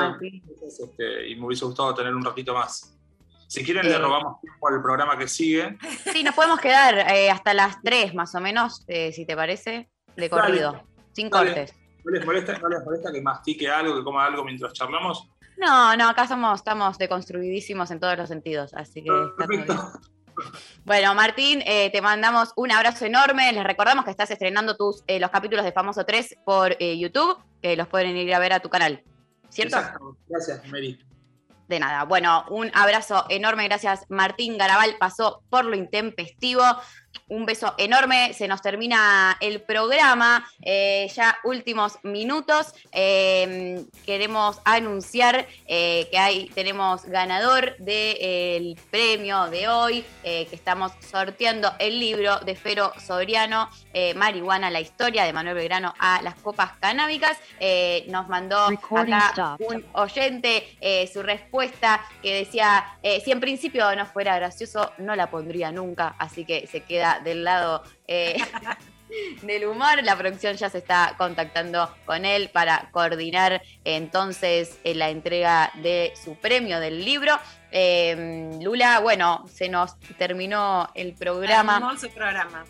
[0.68, 2.96] este, y me hubiese gustado tener un ratito más.
[3.48, 3.90] Si quieren, Eh.
[3.90, 5.76] le robamos tiempo al programa que sigue.
[6.14, 9.90] Sí, nos podemos quedar eh, hasta las 3 más o menos, eh, si te parece,
[10.16, 10.30] de Dale.
[10.30, 10.84] corrido,
[11.14, 11.56] sin Dale.
[11.56, 11.74] cortes.
[12.06, 15.28] ¿No les, molesta, ¿No les molesta que mastique algo, que coma algo mientras charlamos?
[15.62, 19.68] No, no, acá somos, estamos deconstruidísimos en todos los sentidos, así que está todo bien.
[20.86, 23.54] Bueno, Martín, eh, te mandamos un abrazo enorme.
[23.54, 27.38] Les recordamos que estás estrenando tus, eh, los capítulos de Famoso 3 por eh, YouTube,
[27.62, 29.04] que los pueden ir a ver a tu canal.
[29.50, 29.78] ¿Cierto?
[29.78, 30.18] Exacto.
[30.28, 31.00] Gracias, Mary.
[31.68, 32.06] De nada.
[32.06, 33.66] Bueno, un abrazo enorme.
[33.66, 34.96] Gracias, Martín Garabal.
[35.00, 36.64] Pasó por lo intempestivo.
[37.28, 38.34] Un beso enorme.
[38.34, 40.46] Se nos termina el programa.
[40.62, 42.74] Eh, ya últimos minutos.
[42.92, 50.92] Eh, queremos anunciar eh, que hay, tenemos ganador del premio de hoy, eh, que estamos
[51.10, 56.36] sorteando el libro de Fero Soriano, eh, Marihuana, la historia de Manuel Belgrano a las
[56.36, 57.38] copas canábicas.
[57.60, 63.40] Eh, nos mandó Recording acá un oyente eh, su respuesta que decía, eh, si en
[63.40, 68.38] principio no fuera gracioso, no la pondría nunca, así que se queda del lado eh,
[69.42, 70.04] del humor.
[70.04, 76.14] La producción ya se está contactando con él para coordinar entonces eh, la entrega de
[76.22, 77.38] su premio del libro.
[77.72, 81.78] Eh, Lula, bueno, se nos terminó el programa.
[81.78, 82.66] Hermoso programa.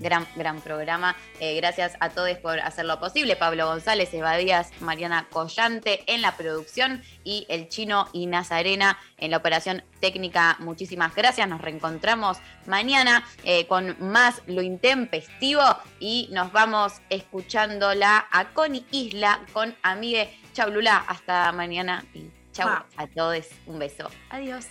[0.00, 1.16] Gran, gran programa.
[1.40, 3.36] Eh, gracias a todos por hacerlo posible.
[3.36, 9.30] Pablo González, Eva Díaz, Mariana Collante en la producción y el chino y Nazarena en
[9.30, 10.56] la operación técnica.
[10.60, 11.48] Muchísimas gracias.
[11.48, 15.62] Nos reencontramos mañana eh, con más Lo Intempestivo
[16.00, 21.04] y nos vamos escuchándola a Connie Isla con Amigue Chablula.
[21.08, 22.84] Hasta mañana y chau Chao.
[22.96, 23.46] a todos.
[23.66, 24.10] Un beso.
[24.30, 24.66] Adiós.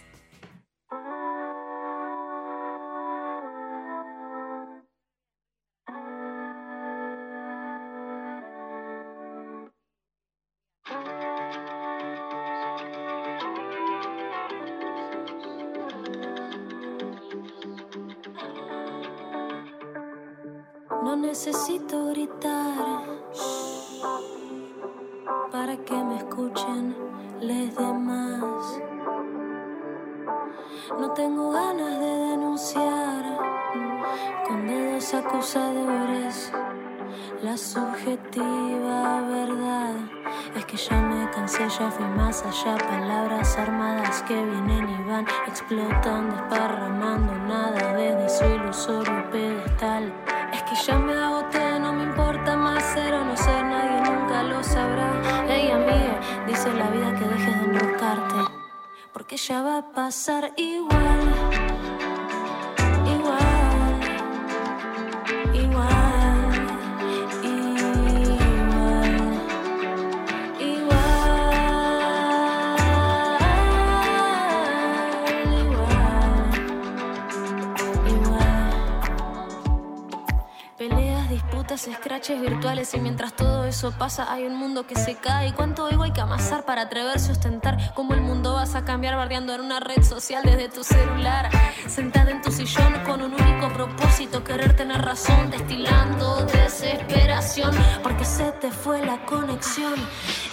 [82.78, 85.48] Y mientras todo eso pasa hay un mundo que se cae.
[85.48, 87.91] ¿Y cuánto ego hay que amasar para atreverse a ostentar?
[87.95, 91.49] ¿Cómo el mundo vas a cambiar bardeando en una red social desde tu celular?
[91.88, 97.72] Sentada en tu sillón con un único propósito, querer tener razón, destilando desesperación
[98.04, 99.95] porque se te fue la conexión.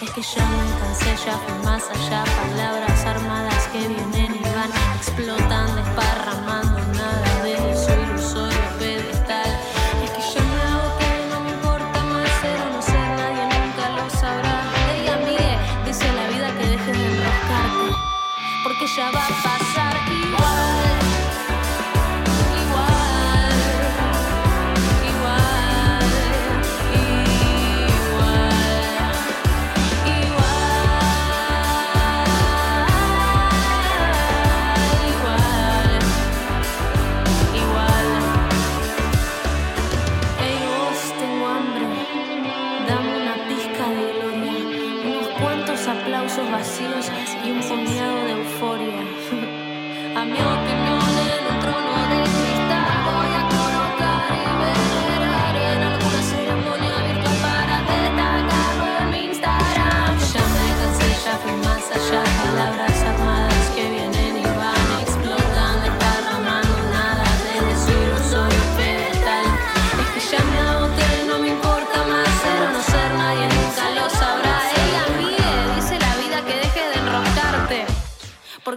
[0.01, 2.23] Es que ya me cansé, ya fui más allá.
[2.23, 6.74] Palabras armadas que vienen y van, explotan, desparramando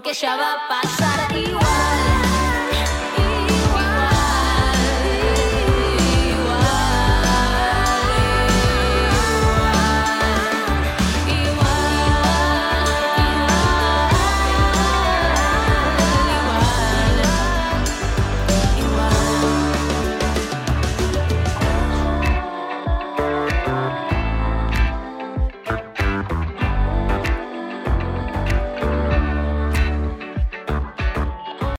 [0.09, 0.58] que ya va